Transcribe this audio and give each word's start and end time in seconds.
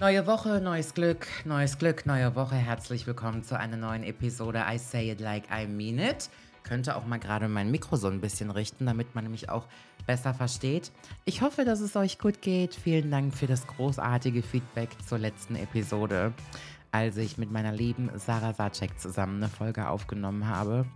Neue 0.00 0.28
Woche, 0.28 0.60
neues 0.60 0.94
Glück, 0.94 1.26
neues 1.44 1.76
Glück, 1.76 2.06
neue 2.06 2.36
Woche. 2.36 2.54
Herzlich 2.54 3.08
willkommen 3.08 3.42
zu 3.42 3.58
einer 3.58 3.76
neuen 3.76 4.04
Episode 4.04 4.64
I 4.72 4.78
Say 4.78 5.10
It 5.10 5.18
Like 5.18 5.46
I 5.50 5.66
Mean 5.66 5.98
It. 5.98 6.30
Könnte 6.62 6.94
auch 6.94 7.04
mal 7.04 7.18
gerade 7.18 7.48
mein 7.48 7.72
Mikro 7.72 7.96
so 7.96 8.06
ein 8.06 8.20
bisschen 8.20 8.52
richten, 8.52 8.86
damit 8.86 9.16
man 9.16 9.28
mich 9.28 9.50
auch 9.50 9.66
besser 10.06 10.34
versteht. 10.34 10.92
Ich 11.24 11.42
hoffe, 11.42 11.64
dass 11.64 11.80
es 11.80 11.96
euch 11.96 12.20
gut 12.20 12.42
geht. 12.42 12.76
Vielen 12.76 13.10
Dank 13.10 13.34
für 13.34 13.48
das 13.48 13.66
großartige 13.66 14.44
Feedback 14.44 14.90
zur 15.04 15.18
letzten 15.18 15.56
Episode, 15.56 16.32
als 16.92 17.16
ich 17.16 17.36
mit 17.36 17.50
meiner 17.50 17.72
lieben 17.72 18.08
Sarah 18.14 18.54
Sacek 18.54 19.00
zusammen 19.00 19.42
eine 19.42 19.50
Folge 19.50 19.88
aufgenommen 19.88 20.46
habe. 20.46 20.86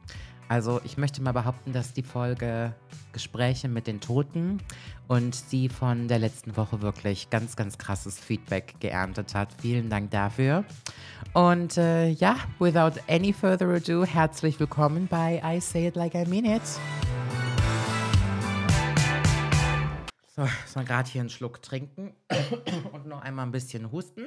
Also 0.49 0.81
ich 0.85 0.99
möchte 0.99 1.23
mal 1.23 1.33
behaupten, 1.33 1.73
dass 1.73 1.93
die 1.93 2.03
Folge 2.03 2.75
Gespräche 3.13 3.69
mit 3.69 3.87
den 3.87 4.01
Toten 4.01 4.61
und 5.09 5.53
die 5.53 5.69
von 5.69 6.09
der 6.09 6.19
letzten 6.19 6.57
Woche 6.57 6.83
wirklich 6.83 7.31
ganz, 7.31 7.57
ganz 7.57 7.79
krasses 7.79 8.19
Feedback 8.19 8.75
geerntet 8.81 9.35
hat. 9.35 9.49
Vielen 9.61 9.91
Dank 9.91 10.11
dafür. 10.11 10.65
Und 11.35 11.77
äh, 11.77 12.09
ja, 12.09 12.37
without 12.59 13.01
any 13.09 13.33
further 13.33 13.69
ado, 13.69 14.05
herzlich 14.05 14.59
willkommen 14.59 15.07
bei 15.09 15.43
I 15.45 15.61
Say 15.61 15.89
It 15.89 15.97
Like 15.97 16.15
I 16.15 16.25
Mean 16.27 16.45
It. 16.45 16.63
So, 20.35 20.45
ich 20.45 20.75
mal 20.75 20.85
gerade 20.85 21.11
hier 21.11 21.21
einen 21.21 21.31
Schluck 21.31 21.63
trinken 21.63 22.15
und 22.93 23.07
noch 23.07 23.21
einmal 23.21 23.45
ein 23.47 23.53
bisschen 23.53 23.93
husten. 23.93 24.23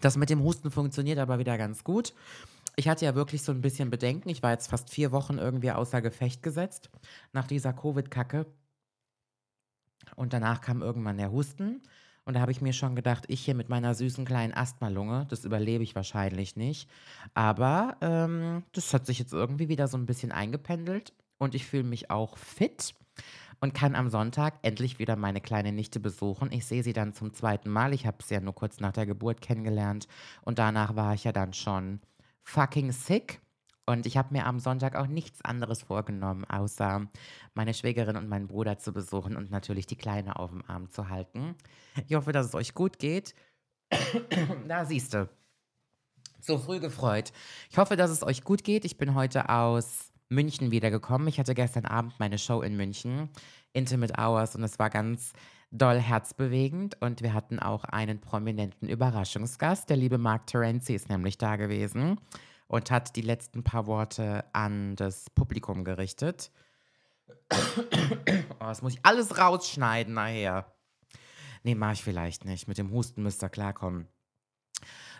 Das 0.00 0.16
mit 0.16 0.30
dem 0.30 0.42
Husten 0.42 0.70
funktioniert 0.70 1.18
aber 1.18 1.38
wieder 1.38 1.58
ganz 1.58 1.84
gut 1.84 2.14
ich 2.78 2.86
hatte 2.86 3.04
ja 3.04 3.16
wirklich 3.16 3.42
so 3.42 3.50
ein 3.50 3.60
bisschen 3.60 3.90
Bedenken. 3.90 4.28
Ich 4.28 4.40
war 4.44 4.52
jetzt 4.52 4.68
fast 4.68 4.88
vier 4.88 5.10
Wochen 5.10 5.38
irgendwie 5.38 5.72
außer 5.72 6.00
Gefecht 6.00 6.44
gesetzt 6.44 6.90
nach 7.32 7.48
dieser 7.48 7.72
Covid-Kacke. 7.72 8.46
Und 10.14 10.32
danach 10.32 10.60
kam 10.60 10.80
irgendwann 10.80 11.18
der 11.18 11.32
Husten. 11.32 11.82
Und 12.24 12.34
da 12.34 12.40
habe 12.40 12.52
ich 12.52 12.60
mir 12.60 12.72
schon 12.72 12.94
gedacht, 12.94 13.24
ich 13.26 13.40
hier 13.40 13.56
mit 13.56 13.68
meiner 13.68 13.94
süßen 13.94 14.24
kleinen 14.24 14.54
Asthmalunge, 14.54 15.26
das 15.28 15.44
überlebe 15.44 15.82
ich 15.82 15.96
wahrscheinlich 15.96 16.54
nicht. 16.54 16.88
Aber 17.34 17.96
ähm, 18.00 18.62
das 18.72 18.94
hat 18.94 19.06
sich 19.06 19.18
jetzt 19.18 19.32
irgendwie 19.32 19.68
wieder 19.68 19.88
so 19.88 19.98
ein 19.98 20.06
bisschen 20.06 20.30
eingependelt. 20.30 21.12
Und 21.38 21.56
ich 21.56 21.66
fühle 21.66 21.82
mich 21.82 22.12
auch 22.12 22.38
fit 22.38 22.94
und 23.58 23.74
kann 23.74 23.96
am 23.96 24.08
Sonntag 24.08 24.54
endlich 24.62 25.00
wieder 25.00 25.16
meine 25.16 25.40
kleine 25.40 25.72
Nichte 25.72 25.98
besuchen. 25.98 26.52
Ich 26.52 26.64
sehe 26.64 26.84
sie 26.84 26.92
dann 26.92 27.12
zum 27.12 27.32
zweiten 27.32 27.70
Mal. 27.70 27.92
Ich 27.92 28.06
habe 28.06 28.22
sie 28.22 28.34
ja 28.34 28.40
nur 28.40 28.54
kurz 28.54 28.78
nach 28.78 28.92
der 28.92 29.06
Geburt 29.06 29.40
kennengelernt. 29.40 30.06
Und 30.42 30.60
danach 30.60 30.94
war 30.94 31.14
ich 31.14 31.24
ja 31.24 31.32
dann 31.32 31.54
schon 31.54 31.98
fucking 32.48 32.92
sick. 32.92 33.40
Und 33.86 34.04
ich 34.04 34.16
habe 34.18 34.34
mir 34.34 34.44
am 34.44 34.58
Sonntag 34.58 34.96
auch 34.96 35.06
nichts 35.06 35.42
anderes 35.42 35.82
vorgenommen, 35.82 36.44
außer 36.44 37.06
meine 37.54 37.72
Schwägerin 37.72 38.16
und 38.16 38.28
meinen 38.28 38.46
Bruder 38.46 38.78
zu 38.78 38.92
besuchen 38.92 39.36
und 39.36 39.50
natürlich 39.50 39.86
die 39.86 39.96
Kleine 39.96 40.36
auf 40.36 40.50
dem 40.50 40.62
Arm 40.66 40.90
zu 40.90 41.08
halten. 41.08 41.54
Ich 42.06 42.14
hoffe, 42.14 42.32
dass 42.32 42.46
es 42.46 42.54
euch 42.54 42.74
gut 42.74 42.98
geht. 42.98 43.34
da 44.68 44.84
siehst 44.84 45.14
du. 45.14 45.28
So 46.40 46.58
früh 46.58 46.80
gefreut. 46.80 47.32
Ich 47.70 47.78
hoffe, 47.78 47.96
dass 47.96 48.10
es 48.10 48.22
euch 48.22 48.44
gut 48.44 48.62
geht. 48.62 48.84
Ich 48.84 48.98
bin 48.98 49.14
heute 49.14 49.48
aus 49.48 50.12
München 50.28 50.70
wiedergekommen. 50.70 51.28
Ich 51.28 51.38
hatte 51.38 51.54
gestern 51.54 51.86
Abend 51.86 52.18
meine 52.18 52.38
Show 52.38 52.60
in 52.60 52.76
München, 52.76 53.30
Intimate 53.72 54.14
Hours, 54.18 54.54
und 54.54 54.62
es 54.62 54.78
war 54.78 54.90
ganz 54.90 55.32
doll 55.70 55.98
herzbewegend 55.98 57.00
und 57.00 57.22
wir 57.22 57.34
hatten 57.34 57.58
auch 57.58 57.84
einen 57.84 58.20
prominenten 58.20 58.88
Überraschungsgast. 58.88 59.88
Der 59.90 59.96
liebe 59.96 60.18
Mark 60.18 60.46
Terenzi 60.46 60.94
ist 60.94 61.08
nämlich 61.08 61.38
da 61.38 61.56
gewesen 61.56 62.20
und 62.66 62.90
hat 62.90 63.16
die 63.16 63.22
letzten 63.22 63.64
paar 63.64 63.86
Worte 63.86 64.44
an 64.52 64.96
das 64.96 65.30
Publikum 65.30 65.84
gerichtet. 65.84 66.50
Oh, 68.60 68.64
das 68.64 68.82
muss 68.82 68.94
ich 68.94 69.00
alles 69.04 69.38
rausschneiden 69.38 70.14
nachher. 70.14 70.66
Nee, 71.62 71.76
mach 71.76 71.92
ich 71.92 72.02
vielleicht 72.02 72.44
nicht. 72.44 72.66
Mit 72.66 72.76
dem 72.76 72.90
Husten 72.90 73.22
müsst 73.22 73.42
ihr 73.42 73.48
klarkommen. 73.48 74.08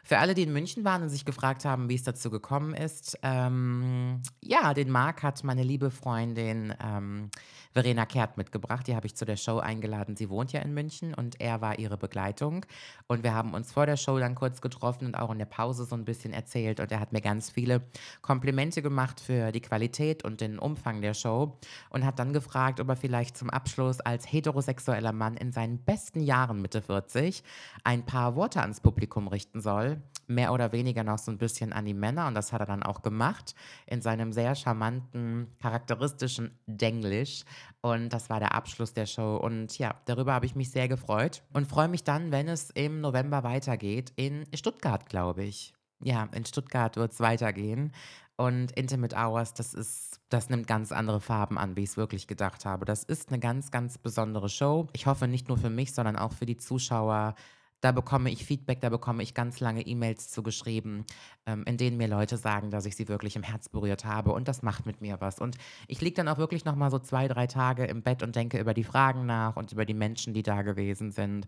Für 0.04 0.18
alle, 0.18 0.34
die 0.34 0.42
in 0.42 0.52
München 0.52 0.84
waren 0.84 1.02
und 1.02 1.08
sich 1.08 1.24
gefragt 1.24 1.64
haben, 1.64 1.88
wie 1.88 1.94
es 1.94 2.02
dazu 2.02 2.30
gekommen 2.30 2.74
ist, 2.74 3.18
ähm, 3.22 4.22
ja, 4.42 4.74
den 4.74 4.90
Marc 4.90 5.23
hat 5.23 5.45
meine 5.45 5.62
liebe 5.62 5.90
Freundin 5.90 6.74
ähm, 6.83 7.30
Verena 7.73 8.06
Kehrt 8.06 8.36
mitgebracht. 8.36 8.86
Die 8.86 8.96
habe 8.96 9.06
ich 9.06 9.14
zu 9.14 9.24
der 9.24 9.36
Show 9.36 9.58
eingeladen. 9.58 10.17
Sie 10.17 10.30
wohnt 10.30 10.52
ja 10.52 10.61
in 10.61 10.74
München 10.74 11.14
und 11.14 11.40
er 11.40 11.61
war 11.61 11.78
ihre 11.78 11.96
Begleitung. 11.96 12.64
Und 13.06 13.23
wir 13.23 13.34
haben 13.34 13.55
uns 13.55 13.73
vor 13.73 13.86
der 13.86 13.96
Show 13.96 14.18
dann 14.18 14.34
kurz 14.34 14.61
getroffen 14.61 15.06
und 15.06 15.14
auch 15.14 15.30
in 15.30 15.39
der 15.39 15.46
Pause 15.46 15.84
so 15.84 15.95
ein 15.95 16.05
bisschen 16.05 16.33
erzählt. 16.33 16.80
Und 16.80 16.90
er 16.90 17.00
hat 17.00 17.12
mir 17.12 17.20
ganz 17.20 17.50
viele 17.50 17.83
Komplimente 18.23 18.83
gemacht 18.83 19.20
für 19.20 19.52
die 19.52 19.61
Qualität 19.61 20.24
und 20.24 20.40
den 20.40 20.58
Umfang 20.58 21.02
der 21.02 21.14
Show 21.14 21.58
und 21.90 22.05
hat 22.05 22.18
dann 22.18 22.33
gefragt, 22.33 22.80
ob 22.80 22.89
er 22.89 22.96
vielleicht 22.96 23.36
zum 23.36 23.50
Abschluss 23.50 24.00
als 24.00 24.30
heterosexueller 24.30 25.12
Mann 25.12 25.36
in 25.36 25.52
seinen 25.52 25.78
besten 25.78 26.20
Jahren 26.20 26.62
Mitte 26.62 26.83
40 26.83 27.42
ein 27.84 28.05
paar 28.05 28.34
Worte 28.34 28.61
ans 28.61 28.80
Publikum 28.80 29.28
richten 29.28 29.61
soll 29.61 29.98
mehr 30.27 30.53
oder 30.53 30.73
weniger 30.73 31.05
noch 31.05 31.19
so 31.19 31.31
ein 31.31 31.39
bisschen 31.39 31.73
an 31.73 31.86
die 31.86 31.95
Männer 31.95 32.27
und 32.27 32.35
das 32.35 32.53
hat 32.53 32.61
er 32.61 32.67
dann 32.67 32.83
auch 32.83 33.03
gemacht 33.03 33.55
in 33.86 34.03
seinem 34.03 34.33
sehr 34.33 34.55
charmanten, 34.55 35.48
charakteristischen 35.61 36.59
Denglisch 36.67 37.45
und 37.81 38.11
das 38.11 38.29
war 38.29 38.39
der 38.39 38.55
Abschluss 38.55 38.92
der 38.92 39.07
Show 39.07 39.36
und 39.36 39.79
ja, 39.79 39.95
darüber 40.05 40.35
habe 40.35 40.47
ich 40.47 40.55
mich 40.55 40.70
sehr 40.70 40.89
gefreut 40.89 41.42
und 41.53 41.67
freue 41.67 41.89
mich 41.89 42.05
dann, 42.05 42.31
wenn 42.31 42.48
es 42.48 42.70
im 42.70 43.01
November 43.01 43.42
weitergeht 43.42 44.13
in 44.17 44.45
Stuttgart, 44.55 45.09
glaube 45.09 45.45
ich. 45.45 45.75
Ja, 46.01 46.29
in 46.33 46.45
Stuttgart 46.45 46.97
wird 46.97 47.13
es 47.13 47.20
weitergehen 47.20 47.92
und 48.41 48.70
Intimate 48.73 49.17
Hours, 49.17 49.53
das 49.53 49.75
ist, 49.75 50.20
das 50.29 50.48
nimmt 50.48 50.69
ganz 50.69 50.92
andere 50.92 51.20
Farben 51.20 51.59
an, 51.59 51.75
wie 51.75 51.83
ich 51.83 51.91
es 51.91 51.97
wirklich 51.97 52.29
gedacht 52.29 52.65
habe. 52.67 52.85
Das 52.85 53.03
ist 53.03 53.30
eine 53.30 53.41
ganz, 53.41 53.73
ganz 53.73 53.98
besondere 53.98 54.48
Show. 54.48 54.86
Ich 54.92 55.07
hoffe 55.07 55.27
nicht 55.27 55.48
nur 55.48 55.59
für 55.59 55.70
mich, 55.70 55.92
sondern 55.92 56.15
auch 56.15 56.33
für 56.33 56.47
die 56.47 56.57
Zuschauer 56.57 57.35
da 57.80 57.92
bekomme 57.92 58.30
ich 58.30 58.44
Feedback, 58.44 58.80
da 58.80 58.89
bekomme 58.89 59.22
ich 59.22 59.34
ganz 59.34 59.61
lange 59.61 59.86
E-Mails 59.86 60.30
zugeschrieben, 60.30 61.05
ähm, 61.46 61.64
in 61.64 61.77
denen 61.77 61.96
mir 61.96 62.08
Leute 62.08 62.36
sagen, 62.36 62.70
dass 62.70 62.86
ich 62.86 62.96
sie 62.96 63.08
wirklich 63.08 63.36
im 63.36 63.42
Herz 63.42 63.68
berührt 63.68 64.05
habe 64.05 64.33
und 64.33 64.48
das 64.48 64.62
macht 64.62 64.86
mit 64.86 65.00
mir 65.00 65.20
was. 65.20 65.39
Und 65.39 65.56
ich 65.86 66.00
liege 66.00 66.17
dann 66.17 66.28
auch 66.28 66.38
wirklich 66.38 66.64
nochmal 66.64 66.90
so 66.90 66.98
zwei, 66.98 67.28
drei 67.28 67.46
Tage 67.46 67.84
im 67.84 68.02
Bett 68.02 68.22
und 68.22 68.34
denke 68.36 68.58
über 68.58 68.74
die 68.74 68.84
Fragen 68.84 69.27
nach 69.27 69.56
und 69.56 69.72
über 69.72 69.84
die 69.84 69.94
Menschen, 69.94 70.34
die 70.34 70.42
da 70.42 70.62
gewesen 70.62 71.11
sind. 71.11 71.46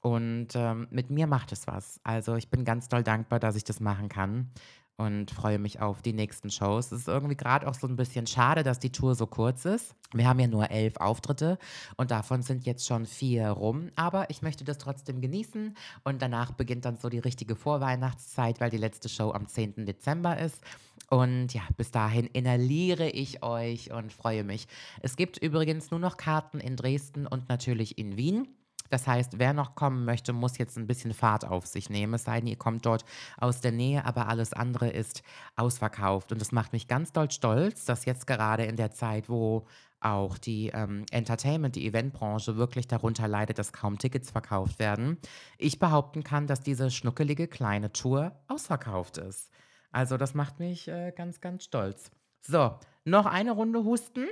Und 0.00 0.48
ähm, 0.54 0.88
mit 0.90 1.10
mir 1.10 1.28
macht 1.28 1.52
es 1.52 1.66
was. 1.68 2.00
Also 2.02 2.34
ich 2.34 2.50
bin 2.50 2.64
ganz 2.64 2.88
doll 2.88 3.04
dankbar, 3.04 3.38
dass 3.38 3.54
ich 3.54 3.64
das 3.64 3.78
machen 3.78 4.08
kann 4.08 4.50
und 4.96 5.30
freue 5.30 5.58
mich 5.58 5.80
auf 5.80 6.02
die 6.02 6.12
nächsten 6.12 6.50
Shows. 6.50 6.92
Es 6.92 7.00
ist 7.00 7.08
irgendwie 7.08 7.36
gerade 7.36 7.66
auch 7.66 7.74
so 7.74 7.86
ein 7.86 7.96
bisschen 7.96 8.26
schade, 8.26 8.62
dass 8.62 8.78
die 8.78 8.92
Tour 8.92 9.14
so 9.14 9.26
kurz 9.26 9.64
ist. 9.64 9.94
Wir 10.12 10.28
haben 10.28 10.38
ja 10.38 10.46
nur 10.46 10.70
elf 10.70 10.96
Auftritte 10.98 11.58
und 11.96 12.10
davon 12.10 12.42
sind 12.42 12.66
jetzt 12.66 12.86
schon 12.86 13.06
vier 13.06 13.48
rum. 13.48 13.90
Aber 13.96 14.30
ich 14.30 14.42
möchte 14.42 14.64
das 14.64 14.78
trotzdem 14.78 15.20
genießen 15.20 15.76
und 16.04 16.22
danach 16.22 16.52
beginnt 16.52 16.84
dann 16.84 16.96
so 16.96 17.08
die 17.08 17.18
richtige 17.18 17.56
Vorweihnachtszeit, 17.56 18.60
weil 18.60 18.70
die 18.70 18.76
letzte 18.76 19.08
Show 19.08 19.32
am 19.32 19.48
10. 19.48 19.86
Dezember 19.86 20.38
ist. 20.38 20.62
Und 21.08 21.52
ja, 21.52 21.62
bis 21.76 21.90
dahin 21.90 22.26
inhaliere 22.26 23.08
ich 23.08 23.42
euch 23.42 23.92
und 23.92 24.12
freue 24.12 24.44
mich. 24.44 24.66
Es 25.00 25.16
gibt 25.16 25.36
übrigens 25.38 25.90
nur 25.90 26.00
noch 26.00 26.16
Karten 26.16 26.58
in 26.58 26.76
Dresden 26.76 27.26
und 27.26 27.48
natürlich 27.48 27.98
in 27.98 28.16
Wien. 28.16 28.48
Das 28.92 29.06
heißt, 29.06 29.38
wer 29.38 29.54
noch 29.54 29.74
kommen 29.74 30.04
möchte, 30.04 30.34
muss 30.34 30.58
jetzt 30.58 30.76
ein 30.76 30.86
bisschen 30.86 31.14
Fahrt 31.14 31.46
auf 31.46 31.66
sich 31.66 31.88
nehmen. 31.88 32.12
Es 32.12 32.24
sei 32.24 32.40
denn, 32.40 32.46
ihr 32.46 32.58
kommt 32.58 32.84
dort 32.84 33.06
aus 33.38 33.62
der 33.62 33.72
Nähe, 33.72 34.04
aber 34.04 34.28
alles 34.28 34.52
andere 34.52 34.90
ist 34.90 35.22
ausverkauft. 35.56 36.30
Und 36.30 36.42
das 36.42 36.52
macht 36.52 36.74
mich 36.74 36.88
ganz 36.88 37.10
doll 37.10 37.30
stolz, 37.30 37.86
dass 37.86 38.04
jetzt 38.04 38.26
gerade 38.26 38.64
in 38.64 38.76
der 38.76 38.90
Zeit, 38.90 39.30
wo 39.30 39.66
auch 40.00 40.36
die 40.36 40.68
ähm, 40.74 41.06
Entertainment, 41.10 41.74
die 41.74 41.86
Eventbranche 41.86 42.58
wirklich 42.58 42.86
darunter 42.86 43.26
leidet, 43.28 43.58
dass 43.58 43.72
kaum 43.72 43.96
Tickets 43.96 44.30
verkauft 44.30 44.78
werden, 44.78 45.16
ich 45.56 45.78
behaupten 45.78 46.22
kann, 46.22 46.46
dass 46.46 46.60
diese 46.60 46.90
schnuckelige 46.90 47.48
kleine 47.48 47.92
Tour 47.92 48.32
ausverkauft 48.46 49.16
ist. 49.16 49.50
Also 49.90 50.18
das 50.18 50.34
macht 50.34 50.58
mich 50.58 50.86
äh, 50.88 51.12
ganz, 51.16 51.40
ganz 51.40 51.64
stolz. 51.64 52.10
So, 52.42 52.78
noch 53.06 53.24
eine 53.24 53.52
Runde 53.52 53.84
Husten. 53.84 54.26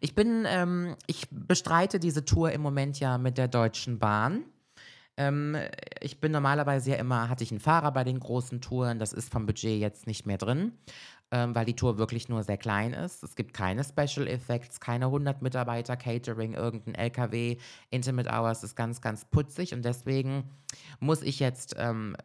Ich 0.00 0.14
bin, 0.14 0.44
ähm, 0.46 0.96
ich 1.06 1.28
bestreite 1.30 1.98
diese 1.98 2.24
Tour 2.24 2.52
im 2.52 2.60
Moment 2.60 3.00
ja 3.00 3.18
mit 3.18 3.38
der 3.38 3.48
Deutschen 3.48 3.98
Bahn. 3.98 4.44
Ähm, 5.16 5.56
ich 6.00 6.20
bin 6.20 6.32
normalerweise 6.32 6.92
ja 6.92 6.96
immer, 6.96 7.28
hatte 7.28 7.44
ich 7.44 7.50
einen 7.50 7.60
Fahrer 7.60 7.92
bei 7.92 8.04
den 8.04 8.18
großen 8.18 8.60
Touren, 8.60 8.98
das 8.98 9.12
ist 9.12 9.30
vom 9.30 9.46
Budget 9.46 9.78
jetzt 9.78 10.06
nicht 10.06 10.26
mehr 10.26 10.38
drin, 10.38 10.72
ähm, 11.30 11.54
weil 11.54 11.66
die 11.66 11.76
Tour 11.76 11.98
wirklich 11.98 12.28
nur 12.30 12.42
sehr 12.42 12.56
klein 12.56 12.94
ist. 12.94 13.22
Es 13.22 13.36
gibt 13.36 13.52
keine 13.52 13.84
Special 13.84 14.26
Effects, 14.26 14.80
keine 14.80 15.06
100 15.06 15.42
Mitarbeiter, 15.42 15.96
Catering, 15.96 16.54
irgendein 16.54 16.94
LKW. 16.94 17.58
Intimate 17.90 18.30
Hours 18.30 18.64
ist 18.64 18.74
ganz, 18.74 19.02
ganz 19.02 19.26
putzig 19.26 19.74
und 19.74 19.84
deswegen 19.84 20.50
muss 20.98 21.20
ich 21.22 21.40
jetzt 21.40 21.74
ähm, 21.78 22.16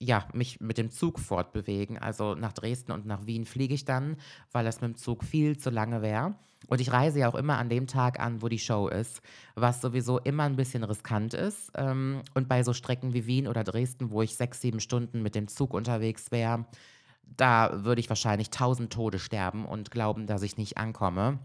ja, 0.00 0.26
mich 0.32 0.60
mit 0.60 0.78
dem 0.78 0.90
Zug 0.90 1.18
fortbewegen. 1.18 1.98
Also 1.98 2.34
nach 2.34 2.52
Dresden 2.52 2.92
und 2.92 3.06
nach 3.06 3.26
Wien 3.26 3.44
fliege 3.44 3.74
ich 3.74 3.84
dann, 3.84 4.16
weil 4.52 4.64
das 4.64 4.80
mit 4.80 4.92
dem 4.92 4.96
Zug 4.96 5.24
viel 5.24 5.58
zu 5.58 5.70
lange 5.70 6.02
wäre. 6.02 6.34
Und 6.66 6.80
ich 6.80 6.92
reise 6.92 7.20
ja 7.20 7.28
auch 7.28 7.34
immer 7.34 7.58
an 7.58 7.68
dem 7.68 7.86
Tag 7.86 8.18
an, 8.18 8.42
wo 8.42 8.48
die 8.48 8.58
Show 8.58 8.88
ist, 8.88 9.22
was 9.54 9.80
sowieso 9.80 10.18
immer 10.18 10.42
ein 10.44 10.56
bisschen 10.56 10.84
riskant 10.84 11.34
ist. 11.34 11.70
Ähm, 11.74 12.22
und 12.34 12.48
bei 12.48 12.62
so 12.62 12.72
Strecken 12.72 13.14
wie 13.14 13.26
Wien 13.26 13.48
oder 13.48 13.64
Dresden, 13.64 14.10
wo 14.10 14.22
ich 14.22 14.34
sechs, 14.34 14.60
sieben 14.60 14.80
Stunden 14.80 15.22
mit 15.22 15.34
dem 15.34 15.48
Zug 15.48 15.72
unterwegs 15.72 16.30
wäre, 16.30 16.66
da 17.36 17.84
würde 17.84 18.00
ich 18.00 18.08
wahrscheinlich 18.08 18.50
tausend 18.50 18.92
Tode 18.92 19.18
sterben 19.18 19.64
und 19.66 19.90
glauben, 19.90 20.26
dass 20.26 20.42
ich 20.42 20.56
nicht 20.56 20.78
ankomme. 20.78 21.38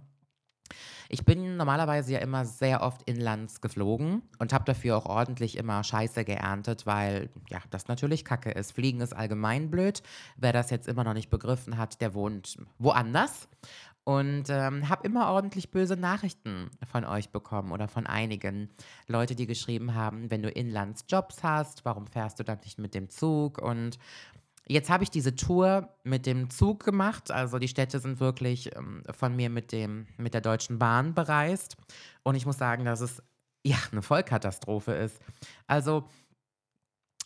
Ich 1.10 1.26
bin 1.26 1.58
normalerweise 1.58 2.14
ja 2.14 2.20
immer 2.20 2.46
sehr 2.46 2.82
oft 2.82 3.04
inlands 3.04 3.62
geflogen 3.62 4.24
und 4.40 4.54
habe 4.54 4.66
dafür 4.66 4.98
auch 4.98 5.06
ordentlich 5.06 5.58
immer 5.58 5.84
Scheiße 5.84 6.26
geerntet, 6.26 6.86
weil 6.86 7.30
ja, 7.50 7.60
das 7.70 7.88
natürlich 7.88 8.26
Kacke 8.26 8.52
ist. 8.52 8.72
Fliegen 8.72 9.02
ist 9.02 9.14
allgemein 9.14 9.70
blöd. 9.70 10.02
Wer 10.38 10.54
das 10.54 10.70
jetzt 10.70 10.88
immer 10.88 11.04
noch 11.04 11.14
nicht 11.14 11.30
begriffen 11.30 11.78
hat, 11.78 12.02
der 12.02 12.14
wohnt 12.14 12.58
woanders. 12.80 13.48
Und 14.06 14.50
ähm, 14.50 14.90
habe 14.90 15.08
immer 15.08 15.30
ordentlich 15.30 15.72
böse 15.72 15.96
Nachrichten 15.96 16.70
von 16.92 17.06
euch 17.06 17.30
bekommen 17.30 17.72
oder 17.72 17.88
von 17.88 18.06
einigen 18.06 18.70
Leute, 19.08 19.34
die 19.34 19.48
geschrieben 19.48 19.96
haben, 19.96 20.30
wenn 20.30 20.42
du 20.42 20.50
Inlandsjobs 20.50 21.42
hast, 21.42 21.86
warum 21.86 22.08
fährst 22.08 22.38
du 22.38 22.44
dann 22.44 22.60
nicht 22.66 22.80
mit 22.80 22.96
dem 22.96 23.10
Zug? 23.10 23.62
Und 23.62 23.98
Jetzt 24.68 24.90
habe 24.90 25.04
ich 25.04 25.10
diese 25.10 25.36
Tour 25.36 25.90
mit 26.04 26.26
dem 26.26 26.50
Zug 26.50 26.84
gemacht. 26.84 27.32
Also 27.32 27.60
die 27.60 27.68
Städte 27.68 28.00
sind 28.00 28.20
wirklich 28.20 28.76
ähm, 28.76 29.04
von 29.12 29.36
mir 29.36 29.50
mit, 29.50 29.72
dem, 29.72 30.08
mit 30.18 30.34
der 30.34 30.42
Deutschen 30.42 30.80
Bahn 30.80 31.14
bereist. 31.14 31.76
Und 32.24 32.36
ich 32.36 32.46
muss 32.46 32.58
sagen, 32.58 32.86
dass 32.86 33.02
es 33.02 33.22
ja 33.66 33.78
eine 33.92 34.02
Vollkatastrophe 34.02 34.94
ist. 34.94 35.20
Also 35.68 36.08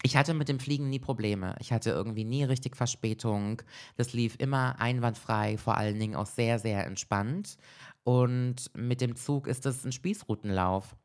ich 0.03 0.15
hatte 0.15 0.33
mit 0.33 0.47
dem 0.47 0.59
Fliegen 0.59 0.89
nie 0.89 0.99
Probleme. 0.99 1.55
Ich 1.59 1.71
hatte 1.71 1.89
irgendwie 1.89 2.23
nie 2.23 2.43
richtig 2.43 2.75
Verspätung. 2.75 3.61
Das 3.97 4.13
lief 4.13 4.35
immer 4.39 4.79
einwandfrei, 4.79 5.57
vor 5.57 5.77
allen 5.77 5.99
Dingen 5.99 6.15
auch 6.15 6.27
sehr, 6.27 6.59
sehr 6.59 6.85
entspannt. 6.85 7.57
Und 8.03 8.71
mit 8.75 9.01
dem 9.01 9.15
Zug 9.15 9.47
ist 9.47 9.65
es 9.65 9.83
ein 9.83 9.91
Spießrutenlauf. 9.91 10.95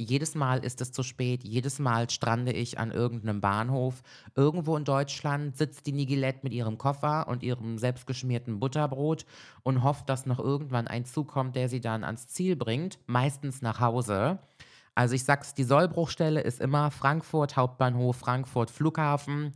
Jedes 0.00 0.36
Mal 0.36 0.64
ist 0.64 0.80
es 0.80 0.92
zu 0.92 1.02
spät, 1.02 1.42
jedes 1.42 1.80
Mal 1.80 2.08
strande 2.08 2.52
ich 2.52 2.78
an 2.78 2.92
irgendeinem 2.92 3.40
Bahnhof. 3.40 4.04
Irgendwo 4.36 4.76
in 4.76 4.84
Deutschland 4.84 5.56
sitzt 5.56 5.86
die 5.88 5.92
Nigilette 5.92 6.38
mit 6.44 6.52
ihrem 6.52 6.78
Koffer 6.78 7.26
und 7.26 7.42
ihrem 7.42 7.78
selbstgeschmierten 7.78 8.60
Butterbrot 8.60 9.26
und 9.64 9.82
hofft, 9.82 10.08
dass 10.08 10.24
noch 10.24 10.38
irgendwann 10.38 10.86
ein 10.86 11.04
Zug 11.04 11.26
kommt, 11.26 11.56
der 11.56 11.68
sie 11.68 11.80
dann 11.80 12.04
ans 12.04 12.28
Ziel 12.28 12.54
bringt, 12.54 13.00
meistens 13.06 13.60
nach 13.60 13.80
Hause. 13.80 14.38
Also 14.94 15.16
ich 15.16 15.24
sag's, 15.24 15.54
die 15.54 15.64
Sollbruchstelle 15.64 16.42
ist 16.42 16.60
immer 16.60 16.92
Frankfurt 16.92 17.56
Hauptbahnhof, 17.56 18.16
Frankfurt 18.16 18.70
Flughafen. 18.70 19.52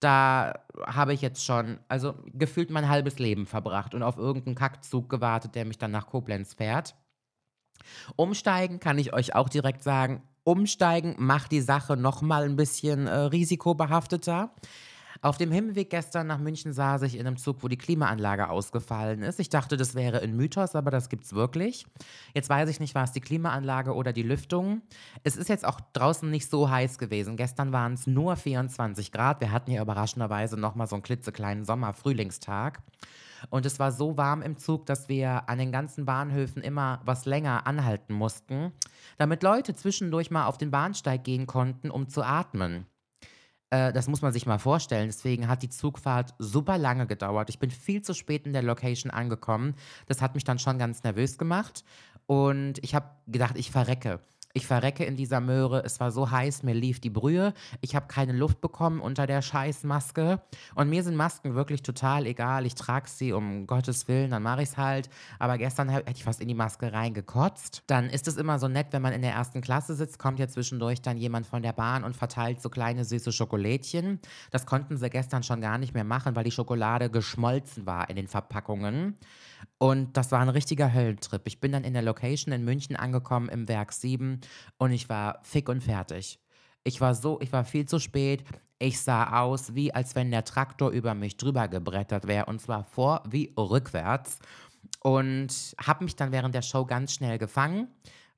Da 0.00 0.52
habe 0.86 1.14
ich 1.14 1.22
jetzt 1.22 1.42
schon, 1.46 1.80
also 1.88 2.14
gefühlt 2.34 2.68
mein 2.68 2.90
halbes 2.90 3.18
Leben 3.18 3.46
verbracht 3.46 3.94
und 3.94 4.02
auf 4.02 4.18
irgendeinen 4.18 4.54
Kackzug 4.54 5.08
gewartet, 5.08 5.54
der 5.54 5.64
mich 5.64 5.78
dann 5.78 5.92
nach 5.92 6.08
Koblenz 6.08 6.52
fährt. 6.52 6.94
Umsteigen 8.16 8.80
kann 8.80 8.98
ich 8.98 9.12
euch 9.12 9.34
auch 9.34 9.48
direkt 9.48 9.82
sagen. 9.82 10.22
Umsteigen 10.44 11.14
macht 11.18 11.52
die 11.52 11.60
Sache 11.60 11.96
noch 11.96 12.22
mal 12.22 12.44
ein 12.44 12.56
bisschen 12.56 13.06
äh, 13.06 13.14
risikobehafteter. 13.14 14.50
Auf 15.20 15.36
dem 15.36 15.50
Hinweg 15.50 15.90
gestern 15.90 16.28
nach 16.28 16.38
München 16.38 16.72
saß 16.72 17.02
ich 17.02 17.16
in 17.16 17.26
einem 17.26 17.36
Zug, 17.36 17.62
wo 17.62 17.68
die 17.68 17.76
Klimaanlage 17.76 18.50
ausgefallen 18.50 19.22
ist. 19.22 19.40
Ich 19.40 19.48
dachte, 19.48 19.76
das 19.76 19.96
wäre 19.96 20.20
ein 20.20 20.36
Mythos, 20.36 20.76
aber 20.76 20.92
das 20.92 21.08
gibt's 21.08 21.32
wirklich. 21.32 21.86
Jetzt 22.34 22.48
weiß 22.48 22.68
ich 22.68 22.78
nicht, 22.78 22.94
war 22.94 23.02
es 23.02 23.12
die 23.12 23.20
Klimaanlage 23.20 23.94
oder 23.94 24.12
die 24.12 24.22
Lüftung. 24.22 24.82
Es 25.24 25.36
ist 25.36 25.48
jetzt 25.48 25.64
auch 25.64 25.80
draußen 25.92 26.30
nicht 26.30 26.48
so 26.48 26.70
heiß 26.70 26.98
gewesen. 26.98 27.36
Gestern 27.36 27.72
waren 27.72 27.94
es 27.94 28.06
nur 28.06 28.36
24 28.36 29.10
Grad. 29.10 29.40
Wir 29.40 29.50
hatten 29.50 29.72
ja 29.72 29.82
überraschenderweise 29.82 30.56
noch 30.56 30.76
mal 30.76 30.86
so 30.86 30.94
einen 30.94 31.02
klitzekleinen 31.02 31.64
Sommer-Frühlingstag. 31.64 32.80
Und 33.50 33.66
es 33.66 33.78
war 33.78 33.92
so 33.92 34.16
warm 34.16 34.42
im 34.42 34.56
Zug, 34.56 34.86
dass 34.86 35.08
wir 35.08 35.48
an 35.48 35.58
den 35.58 35.72
ganzen 35.72 36.04
Bahnhöfen 36.04 36.62
immer 36.62 37.00
was 37.04 37.26
länger 37.26 37.66
anhalten 37.66 38.14
mussten, 38.14 38.72
damit 39.16 39.42
Leute 39.42 39.74
zwischendurch 39.74 40.30
mal 40.30 40.46
auf 40.46 40.58
den 40.58 40.70
Bahnsteig 40.70 41.24
gehen 41.24 41.46
konnten, 41.46 41.90
um 41.90 42.08
zu 42.08 42.22
atmen. 42.22 42.86
Äh, 43.70 43.92
das 43.92 44.08
muss 44.08 44.22
man 44.22 44.32
sich 44.32 44.46
mal 44.46 44.58
vorstellen. 44.58 45.08
Deswegen 45.08 45.48
hat 45.48 45.62
die 45.62 45.68
Zugfahrt 45.68 46.34
super 46.38 46.78
lange 46.78 47.06
gedauert. 47.06 47.50
Ich 47.50 47.58
bin 47.58 47.70
viel 47.70 48.02
zu 48.02 48.14
spät 48.14 48.46
in 48.46 48.52
der 48.52 48.62
Location 48.62 49.10
angekommen. 49.10 49.74
Das 50.06 50.22
hat 50.22 50.34
mich 50.34 50.44
dann 50.44 50.58
schon 50.58 50.78
ganz 50.78 51.02
nervös 51.02 51.38
gemacht. 51.38 51.84
Und 52.26 52.82
ich 52.82 52.94
habe 52.94 53.10
gedacht, 53.26 53.56
ich 53.56 53.70
verrecke. 53.70 54.20
Ich 54.58 54.66
verrecke 54.66 55.04
in 55.04 55.14
dieser 55.14 55.40
Möhre. 55.40 55.84
Es 55.84 56.00
war 56.00 56.10
so 56.10 56.32
heiß, 56.32 56.64
mir 56.64 56.74
lief 56.74 56.98
die 56.98 57.10
Brühe. 57.10 57.54
Ich 57.80 57.94
habe 57.94 58.08
keine 58.08 58.32
Luft 58.32 58.60
bekommen 58.60 59.00
unter 59.00 59.28
der 59.28 59.40
Scheißmaske. 59.40 60.42
Und 60.74 60.90
mir 60.90 61.04
sind 61.04 61.14
Masken 61.14 61.54
wirklich 61.54 61.84
total 61.84 62.26
egal. 62.26 62.66
Ich 62.66 62.74
trage 62.74 63.08
sie 63.08 63.32
um 63.32 63.68
Gottes 63.68 64.08
Willen, 64.08 64.32
dann 64.32 64.42
mache 64.42 64.62
ich 64.62 64.70
es 64.70 64.76
halt. 64.76 65.10
Aber 65.38 65.58
gestern 65.58 65.88
hätte 65.88 66.10
ich 66.10 66.24
fast 66.24 66.40
in 66.40 66.48
die 66.48 66.54
Maske 66.54 66.92
reingekotzt. 66.92 67.84
Dann 67.86 68.10
ist 68.10 68.26
es 68.26 68.36
immer 68.36 68.58
so 68.58 68.66
nett, 68.66 68.88
wenn 68.90 69.00
man 69.00 69.12
in 69.12 69.22
der 69.22 69.30
ersten 69.30 69.60
Klasse 69.60 69.94
sitzt, 69.94 70.18
kommt 70.18 70.40
ja 70.40 70.48
zwischendurch 70.48 71.02
dann 71.02 71.16
jemand 71.16 71.46
von 71.46 71.62
der 71.62 71.72
Bahn 71.72 72.02
und 72.02 72.16
verteilt 72.16 72.60
so 72.60 72.68
kleine 72.68 73.04
süße 73.04 73.30
Schokolädchen. 73.30 74.18
Das 74.50 74.66
konnten 74.66 74.96
sie 74.96 75.08
gestern 75.08 75.44
schon 75.44 75.60
gar 75.60 75.78
nicht 75.78 75.94
mehr 75.94 76.02
machen, 76.02 76.34
weil 76.34 76.42
die 76.42 76.50
Schokolade 76.50 77.10
geschmolzen 77.10 77.86
war 77.86 78.10
in 78.10 78.16
den 78.16 78.26
Verpackungen. 78.26 79.18
Und 79.78 80.16
das 80.16 80.32
war 80.32 80.40
ein 80.40 80.48
richtiger 80.48 80.92
Höllentrip. 80.92 81.42
Ich 81.46 81.60
bin 81.60 81.72
dann 81.72 81.84
in 81.84 81.92
der 81.92 82.02
Location 82.02 82.52
in 82.52 82.64
München 82.64 82.96
angekommen 82.96 83.48
im 83.48 83.68
Werk 83.68 83.92
7 83.92 84.40
und 84.78 84.92
ich 84.92 85.08
war 85.08 85.40
fick 85.42 85.68
und 85.68 85.82
fertig. 85.82 86.40
Ich 86.84 87.00
war 87.00 87.14
so, 87.14 87.38
ich 87.40 87.52
war 87.52 87.64
viel 87.64 87.86
zu 87.86 87.98
spät. 87.98 88.44
Ich 88.78 89.00
sah 89.00 89.40
aus, 89.40 89.74
wie 89.74 89.92
als 89.92 90.14
wenn 90.14 90.30
der 90.30 90.44
Traktor 90.44 90.90
über 90.90 91.14
mich 91.14 91.36
drüber 91.36 91.68
gebrettert 91.68 92.26
wäre 92.26 92.46
und 92.46 92.60
zwar 92.60 92.84
vor 92.84 93.22
wie 93.28 93.52
rückwärts. 93.58 94.38
Und 95.00 95.74
habe 95.80 96.04
mich 96.04 96.16
dann 96.16 96.32
während 96.32 96.54
der 96.54 96.62
Show 96.62 96.84
ganz 96.84 97.12
schnell 97.12 97.38
gefangen, 97.38 97.88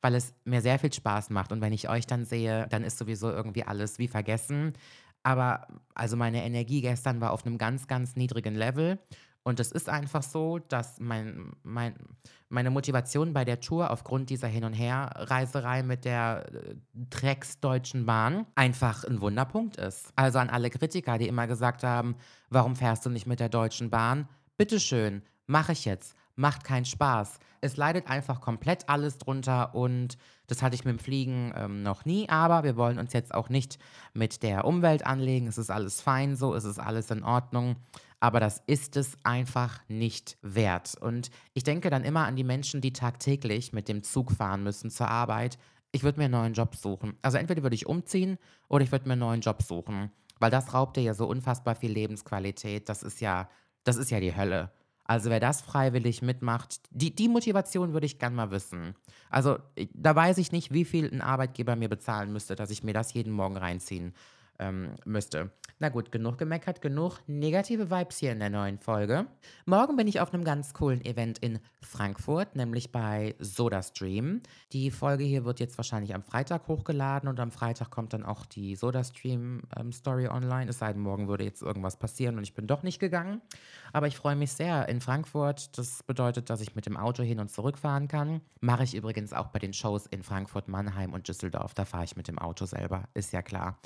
weil 0.02 0.14
es 0.14 0.34
mir 0.44 0.60
sehr 0.60 0.78
viel 0.78 0.92
Spaß 0.92 1.30
macht. 1.30 1.52
Und 1.52 1.60
wenn 1.60 1.72
ich 1.72 1.88
euch 1.88 2.06
dann 2.06 2.24
sehe, 2.24 2.66
dann 2.70 2.84
ist 2.84 2.98
sowieso 2.98 3.30
irgendwie 3.30 3.64
alles 3.64 3.98
wie 3.98 4.08
vergessen. 4.08 4.74
Aber 5.22 5.66
also 5.94 6.16
meine 6.16 6.44
Energie 6.44 6.80
gestern 6.80 7.20
war 7.20 7.32
auf 7.32 7.46
einem 7.46 7.58
ganz, 7.58 7.86
ganz 7.86 8.16
niedrigen 8.16 8.54
Level. 8.54 8.98
Und 9.42 9.58
es 9.58 9.72
ist 9.72 9.88
einfach 9.88 10.22
so, 10.22 10.58
dass 10.58 11.00
mein, 11.00 11.52
mein, 11.62 11.94
meine 12.50 12.70
Motivation 12.70 13.32
bei 13.32 13.44
der 13.44 13.60
Tour 13.60 13.90
aufgrund 13.90 14.28
dieser 14.28 14.48
Hin- 14.48 14.64
und 14.64 14.74
Herreiserei 14.74 15.82
mit 15.82 16.04
der 16.04 16.46
äh, 16.52 16.74
Drecks-Deutschen 16.92 18.04
Bahn 18.04 18.46
einfach 18.54 19.04
ein 19.04 19.20
Wunderpunkt 19.20 19.76
ist. 19.76 20.12
Also 20.14 20.38
an 20.38 20.50
alle 20.50 20.68
Kritiker, 20.68 21.16
die 21.16 21.28
immer 21.28 21.46
gesagt 21.46 21.84
haben, 21.84 22.16
warum 22.50 22.76
fährst 22.76 23.06
du 23.06 23.10
nicht 23.10 23.26
mit 23.26 23.40
der 23.40 23.48
Deutschen 23.48 23.88
Bahn? 23.88 24.28
Bitteschön, 24.58 25.22
mache 25.46 25.72
ich 25.72 25.86
jetzt. 25.86 26.14
Macht 26.36 26.64
keinen 26.64 26.84
Spaß. 26.84 27.38
Es 27.60 27.76
leidet 27.76 28.08
einfach 28.08 28.40
komplett 28.40 28.88
alles 28.88 29.18
drunter 29.18 29.74
und 29.74 30.16
das 30.46 30.62
hatte 30.62 30.74
ich 30.74 30.84
mit 30.84 30.96
dem 30.96 30.98
Fliegen 30.98 31.52
ähm, 31.54 31.82
noch 31.82 32.04
nie, 32.04 32.28
aber 32.28 32.62
wir 32.64 32.76
wollen 32.76 32.98
uns 32.98 33.12
jetzt 33.12 33.34
auch 33.34 33.50
nicht 33.50 33.78
mit 34.14 34.42
der 34.42 34.64
Umwelt 34.64 35.04
anlegen. 35.04 35.46
Es 35.46 35.58
ist 35.58 35.70
alles 35.70 36.00
fein 36.00 36.36
so, 36.36 36.54
es 36.54 36.64
ist 36.64 36.78
alles 36.78 37.10
in 37.10 37.22
Ordnung 37.24 37.76
aber 38.20 38.38
das 38.38 38.62
ist 38.66 38.96
es 38.96 39.16
einfach 39.24 39.80
nicht 39.88 40.36
wert. 40.42 40.94
Und 41.00 41.30
ich 41.54 41.64
denke 41.64 41.88
dann 41.88 42.04
immer 42.04 42.26
an 42.26 42.36
die 42.36 42.44
Menschen, 42.44 42.82
die 42.82 42.92
tagtäglich 42.92 43.72
mit 43.72 43.88
dem 43.88 44.02
Zug 44.02 44.30
fahren 44.30 44.62
müssen 44.62 44.90
zur 44.90 45.08
Arbeit. 45.08 45.58
Ich 45.90 46.02
würde 46.02 46.18
mir 46.18 46.26
einen 46.26 46.32
neuen 46.32 46.52
Job 46.52 46.76
suchen. 46.76 47.16
Also 47.22 47.38
entweder 47.38 47.62
würde 47.62 47.74
ich 47.74 47.86
umziehen 47.86 48.38
oder 48.68 48.84
ich 48.84 48.92
würde 48.92 49.08
mir 49.08 49.12
einen 49.12 49.20
neuen 49.20 49.40
Job 49.40 49.62
suchen, 49.62 50.12
weil 50.38 50.50
das 50.50 50.74
raubt 50.74 50.96
dir 50.96 51.02
ja 51.02 51.14
so 51.14 51.26
unfassbar 51.26 51.74
viel 51.74 51.90
Lebensqualität. 51.90 52.88
Das 52.88 53.02
ist 53.02 53.20
ja, 53.20 53.48
das 53.84 53.96
ist 53.96 54.10
ja 54.10 54.20
die 54.20 54.36
Hölle. 54.36 54.70
Also 55.04 55.28
wer 55.30 55.40
das 55.40 55.62
freiwillig 55.62 56.22
mitmacht, 56.22 56.82
die, 56.90 57.12
die 57.12 57.28
Motivation 57.28 57.94
würde 57.94 58.06
ich 58.06 58.20
gern 58.20 58.34
mal 58.34 58.52
wissen. 58.52 58.94
Also 59.28 59.58
da 59.92 60.14
weiß 60.14 60.38
ich 60.38 60.52
nicht, 60.52 60.72
wie 60.72 60.84
viel 60.84 61.12
ein 61.12 61.20
Arbeitgeber 61.20 61.74
mir 61.74 61.88
bezahlen 61.88 62.32
müsste, 62.32 62.54
dass 62.54 62.70
ich 62.70 62.84
mir 62.84 62.94
das 62.94 63.12
jeden 63.12 63.32
Morgen 63.32 63.56
reinziehen 63.56 64.14
ähm, 64.60 64.94
müsste. 65.04 65.50
Na 65.82 65.88
gut, 65.88 66.12
genug 66.12 66.36
gemeckert, 66.36 66.82
genug 66.82 67.20
negative 67.26 67.90
Vibes 67.90 68.18
hier 68.18 68.32
in 68.32 68.38
der 68.40 68.50
neuen 68.50 68.78
Folge. 68.78 69.24
Morgen 69.64 69.96
bin 69.96 70.08
ich 70.08 70.20
auf 70.20 70.34
einem 70.34 70.44
ganz 70.44 70.74
coolen 70.74 71.02
Event 71.02 71.38
in 71.38 71.58
Frankfurt, 71.80 72.54
nämlich 72.54 72.92
bei 72.92 73.34
SodaStream. 73.38 74.42
Die 74.74 74.90
Folge 74.90 75.24
hier 75.24 75.46
wird 75.46 75.58
jetzt 75.58 75.78
wahrscheinlich 75.78 76.14
am 76.14 76.22
Freitag 76.22 76.68
hochgeladen 76.68 77.30
und 77.30 77.40
am 77.40 77.50
Freitag 77.50 77.88
kommt 77.88 78.12
dann 78.12 78.26
auch 78.26 78.44
die 78.44 78.76
SodaStream-Story 78.76 80.26
ähm, 80.26 80.30
online. 80.30 80.68
Es 80.68 80.80
sei 80.80 80.92
denn, 80.92 81.00
morgen 81.00 81.28
würde 81.28 81.44
jetzt 81.44 81.62
irgendwas 81.62 81.96
passieren 81.96 82.36
und 82.36 82.42
ich 82.42 82.52
bin 82.52 82.66
doch 82.66 82.82
nicht 82.82 82.98
gegangen. 82.98 83.40
Aber 83.94 84.06
ich 84.06 84.16
freue 84.16 84.36
mich 84.36 84.52
sehr 84.52 84.86
in 84.86 85.00
Frankfurt. 85.00 85.78
Das 85.78 86.02
bedeutet, 86.02 86.50
dass 86.50 86.60
ich 86.60 86.74
mit 86.74 86.84
dem 86.84 86.98
Auto 86.98 87.22
hin 87.22 87.40
und 87.40 87.50
zurück 87.50 87.78
fahren 87.78 88.06
kann. 88.06 88.42
Mache 88.60 88.84
ich 88.84 88.94
übrigens 88.94 89.32
auch 89.32 89.46
bei 89.46 89.58
den 89.58 89.72
Shows 89.72 90.04
in 90.04 90.24
Frankfurt, 90.24 90.68
Mannheim 90.68 91.14
und 91.14 91.26
Düsseldorf. 91.26 91.72
Da 91.72 91.86
fahre 91.86 92.04
ich 92.04 92.16
mit 92.16 92.28
dem 92.28 92.38
Auto 92.38 92.66
selber, 92.66 93.04
ist 93.14 93.32
ja 93.32 93.40
klar. 93.40 93.78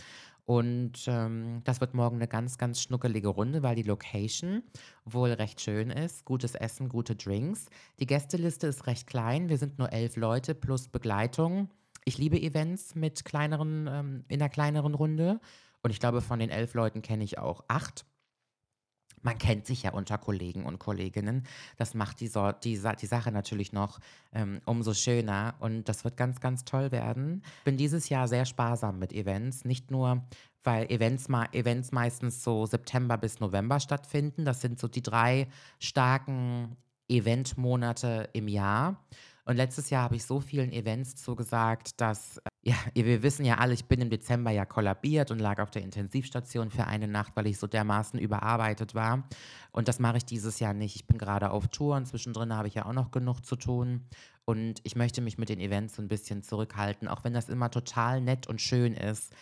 Und 0.47 1.07
ähm, 1.07 1.63
das 1.65 1.81
wird 1.81 1.95
morgen 1.95 2.17
eine 2.17 2.29
ganz, 2.29 2.59
ganz 2.59 2.81
schnuckelige 2.83 3.29
Runde, 3.29 3.63
weil 3.63 3.77
die 3.77 3.83
Location 3.83 4.63
wohl 5.05 5.31
recht 5.31 5.61
schön 5.61 5.91
ist. 5.91 6.27
Gutes 6.27 6.55
Essen, 6.55 6.91
gute 6.91 7.17
Drinks. 7.17 7.67
Die 7.99 8.07
Gästeliste 8.07 8.67
ist 8.67 8.87
recht 8.87 9.07
klein. 9.07 9.49
Wir 9.49 9.57
sind 9.57 9.79
nur 9.79 9.93
elf 9.93 10.17
Leute 10.17 10.55
plus 10.55 10.89
Begleitung. 10.89 11.71
Ich 12.05 12.19
liebe 12.19 12.41
Events 12.41 12.95
mit 12.95 13.25
kleineren, 13.25 13.89
ähm, 13.91 14.25
in 14.29 14.43
einer 14.43 14.51
kleineren 14.51 14.95
Runde. 14.95 15.41
Und 15.83 15.91
ich 15.91 16.01
glaube, 16.01 16.21
von 16.21 16.39
den 16.39 16.51
elf 16.51 16.75
Leuten 16.75 17.01
kenne 17.01 17.25
ich 17.25 17.39
auch 17.39 17.65
acht. 17.69 18.05
Man 19.25 19.39
kennt 19.39 19.67
sich 19.67 19.83
ja 19.83 19.93
unter 19.93 20.19
Kollegen 20.19 20.65
und 20.65 20.79
Kolleginnen. 20.79 21.45
Das 21.77 21.95
macht 21.95 22.21
die, 22.21 22.29
so 22.29 22.53
die, 22.53 22.81
die 23.01 23.07
Sache 23.07 23.33
natürlich 23.33 23.73
noch 23.73 23.99
ähm, 24.33 24.61
umso 24.67 24.95
schöner 24.95 25.55
und 25.59 25.89
das 25.89 26.05
wird 26.05 26.17
ganz, 26.17 26.41
ganz 26.41 26.65
toll 26.65 26.93
werden. 26.93 27.43
Ich 27.59 27.65
bin 27.65 27.77
dieses 27.77 28.09
Jahr 28.11 28.29
sehr 28.29 28.45
sparsam 28.45 28.99
mit 28.99 29.13
Events, 29.13 29.65
nicht 29.65 29.91
nur, 29.91 30.23
weil 30.63 30.91
Events, 30.91 31.29
Events 31.53 31.91
meistens 31.91 32.45
so 32.45 32.67
September 32.67 33.17
bis 33.17 33.41
November 33.41 33.81
stattfinden. 33.81 34.45
Das 34.45 34.61
sind 34.61 34.79
so 34.79 34.89
die 34.89 35.03
drei 35.03 35.49
starken 35.81 36.77
Eventmonate 37.09 38.29
im 38.33 38.49
Jahr 38.49 39.05
Und 39.47 39.57
letztes 39.57 39.91
Jahr 39.91 40.05
habe 40.05 40.17
ich 40.17 40.25
so 40.25 40.41
vielen 40.41 40.73
Events 40.73 41.17
zugesagt, 41.17 42.01
dass, 42.01 42.41
ja, 42.65 42.77
wir 42.95 43.23
wissen 43.23 43.45
ja 43.45 43.59
alle, 43.59 43.75
ich 43.75 43.85
bin 43.85 44.01
im 44.01 44.09
Dezember 44.09 44.51
ja 44.51 44.65
kollabiert 44.65 45.31
und 45.31 45.39
lag 45.39 45.61
auf 45.61 45.71
der 45.71 45.83
Intensivstation 45.83 46.71
für 46.71 46.87
eine 46.87 47.07
Nacht, 47.07 47.33
weil 47.37 47.47
ich 47.47 47.59
so 47.59 47.67
dermaßen 47.67 48.19
überarbeitet 48.19 48.95
war. 48.95 49.29
Und 49.71 49.87
das 49.87 49.99
mache 49.99 50.17
ich 50.17 50.25
dieses 50.25 50.61
Jahr 50.61 50.73
nicht. 50.73 50.97
Ich 50.97 51.07
bin 51.07 51.19
gerade 51.19 51.51
auf 51.51 51.69
Tour 51.69 51.97
und 51.97 52.07
zwischendrin 52.07 52.55
habe 52.55 52.69
ich 52.69 52.75
ja 52.75 52.87
auch 52.87 52.95
noch 52.95 53.11
genug 53.11 53.45
zu 53.45 53.57
tun. 53.57 54.07
Und 54.47 54.81
ich 54.83 54.97
möchte 54.97 55.21
mich 55.21 55.37
mit 55.37 55.51
den 55.51 55.61
Events 55.61 55.97
so 55.97 56.03
ein 56.03 56.09
bisschen 56.09 56.43
zurückhalten, 56.43 57.07
auch 57.07 57.23
wenn 57.23 57.35
das 57.35 57.51
immer 57.51 57.71
total 57.71 58.21
nett 58.21 58.47
und 58.47 58.61
schön 58.61 58.95
ist 58.95 59.35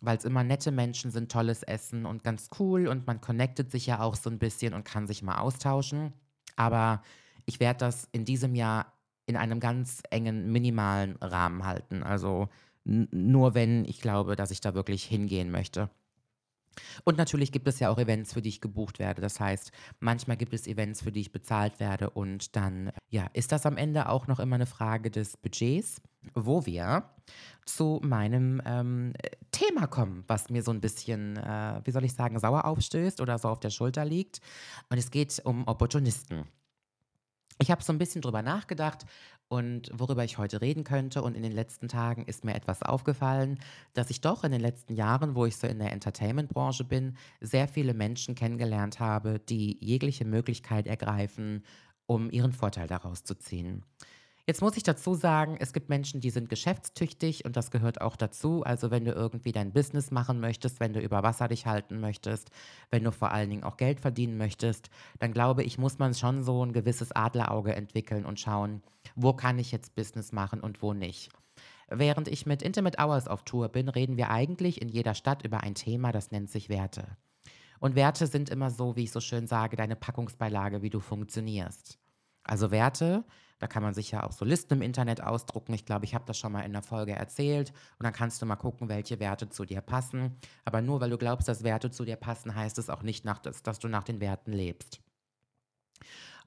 weil 0.00 0.18
es 0.18 0.24
immer 0.24 0.44
nette 0.44 0.70
Menschen 0.70 1.10
sind, 1.10 1.32
tolles 1.32 1.62
Essen 1.62 2.04
und 2.04 2.22
ganz 2.22 2.50
cool 2.58 2.88
und 2.88 3.06
man 3.06 3.22
connectet 3.22 3.70
sich 3.70 3.86
ja 3.86 4.00
auch 4.00 4.16
so 4.16 4.28
ein 4.28 4.38
bisschen 4.38 4.74
und 4.74 4.84
kann 4.84 5.06
sich 5.06 5.22
mal 5.22 5.38
austauschen. 5.38 6.12
Aber 6.56 7.02
ich 7.46 7.58
werde 7.58 7.78
das 7.78 8.08
in 8.12 8.24
diesem 8.24 8.54
Jahr 8.54 8.92
in 9.26 9.36
einem 9.36 9.60
ganz 9.60 10.02
engen, 10.10 10.52
minimalen 10.52 11.16
Rahmen 11.16 11.64
halten. 11.64 12.02
Also 12.02 12.48
nur 12.84 13.54
wenn 13.54 13.84
ich 13.86 14.00
glaube, 14.00 14.36
dass 14.36 14.50
ich 14.50 14.60
da 14.60 14.74
wirklich 14.74 15.04
hingehen 15.04 15.50
möchte. 15.50 15.88
Und 17.04 17.18
natürlich 17.18 17.52
gibt 17.52 17.68
es 17.68 17.78
ja 17.78 17.90
auch 17.90 17.98
Events, 17.98 18.32
für 18.32 18.42
die 18.42 18.48
ich 18.48 18.60
gebucht 18.60 18.98
werde. 18.98 19.22
Das 19.22 19.40
heißt, 19.40 19.72
manchmal 20.00 20.36
gibt 20.36 20.52
es 20.52 20.66
Events, 20.66 21.02
für 21.02 21.12
die 21.12 21.20
ich 21.20 21.32
bezahlt 21.32 21.80
werde. 21.80 22.10
Und 22.10 22.56
dann, 22.56 22.90
ja, 23.10 23.26
ist 23.32 23.52
das 23.52 23.66
am 23.66 23.76
Ende 23.76 24.08
auch 24.08 24.26
noch 24.26 24.40
immer 24.40 24.56
eine 24.56 24.66
Frage 24.66 25.10
des 25.10 25.36
Budgets, 25.36 26.00
wo 26.34 26.66
wir 26.66 27.10
zu 27.64 28.00
meinem 28.02 28.60
ähm, 28.64 29.12
Thema 29.52 29.86
kommen, 29.86 30.24
was 30.26 30.50
mir 30.50 30.62
so 30.62 30.70
ein 30.70 30.80
bisschen, 30.80 31.36
äh, 31.36 31.80
wie 31.84 31.90
soll 31.90 32.04
ich 32.04 32.14
sagen, 32.14 32.38
sauer 32.38 32.64
aufstößt 32.64 33.20
oder 33.20 33.38
so 33.38 33.48
auf 33.48 33.60
der 33.60 33.70
Schulter 33.70 34.04
liegt. 34.04 34.40
Und 34.90 34.98
es 34.98 35.10
geht 35.10 35.40
um 35.44 35.66
Opportunisten. 35.66 36.44
Ich 37.58 37.70
habe 37.70 37.82
so 37.82 37.92
ein 37.92 37.98
bisschen 37.98 38.20
drüber 38.20 38.42
nachgedacht 38.42 39.06
und 39.48 39.90
worüber 39.92 40.24
ich 40.24 40.38
heute 40.38 40.60
reden 40.60 40.84
könnte. 40.84 41.22
Und 41.22 41.36
in 41.36 41.42
den 41.42 41.52
letzten 41.52 41.88
Tagen 41.88 42.24
ist 42.24 42.44
mir 42.44 42.54
etwas 42.54 42.82
aufgefallen, 42.82 43.60
dass 43.92 44.10
ich 44.10 44.20
doch 44.20 44.44
in 44.44 44.52
den 44.52 44.60
letzten 44.60 44.94
Jahren, 44.94 45.34
wo 45.34 45.46
ich 45.46 45.56
so 45.56 45.66
in 45.66 45.78
der 45.78 45.92
Entertainment-Branche 45.92 46.84
bin, 46.84 47.16
sehr 47.40 47.68
viele 47.68 47.94
Menschen 47.94 48.34
kennengelernt 48.34 48.98
habe, 49.00 49.38
die 49.38 49.78
jegliche 49.84 50.24
Möglichkeit 50.24 50.86
ergreifen, 50.86 51.62
um 52.06 52.30
ihren 52.30 52.52
Vorteil 52.52 52.86
daraus 52.86 53.22
zu 53.24 53.34
ziehen. 53.34 53.84
Jetzt 54.46 54.60
muss 54.60 54.76
ich 54.76 54.82
dazu 54.82 55.14
sagen, 55.14 55.56
es 55.58 55.72
gibt 55.72 55.88
Menschen, 55.88 56.20
die 56.20 56.28
sind 56.28 56.50
geschäftstüchtig 56.50 57.46
und 57.46 57.56
das 57.56 57.70
gehört 57.70 58.02
auch 58.02 58.14
dazu. 58.14 58.62
Also 58.62 58.90
wenn 58.90 59.06
du 59.06 59.12
irgendwie 59.12 59.52
dein 59.52 59.72
Business 59.72 60.10
machen 60.10 60.38
möchtest, 60.38 60.80
wenn 60.80 60.92
du 60.92 61.00
über 61.00 61.22
Wasser 61.22 61.48
dich 61.48 61.64
halten 61.64 61.98
möchtest, 61.98 62.50
wenn 62.90 63.04
du 63.04 63.10
vor 63.10 63.30
allen 63.30 63.48
Dingen 63.48 63.64
auch 63.64 63.78
Geld 63.78 64.00
verdienen 64.00 64.36
möchtest, 64.36 64.90
dann 65.18 65.32
glaube 65.32 65.62
ich, 65.64 65.78
muss 65.78 65.98
man 65.98 66.12
schon 66.12 66.42
so 66.42 66.62
ein 66.62 66.74
gewisses 66.74 67.10
Adlerauge 67.12 67.74
entwickeln 67.74 68.26
und 68.26 68.38
schauen, 68.38 68.82
wo 69.14 69.32
kann 69.32 69.58
ich 69.58 69.72
jetzt 69.72 69.94
Business 69.94 70.30
machen 70.30 70.60
und 70.60 70.82
wo 70.82 70.92
nicht. 70.92 71.30
Während 71.88 72.28
ich 72.28 72.44
mit 72.44 72.60
Intimate 72.60 72.98
Hours 72.98 73.28
auf 73.28 73.44
Tour 73.44 73.70
bin, 73.70 73.88
reden 73.88 74.18
wir 74.18 74.30
eigentlich 74.30 74.82
in 74.82 74.88
jeder 74.88 75.14
Stadt 75.14 75.42
über 75.42 75.62
ein 75.62 75.74
Thema, 75.74 76.12
das 76.12 76.32
nennt 76.32 76.50
sich 76.50 76.68
Werte. 76.68 77.16
Und 77.80 77.94
Werte 77.94 78.26
sind 78.26 78.50
immer 78.50 78.70
so, 78.70 78.94
wie 78.94 79.04
ich 79.04 79.12
so 79.12 79.20
schön 79.20 79.46
sage, 79.46 79.76
deine 79.76 79.96
Packungsbeilage, 79.96 80.82
wie 80.82 80.90
du 80.90 81.00
funktionierst. 81.00 81.98
Also 82.42 82.70
Werte 82.70 83.24
da 83.58 83.66
kann 83.66 83.82
man 83.82 83.94
sich 83.94 84.10
ja 84.10 84.24
auch 84.24 84.32
so 84.32 84.44
Listen 84.44 84.74
im 84.74 84.82
Internet 84.82 85.22
ausdrucken. 85.22 85.72
Ich 85.74 85.86
glaube, 85.86 86.04
ich 86.04 86.14
habe 86.14 86.24
das 86.26 86.38
schon 86.38 86.52
mal 86.52 86.62
in 86.62 86.72
der 86.72 86.82
Folge 86.82 87.12
erzählt. 87.12 87.72
Und 87.98 88.04
dann 88.04 88.12
kannst 88.12 88.42
du 88.42 88.46
mal 88.46 88.56
gucken, 88.56 88.88
welche 88.88 89.20
Werte 89.20 89.48
zu 89.48 89.64
dir 89.64 89.80
passen. 89.80 90.36
Aber 90.64 90.82
nur 90.82 91.00
weil 91.00 91.10
du 91.10 91.18
glaubst, 91.18 91.48
dass 91.48 91.64
Werte 91.64 91.90
zu 91.90 92.04
dir 92.04 92.16
passen, 92.16 92.54
heißt 92.54 92.78
es 92.78 92.90
auch 92.90 93.02
nicht, 93.02 93.24
nach, 93.24 93.38
dass, 93.38 93.62
dass 93.62 93.78
du 93.78 93.88
nach 93.88 94.04
den 94.04 94.20
Werten 94.20 94.52
lebst. 94.52 95.00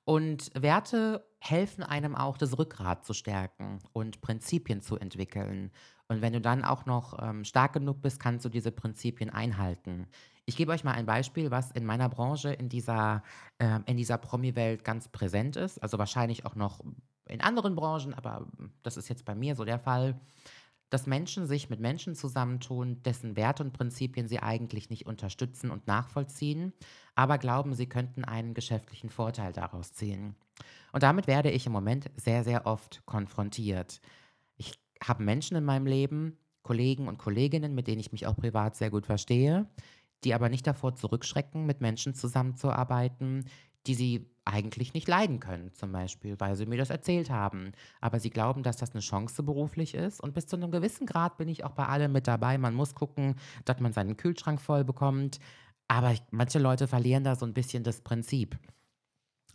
Und 0.04 0.52
Werte 0.54 1.28
helfen 1.40 1.84
einem 1.84 2.16
auch, 2.16 2.38
das 2.38 2.58
Rückgrat 2.58 3.06
zu 3.06 3.14
stärken 3.14 3.80
und 3.92 4.22
Prinzipien 4.22 4.82
zu 4.82 4.98
entwickeln. 4.98 5.72
Und 6.10 6.22
wenn 6.22 6.34
du 6.34 6.42
dann 6.42 6.64
auch 6.64 6.86
noch 6.86 7.18
ähm, 7.22 7.44
stark 7.44 7.74
genug 7.74 8.02
bist, 8.02 8.20
kannst 8.20 8.46
du 8.46 8.50
diese 8.50 8.72
Prinzipien 8.72 9.30
einhalten. 9.30 10.08
Ich 10.46 10.56
gebe 10.56 10.72
euch 10.72 10.86
mal 10.86 10.94
ein 10.94 11.06
Beispiel, 11.06 11.52
was 11.52 11.72
in 11.72 11.86
meiner 11.86 12.08
Branche, 12.08 12.54
in 12.54 12.70
dieser, 12.70 13.24
äh, 13.58 13.80
in 13.86 13.98
dieser 13.98 14.18
Promi-Welt 14.18 14.86
ganz 14.86 15.10
präsent 15.10 15.58
ist. 15.58 15.84
Also 15.84 15.98
wahrscheinlich 15.98 16.46
auch 16.46 16.56
noch 16.56 16.80
in 17.26 17.42
anderen 17.42 17.76
Branchen, 17.76 18.14
aber 18.14 18.48
das 18.84 18.96
ist 18.96 19.10
jetzt 19.10 19.26
bei 19.26 19.36
mir 19.36 19.56
so 19.56 19.66
der 19.66 19.80
Fall, 19.80 20.18
dass 20.90 21.06
Menschen 21.06 21.48
sich 21.48 21.70
mit 21.70 21.80
Menschen 21.80 22.16
zusammentun, 22.16 23.04
dessen 23.04 23.36
Werte 23.36 23.64
und 23.64 23.74
Prinzipien 23.74 24.28
sie 24.28 24.40
eigentlich 24.40 24.90
nicht 24.90 25.06
unterstützen 25.06 25.70
und 25.70 25.86
nachvollziehen, 25.88 26.72
aber 27.16 27.38
glauben, 27.38 27.74
sie 27.74 27.88
könnten 27.88 28.24
einen 28.24 28.54
geschäftlichen 28.54 29.10
Vorteil 29.10 29.52
daraus 29.52 29.92
ziehen. 29.92 30.36
Und 30.94 31.04
damit 31.04 31.28
werde 31.28 31.52
ich 31.52 31.66
im 31.66 31.74
Moment 31.74 32.10
sehr, 32.16 32.44
sehr 32.46 32.66
oft 32.66 33.06
konfrontiert. 33.06 34.00
Habe 35.04 35.24
Menschen 35.24 35.58
in 35.58 35.64
meinem 35.64 35.86
Leben, 35.86 36.38
Kollegen 36.64 37.08
und 37.08 37.18
Kolleginnen, 37.18 37.76
mit 37.76 37.88
denen 37.88 38.00
ich 38.00 38.12
mich 38.12 38.28
auch 38.28 38.36
privat 38.36 38.76
sehr 38.76 38.90
gut 38.90 39.06
verstehe, 39.06 39.68
die 40.24 40.34
aber 40.34 40.50
nicht 40.50 40.68
davor 40.68 40.96
zurückschrecken, 40.96 41.66
mit 41.66 41.82
Menschen 41.82 42.14
zusammenzuarbeiten, 42.14 43.46
die 43.88 43.96
sie 43.96 44.30
eigentlich 44.44 44.94
nicht 44.94 45.08
leiden 45.08 45.40
können, 45.40 45.74
zum 45.74 45.92
Beispiel, 45.92 46.36
weil 46.40 46.56
sie 46.56 46.66
mir 46.66 46.78
das 46.78 46.90
erzählt 46.90 47.30
haben. 47.30 47.72
Aber 48.02 48.20
sie 48.20 48.30
glauben, 48.30 48.64
dass 48.64 48.78
das 48.78 48.92
eine 48.92 49.02
Chance 49.02 49.44
beruflich 49.44 49.94
ist. 49.94 50.22
Und 50.22 50.34
bis 50.34 50.48
zu 50.48 50.56
einem 50.56 50.72
gewissen 50.72 51.06
Grad 51.06 51.38
bin 51.38 51.48
ich 51.48 51.64
auch 51.64 51.72
bei 51.72 51.86
allem 51.86 52.12
mit 52.12 52.28
dabei. 52.28 52.58
Man 52.58 52.74
muss 52.74 52.96
gucken, 52.96 53.36
dass 53.66 53.80
man 53.80 53.94
seinen 53.94 54.18
Kühlschrank 54.18 54.62
voll 54.62 54.84
bekommt. 54.84 55.40
Aber 55.88 56.12
ich, 56.12 56.22
manche 56.32 56.60
Leute 56.60 56.88
verlieren 56.88 57.24
da 57.24 57.36
so 57.36 57.46
ein 57.46 57.54
bisschen 57.54 57.84
das 57.84 58.02
Prinzip. 58.02 58.58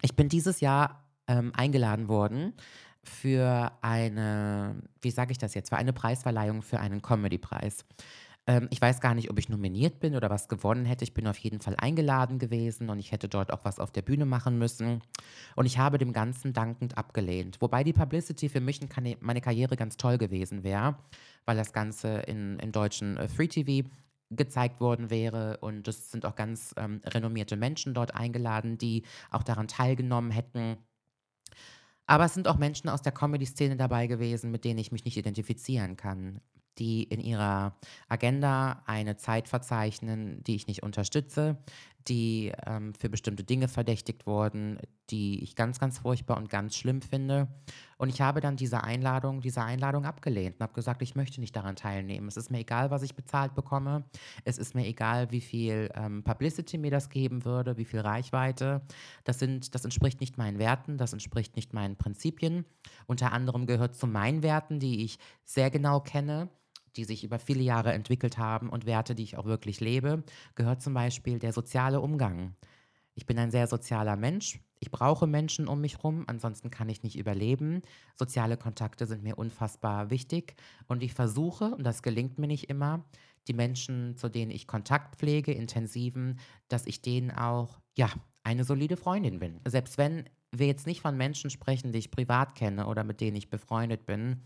Ich 0.02 0.16
bin 0.16 0.28
dieses 0.28 0.60
Jahr 0.60 1.04
ähm, 1.26 1.52
eingeladen 1.54 2.08
worden 2.08 2.54
für 3.04 3.72
eine, 3.82 4.76
wie 5.00 5.10
sage 5.10 5.32
ich 5.32 5.38
das 5.38 5.54
jetzt, 5.54 5.70
für 5.70 5.76
eine 5.76 5.92
Preisverleihung 5.92 6.62
für 6.62 6.80
einen 6.80 7.02
Comedy-Preis. 7.02 7.84
Ähm, 8.46 8.68
ich 8.70 8.80
weiß 8.80 9.00
gar 9.00 9.14
nicht, 9.14 9.30
ob 9.30 9.38
ich 9.38 9.48
nominiert 9.48 10.00
bin 10.00 10.16
oder 10.16 10.30
was 10.30 10.48
gewonnen 10.48 10.84
hätte. 10.84 11.04
Ich 11.04 11.14
bin 11.14 11.26
auf 11.26 11.38
jeden 11.38 11.60
Fall 11.60 11.76
eingeladen 11.76 12.38
gewesen 12.38 12.90
und 12.90 12.98
ich 12.98 13.12
hätte 13.12 13.28
dort 13.28 13.52
auch 13.52 13.64
was 13.64 13.78
auf 13.78 13.92
der 13.92 14.02
Bühne 14.02 14.26
machen 14.26 14.58
müssen. 14.58 15.02
Und 15.56 15.66
ich 15.66 15.78
habe 15.78 15.98
dem 15.98 16.12
Ganzen 16.12 16.52
dankend 16.52 16.98
abgelehnt. 16.98 17.60
Wobei 17.60 17.84
die 17.84 17.92
Publicity 17.92 18.48
für 18.48 18.60
mich 18.60 18.80
meine 19.20 19.40
Karriere 19.40 19.76
ganz 19.76 19.96
toll 19.96 20.18
gewesen 20.18 20.64
wäre, 20.64 20.96
weil 21.44 21.56
das 21.56 21.72
Ganze 21.72 22.18
in, 22.20 22.58
in 22.58 22.72
deutschen 22.72 23.16
äh, 23.16 23.28
Free 23.28 23.48
TV 23.48 23.88
gezeigt 24.36 24.80
worden 24.80 25.10
wäre 25.10 25.58
und 25.58 25.86
es 25.88 26.10
sind 26.10 26.24
auch 26.24 26.34
ganz 26.34 26.74
ähm, 26.78 27.02
renommierte 27.04 27.56
Menschen 27.56 27.92
dort 27.92 28.14
eingeladen, 28.14 28.78
die 28.78 29.02
auch 29.30 29.42
daran 29.42 29.68
teilgenommen 29.68 30.30
hätten. 30.30 30.78
Aber 32.12 32.26
es 32.26 32.34
sind 32.34 32.46
auch 32.46 32.58
Menschen 32.58 32.90
aus 32.90 33.00
der 33.00 33.12
Comedy-Szene 33.12 33.74
dabei 33.74 34.06
gewesen, 34.06 34.50
mit 34.50 34.66
denen 34.66 34.78
ich 34.78 34.92
mich 34.92 35.06
nicht 35.06 35.16
identifizieren 35.16 35.96
kann 35.96 36.42
die 36.78 37.02
in 37.02 37.20
ihrer 37.20 37.76
Agenda 38.08 38.82
eine 38.86 39.16
Zeit 39.16 39.48
verzeichnen, 39.48 40.42
die 40.44 40.54
ich 40.54 40.66
nicht 40.66 40.82
unterstütze, 40.82 41.58
die 42.08 42.52
ähm, 42.66 42.94
für 42.94 43.08
bestimmte 43.08 43.44
Dinge 43.44 43.68
verdächtigt 43.68 44.26
wurden, 44.26 44.78
die 45.10 45.42
ich 45.42 45.56
ganz, 45.56 45.78
ganz 45.78 45.98
furchtbar 45.98 46.36
und 46.36 46.48
ganz 46.48 46.76
schlimm 46.76 47.02
finde. 47.02 47.48
Und 47.98 48.08
ich 48.08 48.20
habe 48.20 48.40
dann 48.40 48.56
diese 48.56 48.82
Einladung, 48.82 49.40
diese 49.40 49.62
Einladung 49.62 50.04
abgelehnt 50.04 50.56
und 50.56 50.62
habe 50.62 50.72
gesagt, 50.72 51.02
ich 51.02 51.14
möchte 51.14 51.40
nicht 51.40 51.54
daran 51.54 51.76
teilnehmen. 51.76 52.28
Es 52.28 52.36
ist 52.36 52.50
mir 52.50 52.58
egal, 52.60 52.90
was 52.90 53.02
ich 53.02 53.14
bezahlt 53.14 53.54
bekomme. 53.54 54.04
Es 54.44 54.58
ist 54.58 54.74
mir 54.74 54.86
egal, 54.86 55.30
wie 55.30 55.40
viel 55.40 55.90
ähm, 55.94 56.24
Publicity 56.24 56.78
mir 56.78 56.90
das 56.90 57.10
geben 57.10 57.44
würde, 57.44 57.76
wie 57.76 57.84
viel 57.84 58.00
Reichweite. 58.00 58.82
Das, 59.24 59.38
sind, 59.38 59.74
das 59.74 59.84
entspricht 59.84 60.20
nicht 60.20 60.38
meinen 60.38 60.58
Werten, 60.58 60.98
das 60.98 61.12
entspricht 61.12 61.56
nicht 61.56 61.72
meinen 61.72 61.96
Prinzipien. 61.96 62.64
Unter 63.06 63.32
anderem 63.32 63.66
gehört 63.66 63.94
zu 63.94 64.06
meinen 64.06 64.42
Werten, 64.42 64.80
die 64.80 65.04
ich 65.04 65.18
sehr 65.44 65.70
genau 65.70 66.00
kenne 66.00 66.48
die 66.96 67.04
sich 67.04 67.24
über 67.24 67.38
viele 67.38 67.62
Jahre 67.62 67.92
entwickelt 67.92 68.38
haben 68.38 68.68
und 68.68 68.86
Werte, 68.86 69.14
die 69.14 69.22
ich 69.24 69.36
auch 69.36 69.46
wirklich 69.46 69.80
lebe, 69.80 70.24
gehört 70.54 70.82
zum 70.82 70.94
Beispiel 70.94 71.38
der 71.38 71.52
soziale 71.52 72.00
Umgang. 72.00 72.54
Ich 73.14 73.26
bin 73.26 73.38
ein 73.38 73.50
sehr 73.50 73.66
sozialer 73.66 74.16
Mensch. 74.16 74.60
Ich 74.80 74.90
brauche 74.90 75.26
Menschen 75.26 75.68
um 75.68 75.80
mich 75.80 75.98
herum, 75.98 76.24
ansonsten 76.26 76.70
kann 76.70 76.88
ich 76.88 77.02
nicht 77.02 77.16
überleben. 77.16 77.82
Soziale 78.16 78.56
Kontakte 78.56 79.06
sind 79.06 79.22
mir 79.22 79.38
unfassbar 79.38 80.10
wichtig 80.10 80.54
und 80.88 81.02
ich 81.02 81.12
versuche, 81.12 81.74
und 81.74 81.84
das 81.84 82.02
gelingt 82.02 82.38
mir 82.38 82.46
nicht 82.46 82.68
immer, 82.70 83.04
die 83.48 83.52
Menschen, 83.52 84.16
zu 84.16 84.28
denen 84.28 84.50
ich 84.50 84.66
Kontakt 84.66 85.16
pflege, 85.16 85.52
intensiven, 85.52 86.38
dass 86.68 86.86
ich 86.86 87.02
denen 87.02 87.30
auch, 87.30 87.80
ja, 87.96 88.08
eine 88.44 88.64
solide 88.64 88.96
Freundin 88.96 89.38
bin. 89.38 89.60
Selbst 89.66 89.98
wenn 89.98 90.28
wir 90.50 90.66
jetzt 90.66 90.86
nicht 90.86 91.00
von 91.00 91.16
Menschen 91.16 91.50
sprechen, 91.50 91.92
die 91.92 91.98
ich 91.98 92.10
privat 92.10 92.54
kenne 92.54 92.86
oder 92.86 93.04
mit 93.04 93.20
denen 93.20 93.36
ich 93.36 93.50
befreundet 93.50 94.04
bin, 94.06 94.42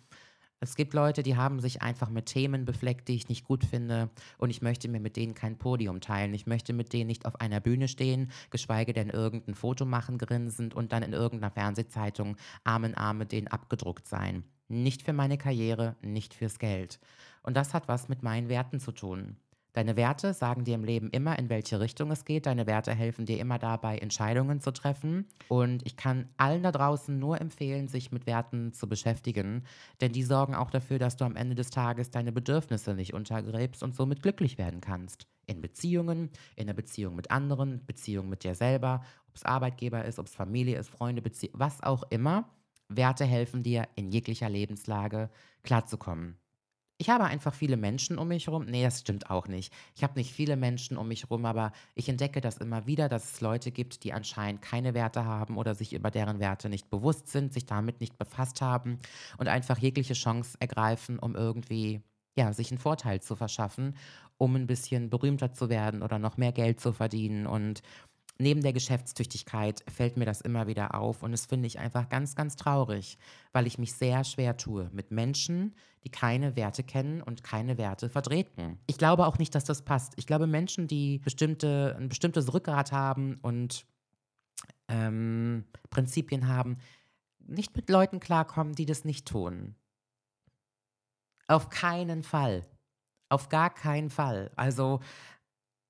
es 0.61 0.75
gibt 0.75 0.95
Leute, 0.95 1.23
die 1.23 1.37
haben 1.37 1.61
sich 1.61 1.83
einfach 1.83 2.09
mit 2.09 2.27
Themen 2.27 2.65
befleckt, 2.65 3.09
die 3.09 3.15
ich 3.15 3.29
nicht 3.29 3.45
gut 3.45 3.65
finde 3.65 4.09
und 4.39 4.49
ich 4.49 4.63
möchte 4.63 4.89
mir 4.89 5.01
mit 5.01 5.17
denen 5.17 5.35
kein 5.35 5.59
Podium 5.59 6.01
teilen. 6.01 6.33
Ich 6.33 6.47
möchte 6.47 6.73
mit 6.73 6.93
denen 6.93 7.09
nicht 7.09 7.27
auf 7.27 7.41
einer 7.41 7.61
Bühne 7.61 7.89
stehen, 7.89 8.31
geschweige 8.51 8.95
denn 8.95 9.11
irgendein 9.11 9.55
Foto 9.55 9.85
machen, 9.85 10.17
grinsend 10.17 10.75
und 10.75 10.93
dann 10.93 11.03
in 11.03 11.13
irgendeiner 11.13 11.51
Fernsehzeitung 11.51 12.37
Arm 12.65 12.85
in 12.85 12.95
Arm 12.95 13.19
mit 13.19 13.33
denen 13.33 13.49
abgedruckt 13.49 14.09
sein. 14.09 14.45
Nicht 14.69 15.03
für 15.03 15.13
meine 15.13 15.37
Karriere, 15.37 15.97
nicht 16.01 16.33
fürs 16.33 16.59
Geld. 16.59 17.01
Und 17.43 17.57
das 17.57 17.75
hat 17.75 17.87
was 17.87 18.09
mit 18.09 18.23
meinen 18.23 18.49
Werten 18.49 18.81
zu 18.81 18.93
tun. 18.93 19.37
Deine 19.77 19.97
Werte 19.97 20.33
sagen 20.33 20.65
dir 20.65 20.75
im 20.75 20.85
Leben 20.85 21.11
immer, 21.11 21.39
in 21.39 21.51
welche 21.51 21.81
Richtung 21.81 22.11
es 22.11 22.25
geht. 22.25 22.47
Deine 22.47 22.67
Werte 22.67 22.95
helfen 22.95 23.27
dir 23.27 23.39
immer 23.39 23.59
dabei, 23.59 23.99
Entscheidungen 23.99 24.63
zu 24.63 24.73
treffen. 24.73 25.27
Und 25.49 25.85
ich 25.85 25.99
kann 25.99 26.31
allen 26.39 26.63
da 26.63 26.73
draußen 26.73 27.19
nur 27.19 27.43
empfehlen, 27.43 27.87
sich 27.87 28.11
mit 28.11 28.25
Werten 28.25 28.73
zu 28.73 28.89
beschäftigen, 28.89 29.65
denn 30.01 30.13
die 30.13 30.23
sorgen 30.23 30.55
auch 30.55 30.71
dafür, 30.71 30.99
dass 30.99 31.19
du 31.19 31.27
am 31.27 31.37
Ende 31.37 31.55
des 31.55 31.69
Tages 31.69 32.11
deine 32.11 32.33
Bedürfnisse 32.33 32.95
nicht 32.95 33.13
untergräbst 33.13 33.83
und 33.83 33.95
somit 33.95 34.23
glücklich 34.23 34.57
werden 34.57 34.81
kannst. 34.81 35.27
In 35.45 35.61
Beziehungen, 35.61 36.31
in 36.55 36.69
der 36.69 36.75
Beziehung 36.75 37.15
mit 37.15 37.31
anderen, 37.31 37.85
Beziehung 37.85 38.31
mit 38.31 38.45
dir 38.45 38.55
selber, 38.55 39.03
ob 39.29 39.37
es 39.37 39.45
Arbeitgeber 39.45 40.07
ist, 40.07 40.19
ob 40.19 40.25
es 40.25 40.35
Familie 40.35 40.79
ist, 40.79 40.89
Freunde, 40.89 41.21
Bezie 41.21 41.51
was 41.53 41.83
auch 41.83 42.05
immer. 42.09 42.49
Werte 42.89 43.27
helfen 43.27 43.63
dir, 43.63 43.87
in 43.95 44.11
jeglicher 44.11 44.49
Lebenslage 44.49 45.29
klarzukommen. 45.65 46.39
Ich 46.99 47.11
habe 47.11 47.25
einfach 47.25 47.53
viele 47.53 47.77
Menschen 47.77 48.17
um 48.19 48.29
mich 48.29 48.47
herum. 48.47 48.65
Nee, 48.65 48.83
das 48.83 49.01
stimmt 49.01 49.29
auch 49.31 49.49
nicht. 49.49 49.73
Ich 49.95 50.03
habe 50.03 50.15
nicht 50.19 50.33
viele 50.33 50.57
Menschen 50.57 50.97
um 50.97 51.09
mich 51.09 51.25
herum, 51.25 51.45
aber 51.45 51.73
ich 51.95 52.09
entdecke 52.09 52.41
das 52.41 52.57
immer 52.57 52.87
wieder, 52.87 53.09
dass 53.11 53.35
es 53.35 53.41
Leute 53.43 53.71
gibt, 53.71 54.03
die 54.03 54.15
anscheinend 54.15 54.63
keine 54.63 54.95
Werte 54.95 55.25
haben 55.27 55.59
oder 55.59 55.75
sich 55.75 55.93
über 55.93 56.11
deren 56.11 56.39
Werte 56.41 56.71
nicht 56.71 56.89
bewusst 56.89 57.29
sind, 57.29 57.53
sich 57.53 57.67
damit 57.67 58.01
nicht 58.01 58.17
befasst 58.17 58.63
haben 58.63 58.99
und 59.37 59.49
einfach 59.49 59.77
jegliche 59.79 60.15
Chance 60.15 60.57
ergreifen, 60.59 61.19
um 61.19 61.35
irgendwie 61.37 62.01
ja, 62.39 62.53
sich 62.55 62.71
einen 62.71 62.79
Vorteil 62.79 63.21
zu 63.21 63.37
verschaffen, 63.37 63.97
um 64.39 64.55
ein 64.57 64.67
bisschen 64.67 65.11
berühmter 65.11 65.53
zu 65.53 65.69
werden 65.69 66.03
oder 66.03 66.19
noch 66.19 66.37
mehr 66.39 66.53
Geld 66.53 66.81
zu 66.81 66.93
verdienen 66.95 67.47
und 67.47 67.83
neben 68.39 68.63
der 68.63 68.73
Geschäftstüchtigkeit 68.73 69.83
fällt 69.89 70.17
mir 70.17 70.25
das 70.25 70.41
immer 70.41 70.67
wieder 70.67 70.95
auf 70.95 71.23
und 71.23 71.33
das 71.33 71.47
finde 71.47 71.67
ich 71.67 71.79
einfach 71.79 72.09
ganz, 72.09 72.35
ganz 72.35 72.57
traurig, 72.57 73.19
weil 73.53 73.67
ich 73.67 73.79
mich 73.79 73.93
sehr 73.95 74.25
schwer 74.25 74.57
tue 74.57 74.91
mit 74.93 75.11
Menschen, 75.11 75.75
die 76.05 76.11
keine 76.11 76.57
Werte 76.57 76.83
kennen 76.83 77.23
und 77.23 77.43
keine 77.43 77.79
Werte 77.79 78.09
vertreten. 78.09 78.79
Ich 78.87 78.99
glaube 78.99 79.27
auch 79.27 79.39
nicht, 79.39 79.55
dass 79.55 79.65
das 79.65 79.83
passt. 79.83 80.15
Ich 80.17 80.27
glaube, 80.27 80.47
Menschen, 80.47 80.87
die 80.87 81.19
bestimmte, 81.19 81.97
ein 81.99 82.09
bestimmtes 82.09 82.53
Rückgrat 82.53 82.93
haben 82.93 83.39
und 83.43 83.87
ähm, 84.89 85.65
Prinzipien 85.91 86.49
haben, 86.49 86.79
nicht 87.41 87.77
mit 87.77 87.89
Leuten 87.89 88.21
klarkommen, 88.21 88.75
die 88.75 88.87
das 88.87 89.05
nicht 89.05 89.27
tun. 89.27 89.75
Auf 91.49 91.71
keinen 91.71 92.23
Fall. 92.23 92.67
Auf 93.29 93.49
gar 93.49 93.71
keinen 93.71 94.11
Fall. 94.11 94.51
Also 94.57 95.01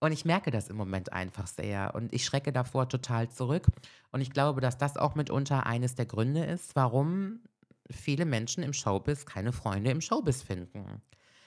und 0.00 0.12
ich 0.12 0.24
merke 0.24 0.50
das 0.50 0.68
im 0.68 0.76
Moment 0.76 1.12
einfach 1.12 1.46
sehr 1.46 1.94
und 1.94 2.12
ich 2.12 2.24
schrecke 2.24 2.52
davor 2.52 2.88
total 2.88 3.28
zurück. 3.30 3.66
Und 4.12 4.20
ich 4.20 4.30
glaube, 4.30 4.60
dass 4.60 4.76
das 4.78 4.96
auch 4.96 5.14
mitunter 5.14 5.66
eines 5.66 5.94
der 5.94 6.06
Gründe 6.06 6.44
ist, 6.44 6.76
warum 6.76 7.40
viele 7.90 8.24
Menschen 8.24 8.62
im 8.62 8.72
Showbiz 8.72 9.24
keine 9.26 9.52
Freunde 9.52 9.90
im 9.90 10.00
Showbiz 10.00 10.42
finden. 10.42 11.02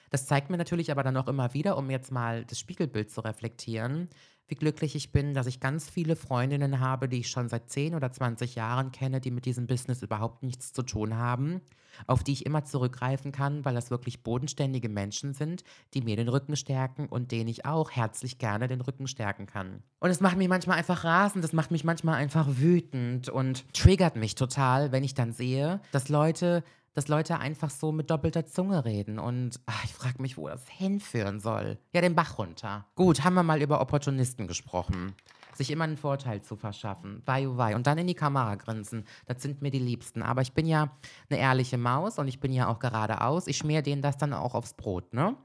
Das 0.09 0.25
zeigt 0.25 0.49
mir 0.49 0.57
natürlich 0.57 0.91
aber 0.91 1.03
dann 1.03 1.17
auch 1.17 1.27
immer 1.27 1.53
wieder, 1.53 1.77
um 1.77 1.89
jetzt 1.91 2.11
mal 2.11 2.45
das 2.45 2.59
Spiegelbild 2.59 3.11
zu 3.11 3.21
reflektieren, 3.21 4.09
wie 4.49 4.55
glücklich 4.55 4.95
ich 4.95 5.11
bin, 5.11 5.33
dass 5.33 5.47
ich 5.47 5.59
ganz 5.59 5.89
viele 5.89 6.15
Freundinnen 6.15 6.79
habe, 6.79 7.07
die 7.07 7.19
ich 7.19 7.29
schon 7.29 7.49
seit 7.49 7.69
10 7.69 7.95
oder 7.95 8.11
20 8.11 8.55
Jahren 8.55 8.91
kenne, 8.91 9.21
die 9.21 9.31
mit 9.31 9.45
diesem 9.45 9.67
Business 9.67 10.01
überhaupt 10.01 10.43
nichts 10.43 10.73
zu 10.73 10.81
tun 10.81 11.15
haben, 11.15 11.61
auf 12.07 12.23
die 12.23 12.33
ich 12.33 12.45
immer 12.45 12.65
zurückgreifen 12.65 13.31
kann, 13.31 13.63
weil 13.63 13.75
das 13.75 13.91
wirklich 13.91 14.23
bodenständige 14.23 14.89
Menschen 14.89 15.33
sind, 15.33 15.63
die 15.93 16.01
mir 16.01 16.15
den 16.15 16.29
Rücken 16.29 16.55
stärken 16.55 17.07
und 17.07 17.31
denen 17.31 17.47
ich 17.47 17.65
auch 17.65 17.91
herzlich 17.91 18.39
gerne 18.39 18.67
den 18.67 18.81
Rücken 18.81 19.07
stärken 19.07 19.45
kann. 19.45 19.83
Und 19.99 20.09
es 20.09 20.19
macht 20.19 20.37
mich 20.37 20.47
manchmal 20.47 20.77
einfach 20.77 21.03
rasend, 21.03 21.43
das 21.43 21.53
macht 21.53 21.69
mich 21.69 21.83
manchmal 21.83 22.15
einfach 22.15 22.47
wütend 22.49 23.29
und 23.29 23.71
triggert 23.73 24.15
mich 24.15 24.33
total, 24.33 24.91
wenn 24.91 25.03
ich 25.03 25.13
dann 25.13 25.31
sehe, 25.31 25.79
dass 25.91 26.09
Leute 26.09 26.63
dass 26.99 27.07
Leute 27.07 27.39
einfach 27.39 27.69
so 27.69 27.93
mit 27.93 28.09
doppelter 28.09 28.45
Zunge 28.45 28.83
reden. 28.83 29.19
Und 29.19 29.61
ach, 29.67 29.85
ich 29.85 29.93
frage 29.93 30.21
mich, 30.21 30.37
wo 30.37 30.49
das 30.49 30.67
hinführen 30.67 31.39
soll. 31.39 31.77
Ja, 31.93 32.01
den 32.01 32.13
Bach 32.13 32.37
runter. 32.37 32.87
Gut, 32.95 33.23
haben 33.23 33.35
wir 33.35 33.43
mal 33.43 33.61
über 33.61 33.79
Opportunisten 33.79 34.47
gesprochen. 34.47 35.15
Sich 35.53 35.71
immer 35.71 35.85
einen 35.85 35.95
Vorteil 35.95 36.41
zu 36.41 36.57
verschaffen. 36.57 37.21
Wei, 37.25 37.47
wei. 37.51 37.73
Und 37.77 37.87
dann 37.87 37.97
in 37.99 38.07
die 38.07 38.15
Kamera 38.15 38.55
grinsen. 38.55 39.05
Das 39.27 39.41
sind 39.41 39.61
mir 39.61 39.71
die 39.71 39.79
Liebsten. 39.79 40.21
Aber 40.21 40.41
ich 40.41 40.51
bin 40.51 40.65
ja 40.65 40.91
eine 41.29 41.39
ehrliche 41.39 41.77
Maus 41.77 42.19
und 42.19 42.27
ich 42.27 42.41
bin 42.41 42.51
ja 42.51 42.67
auch 42.67 42.79
geradeaus. 42.79 43.47
Ich 43.47 43.55
schmier 43.55 43.81
denen 43.81 44.01
das 44.01 44.17
dann 44.17 44.33
auch 44.33 44.53
aufs 44.53 44.73
Brot, 44.73 45.13
ne? 45.13 45.37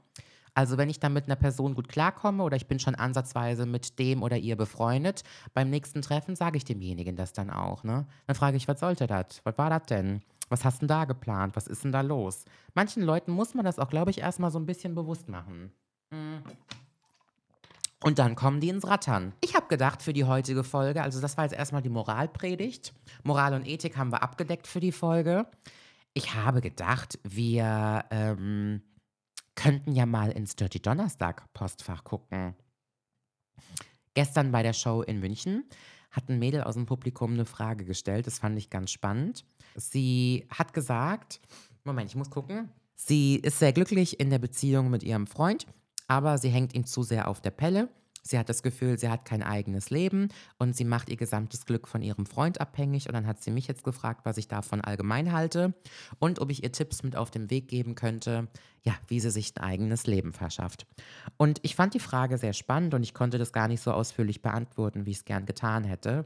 Also 0.55 0.77
wenn 0.77 0.89
ich 0.89 0.99
dann 0.99 1.13
mit 1.13 1.25
einer 1.25 1.35
Person 1.35 1.75
gut 1.75 1.89
klarkomme 1.89 2.41
oder 2.41 2.55
ich 2.55 2.67
bin 2.67 2.79
schon 2.79 2.95
ansatzweise 2.95 3.65
mit 3.65 3.99
dem 3.99 4.23
oder 4.23 4.37
ihr 4.37 4.55
befreundet, 4.55 5.23
beim 5.53 5.69
nächsten 5.69 6.01
Treffen 6.01 6.37
sage 6.37 6.55
ich 6.55 6.63
demjenigen 6.63 7.17
das 7.17 7.33
dann 7.33 7.49
auch. 7.49 7.83
Ne? 7.83 8.07
Dann 8.25 8.35
frage 8.37 8.55
ich, 8.55 8.67
was 8.69 8.79
sollte 8.79 9.05
das? 9.05 9.41
Was 9.43 9.57
war 9.57 9.69
das 9.69 9.83
denn? 9.83 10.21
Was 10.49 10.63
hast 10.63 10.81
denn 10.81 10.87
da 10.87 11.05
geplant? 11.05 11.55
Was 11.55 11.67
ist 11.67 11.83
denn 11.83 11.91
da 11.91 12.01
los? 12.01 12.45
Manchen 12.73 13.03
Leuten 13.03 13.31
muss 13.31 13.53
man 13.53 13.65
das 13.65 13.79
auch, 13.79 13.89
glaube 13.89 14.11
ich, 14.11 14.19
erstmal 14.19 14.51
so 14.51 14.59
ein 14.59 14.65
bisschen 14.65 14.95
bewusst 14.95 15.27
machen. 15.29 15.71
Mhm. 16.11 16.43
Und 18.03 18.19
dann 18.19 18.35
kommen 18.35 18.59
die 18.59 18.69
ins 18.69 18.85
Rattern. 18.85 19.33
Ich 19.41 19.55
habe 19.55 19.67
gedacht 19.67 20.03
für 20.03 20.13
die 20.13 20.25
heutige 20.25 20.63
Folge, 20.63 21.01
also 21.01 21.19
das 21.21 21.37
war 21.37 21.45
jetzt 21.45 21.55
erstmal 21.55 21.81
die 21.81 21.89
Moralpredigt. 21.89 22.93
Moral 23.23 23.55
und 23.55 23.67
Ethik 23.67 23.97
haben 23.97 24.11
wir 24.11 24.21
abgedeckt 24.21 24.67
für 24.67 24.79
die 24.79 24.91
Folge. 24.91 25.47
Ich 26.13 26.35
habe 26.35 26.61
gedacht, 26.61 27.17
wir 27.23 28.05
ähm, 28.11 28.81
könnten 29.55 29.93
ja 29.93 30.05
mal 30.05 30.31
ins 30.31 30.55
Dirty 30.55 30.79
Donnerstag 30.81 31.51
Postfach 31.53 32.03
gucken. 32.03 32.55
Gestern 34.13 34.51
bei 34.51 34.61
der 34.61 34.73
Show 34.73 35.01
in 35.01 35.19
München 35.19 35.65
hat 36.11 36.29
ein 36.29 36.39
Mädel 36.39 36.63
aus 36.63 36.75
dem 36.75 36.85
Publikum 36.85 37.33
eine 37.33 37.45
Frage 37.45 37.85
gestellt. 37.85 38.27
Das 38.27 38.39
fand 38.39 38.57
ich 38.57 38.69
ganz 38.69 38.91
spannend. 38.91 39.45
Sie 39.75 40.47
hat 40.49 40.73
gesagt, 40.73 41.39
Moment, 41.83 42.09
ich 42.09 42.15
muss 42.15 42.29
gucken. 42.29 42.69
Sie 42.95 43.35
ist 43.35 43.59
sehr 43.59 43.73
glücklich 43.73 44.19
in 44.19 44.29
der 44.29 44.39
Beziehung 44.39 44.89
mit 44.89 45.03
ihrem 45.03 45.27
Freund, 45.27 45.67
aber 46.07 46.37
sie 46.37 46.49
hängt 46.49 46.73
ihm 46.73 46.85
zu 46.85 47.03
sehr 47.03 47.27
auf 47.27 47.41
der 47.41 47.51
Pelle. 47.51 47.89
Sie 48.27 48.39
hat 48.39 48.49
das 48.49 48.63
Gefühl, 48.63 48.97
sie 48.97 49.09
hat 49.09 49.23
kein 49.23 49.43
eigenes 49.43 49.91
Leben 49.91 50.29
und 50.57 50.75
sie 50.75 50.83
macht 50.83 51.09
ihr 51.09 51.15
gesamtes 51.15 51.67
Glück 51.67 51.87
von 51.87 52.01
ihrem 52.01 52.25
Freund 52.25 52.59
abhängig. 52.59 53.07
Und 53.07 53.13
dann 53.13 53.27
hat 53.27 53.43
sie 53.43 53.51
mich 53.51 53.67
jetzt 53.67 53.83
gefragt, 53.83 54.21
was 54.23 54.37
ich 54.37 54.47
davon 54.47 54.81
allgemein 54.81 55.31
halte 55.31 55.75
und 56.17 56.39
ob 56.39 56.49
ich 56.49 56.63
ihr 56.63 56.71
Tipps 56.71 57.03
mit 57.03 57.15
auf 57.15 57.29
den 57.29 57.51
Weg 57.51 57.67
geben 57.67 57.93
könnte, 57.93 58.47
ja, 58.81 58.93
wie 59.07 59.19
sie 59.19 59.29
sich 59.29 59.55
ein 59.55 59.63
eigenes 59.63 60.07
Leben 60.07 60.33
verschafft. 60.33 60.87
Und 61.37 61.59
ich 61.61 61.75
fand 61.75 61.93
die 61.93 61.99
Frage 61.99 62.39
sehr 62.39 62.53
spannend 62.53 62.95
und 62.95 63.03
ich 63.03 63.13
konnte 63.13 63.37
das 63.37 63.53
gar 63.53 63.67
nicht 63.67 63.81
so 63.81 63.91
ausführlich 63.91 64.41
beantworten, 64.41 65.05
wie 65.05 65.11
ich 65.11 65.17
es 65.17 65.25
gern 65.25 65.45
getan 65.45 65.83
hätte. 65.83 66.25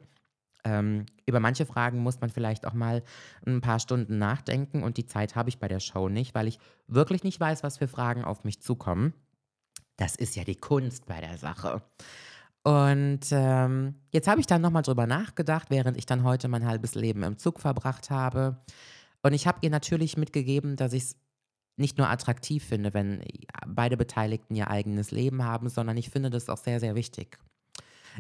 Ähm, 0.64 1.06
über 1.26 1.40
manche 1.40 1.66
Fragen 1.66 2.00
muss 2.00 2.20
man 2.20 2.30
vielleicht 2.30 2.68
auch 2.68 2.74
mal 2.74 3.04
ein 3.46 3.62
paar 3.62 3.80
Stunden 3.80 4.18
nachdenken 4.18 4.84
und 4.84 4.98
die 4.98 5.06
Zeit 5.06 5.36
habe 5.36 5.50
ich 5.50 5.60
bei 5.60 5.68
der 5.68 5.80
Show 5.80 6.10
nicht, 6.10 6.36
weil 6.36 6.48
ich 6.48 6.60
wirklich 6.88 7.24
nicht 7.24 7.40
weiß, 7.40 7.64
was 7.64 7.78
für 7.78 7.88
Fragen 7.88 8.26
auf 8.26 8.44
mich 8.44 8.62
zukommen. 8.62 9.14
Das 9.96 10.16
ist 10.16 10.36
ja 10.36 10.44
die 10.44 10.56
Kunst 10.56 11.06
bei 11.06 11.22
der 11.22 11.38
Sache. 11.38 11.82
Und 12.64 13.22
ähm, 13.32 13.96
jetzt 14.12 14.28
habe 14.28 14.42
ich 14.42 14.48
dann 14.48 14.62
nochmal 14.62 14.84
drüber 14.84 15.08
nachgedacht, 15.08 15.70
während 15.70 15.98
ich 15.98 16.06
dann 16.06 16.24
heute 16.24 16.48
mein 16.50 16.66
halbes 16.66 16.94
Leben 16.96 17.24
im 17.24 17.38
Zug 17.38 17.60
verbracht 17.60 18.10
habe. 18.10 18.62
Und 19.22 19.34
ich 19.34 19.48
habe 19.48 19.60
ihr 19.62 19.70
natürlich 19.70 20.18
mitgegeben, 20.18 20.76
dass 20.76 20.94
ich 20.94 21.04
es 21.04 21.16
nicht 21.78 21.98
nur 21.98 22.10
attraktiv 22.10 22.64
finde, 22.66 22.94
wenn 22.94 23.24
beide 23.66 23.96
Beteiligten 23.96 24.56
ihr 24.56 24.70
eigenes 24.70 25.12
Leben 25.12 25.44
haben, 25.44 25.70
sondern 25.70 25.96
ich 25.96 26.10
finde 26.10 26.30
das 26.30 26.50
auch 26.50 26.58
sehr, 26.58 26.80
sehr 26.80 26.96
wichtig. 26.96 27.40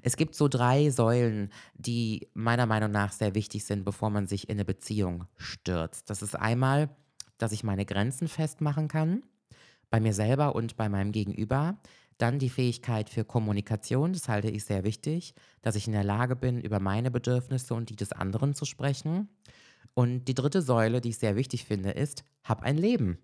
Es 0.03 0.17
gibt 0.17 0.35
so 0.35 0.47
drei 0.47 0.89
Säulen, 0.89 1.51
die 1.75 2.27
meiner 2.33 2.65
Meinung 2.65 2.91
nach 2.91 3.11
sehr 3.11 3.35
wichtig 3.35 3.65
sind, 3.65 3.85
bevor 3.85 4.09
man 4.09 4.27
sich 4.27 4.49
in 4.49 4.55
eine 4.55 4.65
Beziehung 4.65 5.25
stürzt. 5.37 6.09
Das 6.09 6.21
ist 6.21 6.35
einmal, 6.35 6.89
dass 7.37 7.51
ich 7.51 7.63
meine 7.63 7.85
Grenzen 7.85 8.27
festmachen 8.27 8.87
kann, 8.87 9.23
bei 9.89 9.99
mir 9.99 10.13
selber 10.13 10.55
und 10.55 10.77
bei 10.77 10.89
meinem 10.89 11.11
Gegenüber. 11.11 11.77
Dann 12.17 12.37
die 12.37 12.49
Fähigkeit 12.49 13.09
für 13.09 13.23
Kommunikation, 13.23 14.11
das 14.11 14.27
halte 14.27 14.49
ich 14.49 14.65
sehr 14.65 14.83
wichtig, 14.83 15.33
dass 15.61 15.75
ich 15.75 15.87
in 15.87 15.93
der 15.93 16.03
Lage 16.03 16.35
bin, 16.35 16.59
über 16.59 16.81
meine 16.81 17.11
Bedürfnisse 17.11 17.73
und 17.73 17.89
die 17.89 17.95
des 17.95 18.11
anderen 18.11 18.53
zu 18.53 18.65
sprechen. 18.65 19.29
Und 19.93 20.25
die 20.25 20.33
dritte 20.33 20.61
Säule, 20.61 20.99
die 20.99 21.09
ich 21.09 21.17
sehr 21.17 21.37
wichtig 21.37 21.63
finde, 21.63 21.91
ist, 21.91 22.23
hab 22.43 22.61
ein 22.63 22.77
Leben. 22.77 23.19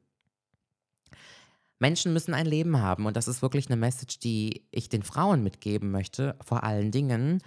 Menschen 1.79 2.13
müssen 2.13 2.33
ein 2.33 2.45
Leben 2.45 2.81
haben 2.81 3.05
und 3.05 3.17
das 3.17 3.27
ist 3.27 3.41
wirklich 3.41 3.67
eine 3.67 3.75
Message, 3.75 4.19
die 4.19 4.65
ich 4.71 4.89
den 4.89 5.03
Frauen 5.03 5.43
mitgeben 5.43 5.91
möchte, 5.91 6.35
vor 6.43 6.63
allen 6.63 6.91
Dingen. 6.91 7.41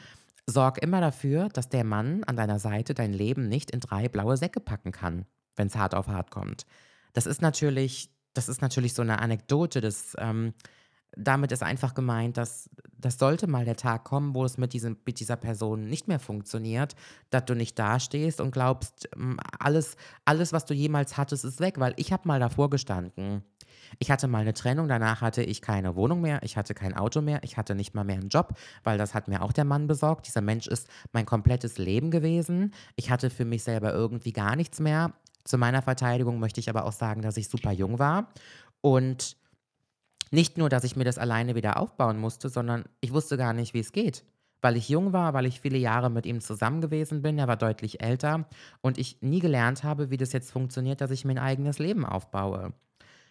Sorg 0.47 0.83
immer 0.83 1.01
dafür, 1.01 1.49
dass 1.51 1.69
der 1.69 1.85
Mann 1.85 2.25
an 2.25 2.37
deiner 2.37 2.59
Seite 2.59 2.95
dein 2.95 3.13
Leben 3.13 3.49
nicht 3.49 3.71
in 3.71 3.81
drei 3.81 4.09
blaue 4.09 4.37
Säcke 4.37 4.61
packen 4.61 4.93
kann, 4.93 5.27
wenn 5.57 5.67
es 5.67 5.77
hart 5.77 5.95
auf 5.95 6.09
hart 6.09 6.31
kommt. 6.31 6.65
Das 7.13 7.27
ist 7.27 7.43
natürlich, 7.43 8.11
das 8.33 8.49
ist 8.49 8.63
natürlich 8.63 8.95
so 8.95 9.03
eine 9.03 9.19
Anekdote, 9.19 9.81
das, 9.81 10.15
ähm, 10.19 10.55
damit 11.17 11.53
ist 11.53 11.63
einfach 11.63 11.95
gemeint, 11.95 12.37
dass 12.37 12.71
das 13.01 13.19
sollte 13.19 13.47
mal 13.47 13.65
der 13.65 13.77
Tag 13.77 14.05
kommen, 14.05 14.35
wo 14.35 14.45
es 14.45 14.59
mit, 14.59 14.73
diesem, 14.73 14.97
mit 15.05 15.21
dieser 15.21 15.37
Person 15.37 15.89
nicht 15.89 16.09
mehr 16.09 16.19
funktioniert, 16.19 16.97
dass 17.31 17.45
du 17.45 17.55
nicht 17.55 17.79
dastehst 17.79 18.41
und 18.41 18.51
glaubst, 18.51 19.09
ähm, 19.17 19.39
alles, 19.59 19.97
alles, 20.25 20.53
was 20.53 20.65
du 20.65 20.75
jemals 20.75 21.17
hattest, 21.17 21.45
ist 21.45 21.61
weg, 21.61 21.79
weil 21.79 21.95
ich 21.97 22.13
habe 22.13 22.27
mal 22.27 22.41
davor 22.41 22.71
gestanden. 22.71 23.43
Ich 23.99 24.11
hatte 24.11 24.29
mal 24.29 24.41
eine 24.41 24.53
Trennung, 24.53 24.89
danach 24.89 25.23
hatte 25.23 25.43
ich 25.43 25.63
keine 25.63 25.97
Wohnung 25.97 26.21
mehr, 26.21 26.43
ich 26.43 26.57
hatte 26.57 26.75
kein 26.75 26.95
Auto 26.95 27.21
mehr, 27.21 27.41
ich 27.43 27.57
hatte 27.57 27.75
nicht 27.75 27.95
mal 27.95 28.05
mehr 28.05 28.17
einen 28.17 28.29
Job, 28.29 28.55
weil 28.85 28.99
das 28.99 29.15
hat 29.15 29.29
mir 29.29 29.43
auch 29.43 29.53
der 29.53 29.65
Mann 29.65 29.87
besorgt. 29.87 30.27
Dieser 30.27 30.43
Mensch 30.43 30.67
ist 30.67 30.89
mein 31.13 31.25
komplettes 31.25 31.79
Leben 31.79 32.11
gewesen. 32.11 32.75
Ich 32.97 33.11
hatte 33.11 33.31
für 33.31 33.45
mich 33.45 33.63
selber 33.63 33.93
irgendwie 33.93 34.33
gar 34.33 34.57
nichts 34.57 34.81
mehr. 34.81 35.13
Zu 35.45 35.57
meiner 35.57 35.81
Verteidigung 35.81 36.39
möchte 36.39 36.61
ich 36.61 36.69
aber 36.69 36.85
auch 36.85 36.93
sagen, 36.93 37.23
dass 37.23 37.39
ich 37.39 37.49
super 37.49 37.73
jung 37.73 37.99
war 37.99 38.29
und 38.83 39.37
Nicht 40.31 40.59
nur, 40.59 40.69
dass 40.69 40.85
ich 40.85 40.97
mir 40.97 41.05
das 41.05 41.19
alleine 41.19 41.55
wieder 41.55 41.79
aufbauen 41.79 42.19
musste, 42.19 42.49
sondern 42.49 42.85
ich 43.01 43.13
wusste 43.13 43.37
gar 43.37 43.53
nicht, 43.53 43.75
wie 43.75 43.81
es 43.81 43.93
geht. 43.93 44.25
Weil 44.61 44.77
ich 44.77 44.89
jung 44.89 45.13
war, 45.13 45.35
weil 45.35 45.47
ich 45.47 45.61
viele 45.61 45.79
Jahre 45.79 46.11
mit 46.11 46.27
ihm 46.27 46.41
zusammen 46.41 46.81
gewesen 46.81 47.23
bin, 47.23 47.39
er 47.39 47.47
war 47.47 47.57
deutlich 47.57 48.03
älter 48.03 48.49
und 48.81 48.99
ich 48.99 49.23
nie 49.23 49.39
gelernt 49.39 49.85
habe, 49.85 50.11
wie 50.11 50.17
das 50.17 50.33
jetzt 50.33 50.51
funktioniert, 50.51 51.01
dass 51.01 51.13
ich 51.13 51.25
mir 51.25 51.33
ein 51.33 51.39
eigenes 51.39 51.79
Leben 51.79 52.05
aufbaue. 52.05 52.73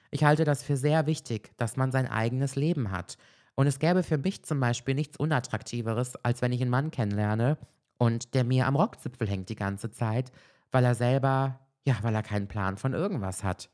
Ich 0.09 0.23
halte 0.23 0.45
das 0.45 0.63
für 0.63 0.77
sehr 0.77 1.05
wichtig, 1.05 1.51
dass 1.57 1.75
man 1.75 1.91
sein 1.91 2.07
eigenes 2.07 2.55
Leben 2.55 2.91
hat. 2.91 3.17
Und 3.55 3.67
es 3.67 3.79
gäbe 3.79 4.03
für 4.03 4.17
mich 4.17 4.43
zum 4.45 4.59
Beispiel 4.59 4.95
nichts 4.95 5.17
Unattraktiveres, 5.17 6.15
als 6.23 6.41
wenn 6.41 6.53
ich 6.53 6.61
einen 6.61 6.71
Mann 6.71 6.91
kennenlerne 6.91 7.57
und 7.97 8.33
der 8.33 8.43
mir 8.43 8.67
am 8.67 8.75
Rockzipfel 8.75 9.27
hängt 9.27 9.49
die 9.49 9.55
ganze 9.55 9.91
Zeit, 9.91 10.31
weil 10.71 10.85
er 10.85 10.95
selber, 10.95 11.59
ja, 11.85 11.95
weil 12.03 12.15
er 12.15 12.23
keinen 12.23 12.47
Plan 12.47 12.77
von 12.77 12.93
irgendwas 12.93 13.43
hat. 13.43 13.69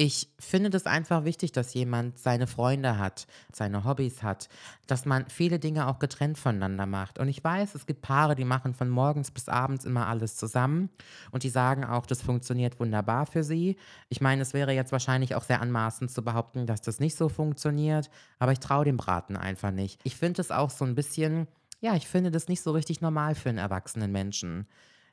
Ich 0.00 0.28
finde 0.38 0.70
das 0.70 0.86
einfach 0.86 1.24
wichtig, 1.24 1.50
dass 1.50 1.74
jemand 1.74 2.20
seine 2.20 2.46
Freunde 2.46 2.98
hat, 2.98 3.26
seine 3.52 3.82
Hobbys 3.82 4.22
hat, 4.22 4.48
dass 4.86 5.06
man 5.06 5.28
viele 5.28 5.58
Dinge 5.58 5.88
auch 5.88 5.98
getrennt 5.98 6.38
voneinander 6.38 6.86
macht. 6.86 7.18
Und 7.18 7.26
ich 7.26 7.42
weiß, 7.42 7.74
es 7.74 7.84
gibt 7.84 8.00
Paare, 8.00 8.36
die 8.36 8.44
machen 8.44 8.74
von 8.74 8.88
morgens 8.88 9.32
bis 9.32 9.48
abends 9.48 9.84
immer 9.84 10.06
alles 10.06 10.36
zusammen 10.36 10.88
und 11.32 11.42
die 11.42 11.48
sagen 11.48 11.84
auch, 11.84 12.06
das 12.06 12.22
funktioniert 12.22 12.78
wunderbar 12.78 13.26
für 13.26 13.42
sie. 13.42 13.76
Ich 14.08 14.20
meine, 14.20 14.42
es 14.42 14.54
wäre 14.54 14.72
jetzt 14.72 14.92
wahrscheinlich 14.92 15.34
auch 15.34 15.42
sehr 15.42 15.60
anmaßend 15.60 16.12
zu 16.12 16.22
behaupten, 16.22 16.68
dass 16.68 16.80
das 16.80 17.00
nicht 17.00 17.16
so 17.16 17.28
funktioniert, 17.28 18.08
aber 18.38 18.52
ich 18.52 18.60
traue 18.60 18.84
dem 18.84 18.98
Braten 18.98 19.36
einfach 19.36 19.72
nicht. 19.72 20.00
Ich 20.04 20.14
finde 20.14 20.42
es 20.42 20.52
auch 20.52 20.70
so 20.70 20.84
ein 20.84 20.94
bisschen, 20.94 21.48
ja, 21.80 21.96
ich 21.96 22.06
finde 22.06 22.30
das 22.30 22.46
nicht 22.46 22.62
so 22.62 22.70
richtig 22.70 23.00
normal 23.00 23.34
für 23.34 23.48
einen 23.48 23.58
erwachsenen 23.58 24.12
Menschen. 24.12 24.68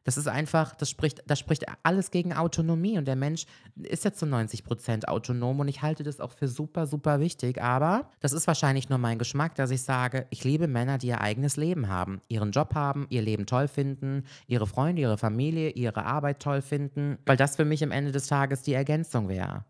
Das 0.05 0.17
ist 0.17 0.27
einfach, 0.27 0.75
das 0.75 0.91
spricht, 0.91 1.23
das 1.25 1.39
spricht 1.39 1.65
alles 1.81 2.11
gegen 2.11 2.31
Autonomie 2.31 2.99
und 2.99 3.05
der 3.05 3.15
Mensch 3.15 3.47
ist 3.75 4.05
ja 4.05 4.13
zu 4.13 4.27
90 4.27 4.63
Prozent 4.63 5.07
autonom 5.07 5.59
und 5.59 5.67
ich 5.67 5.81
halte 5.81 6.03
das 6.03 6.19
auch 6.19 6.31
für 6.31 6.47
super, 6.47 6.85
super 6.85 7.19
wichtig. 7.19 7.59
Aber 7.59 8.07
das 8.19 8.31
ist 8.31 8.45
wahrscheinlich 8.45 8.87
nur 8.87 8.99
mein 8.99 9.17
Geschmack, 9.17 9.55
dass 9.55 9.71
ich 9.71 9.81
sage, 9.81 10.27
ich 10.29 10.43
liebe 10.43 10.67
Männer, 10.67 10.99
die 10.99 11.07
ihr 11.07 11.21
eigenes 11.21 11.57
Leben 11.57 11.89
haben, 11.89 12.21
ihren 12.27 12.51
Job 12.51 12.75
haben, 12.75 13.07
ihr 13.09 13.23
Leben 13.23 13.47
toll 13.47 13.67
finden, 13.67 14.25
ihre 14.45 14.67
Freunde, 14.67 15.01
ihre 15.01 15.17
Familie, 15.17 15.71
ihre 15.71 16.05
Arbeit 16.05 16.39
toll 16.39 16.61
finden, 16.61 17.17
weil 17.25 17.35
das 17.35 17.55
für 17.55 17.65
mich 17.65 17.83
am 17.83 17.91
Ende 17.91 18.11
des 18.11 18.27
Tages 18.27 18.61
die 18.61 18.73
Ergänzung 18.73 19.27
wäre. 19.27 19.65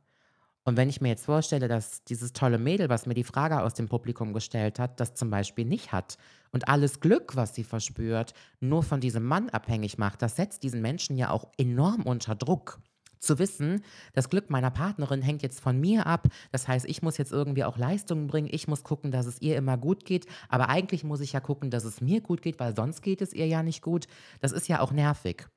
Und 0.65 0.77
wenn 0.77 0.89
ich 0.89 0.99
mir 0.99 1.09
jetzt 1.09 1.25
vorstelle, 1.25 1.67
dass 1.67 2.03
dieses 2.03 2.33
tolle 2.33 2.57
Mädel, 2.57 2.89
was 2.89 3.05
mir 3.05 3.13
die 3.13 3.23
Frage 3.23 3.61
aus 3.61 3.75
dem 3.75 3.87
Publikum 3.87 4.33
gestellt 4.33 4.79
hat, 4.79 4.99
das 4.99 5.13
zum 5.13 5.29
Beispiel 5.29 5.63
nicht 5.63 5.91
hat 5.93 6.17
und 6.55 6.69
alles 6.69 7.01
Glück, 7.01 7.35
was 7.35 7.53
sie 7.53 7.65
verspürt, 7.65 8.33
nur 8.61 8.81
von 8.81 9.01
diesem 9.01 9.25
Mann 9.25 9.49
abhängig 9.49 9.97
macht, 9.97 10.21
das 10.21 10.37
setzt 10.37 10.63
diesen 10.63 10.81
Menschen 10.81 11.17
ja 11.17 11.29
auch 11.29 11.49
enorm 11.57 12.03
unter 12.03 12.33
Druck. 12.33 12.79
Zu 13.19 13.39
wissen, 13.39 13.83
das 14.13 14.29
Glück 14.29 14.49
meiner 14.49 14.71
Partnerin 14.71 15.21
hängt 15.21 15.41
jetzt 15.41 15.59
von 15.59 15.77
mir 15.77 16.05
ab. 16.05 16.27
Das 16.53 16.67
heißt, 16.67 16.85
ich 16.85 17.01
muss 17.01 17.17
jetzt 17.17 17.33
irgendwie 17.33 17.65
auch 17.65 17.77
Leistungen 17.77 18.27
bringen. 18.27 18.47
Ich 18.49 18.69
muss 18.69 18.83
gucken, 18.83 19.11
dass 19.11 19.25
es 19.25 19.41
ihr 19.41 19.57
immer 19.57 19.77
gut 19.77 20.05
geht. 20.05 20.27
Aber 20.47 20.69
eigentlich 20.69 21.03
muss 21.03 21.19
ich 21.19 21.33
ja 21.33 21.41
gucken, 21.41 21.71
dass 21.71 21.83
es 21.83 21.99
mir 21.99 22.21
gut 22.21 22.41
geht, 22.41 22.57
weil 22.59 22.73
sonst 22.73 23.01
geht 23.01 23.21
es 23.21 23.33
ihr 23.33 23.47
ja 23.47 23.61
nicht 23.61 23.81
gut. 23.81 24.05
Das 24.39 24.53
ist 24.53 24.69
ja 24.69 24.79
auch 24.79 24.91
nervig. 24.91 25.47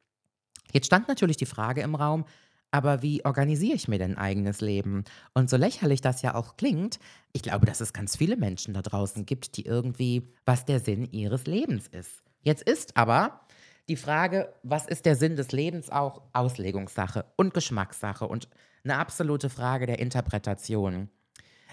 Jetzt 0.72 0.86
stand 0.86 1.06
natürlich 1.06 1.36
die 1.36 1.46
Frage 1.46 1.82
im 1.82 1.94
Raum, 1.94 2.24
aber 2.70 3.02
wie 3.02 3.24
organisiere 3.24 3.74
ich 3.74 3.88
mir 3.88 3.98
denn 3.98 4.18
eigenes 4.18 4.60
Leben? 4.60 5.04
Und 5.34 5.48
so 5.48 5.56
lächerlich 5.56 6.00
das 6.00 6.22
ja 6.22 6.34
auch 6.34 6.56
klingt, 6.56 6.98
ich 7.32 7.42
glaube, 7.42 7.66
dass 7.66 7.80
es 7.80 7.92
ganz 7.92 8.16
viele 8.16 8.36
Menschen 8.36 8.74
da 8.74 8.82
draußen 8.82 9.26
gibt, 9.26 9.56
die 9.56 9.64
irgendwie, 9.64 10.28
was 10.44 10.64
der 10.64 10.80
Sinn 10.80 11.10
ihres 11.10 11.46
Lebens 11.46 11.86
ist. 11.88 12.22
Jetzt 12.42 12.62
ist 12.62 12.96
aber 12.96 13.40
die 13.88 13.96
Frage, 13.96 14.52
was 14.62 14.86
ist 14.86 15.06
der 15.06 15.16
Sinn 15.16 15.36
des 15.36 15.52
Lebens 15.52 15.90
auch 15.90 16.22
Auslegungssache 16.32 17.24
und 17.36 17.54
Geschmackssache 17.54 18.26
und 18.26 18.48
eine 18.84 18.98
absolute 18.98 19.48
Frage 19.50 19.86
der 19.86 19.98
Interpretation. 19.98 21.08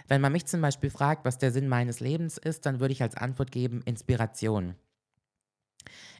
Wenn 0.07 0.21
man 0.21 0.31
mich 0.31 0.45
zum 0.45 0.61
Beispiel 0.61 0.89
fragt, 0.89 1.25
was 1.25 1.37
der 1.37 1.51
Sinn 1.51 1.67
meines 1.67 1.99
Lebens 1.99 2.37
ist, 2.37 2.65
dann 2.65 2.79
würde 2.79 2.93
ich 2.93 3.01
als 3.01 3.15
Antwort 3.15 3.51
geben 3.51 3.81
Inspiration. 3.85 4.75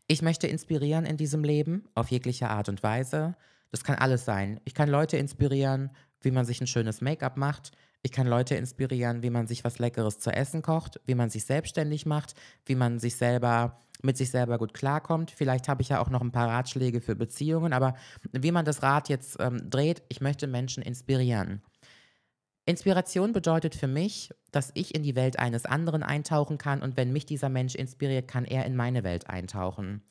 Ich 0.08 0.22
möchte 0.22 0.48
inspirieren 0.48 1.06
in 1.06 1.18
diesem 1.18 1.44
Leben 1.44 1.88
auf 1.96 2.12
jegliche 2.12 2.50
Art 2.50 2.70
und 2.70 2.84
Weise. 2.84 3.36
Das 3.72 3.84
kann 3.84 3.96
alles 3.96 4.26
sein. 4.26 4.60
Ich 4.66 4.74
kann 4.74 4.90
Leute 4.90 5.18
inspirieren, 5.18 5.92
wie 6.22 6.32
man 6.32 6.46
sich 6.46 6.62
ein 6.62 6.68
schönes 6.68 7.02
Make-up 7.02 7.38
macht. 7.38 7.72
Ich 8.02 8.12
kann 8.12 8.28
Leute 8.28 8.56
inspirieren, 8.56 9.24
wie 9.24 9.30
man 9.30 9.48
sich 9.48 9.64
was 9.64 9.80
Leckeres 9.80 10.20
zu 10.20 10.32
essen 10.32 10.62
kocht, 10.62 11.00
wie 11.06 11.16
man 11.16 11.30
sich 11.30 11.46
selbstständig 11.46 12.06
macht, 12.06 12.36
wie 12.66 12.76
man 12.76 13.00
sich 13.00 13.16
selber 13.16 13.80
mit 14.04 14.18
sich 14.18 14.30
selber 14.30 14.58
gut 14.58 14.74
klarkommt. 14.74 15.32
Vielleicht 15.32 15.68
habe 15.68 15.82
ich 15.82 15.90
ja 15.90 16.00
auch 16.00 16.10
noch 16.10 16.22
ein 16.22 16.32
paar 16.32 16.50
Ratschläge 16.50 17.02
für 17.02 17.16
Beziehungen, 17.16 17.74
aber 17.74 17.96
wie 18.32 18.52
man 18.52 18.66
das 18.66 18.84
Rad 18.84 19.10
jetzt 19.10 19.38
ähm, 19.40 19.70
dreht, 19.70 20.04
ich 20.10 20.22
möchte 20.22 20.48
Menschen 20.48 20.84
inspirieren. 20.84 21.62
Inspiration 22.66 23.32
bedeutet 23.32 23.76
für 23.76 23.88
mich, 23.88 24.32
dass 24.52 24.72
ich 24.74 24.96
in 24.96 25.04
die 25.04 25.16
Welt 25.16 25.38
eines 25.38 25.66
anderen 25.66 26.02
eintauchen 26.02 26.58
kann 26.58 26.82
und 26.82 26.98
wenn 26.98 27.14
mich 27.14 27.26
dieser 27.26 27.50
Mensch 27.50 27.76
inspiriert, 27.76 28.28
kann 28.28 28.46
er 28.46 28.66
in 28.66 28.76
meine 28.76 29.04
Welt 29.04 29.30
eintauchen. 29.30 30.02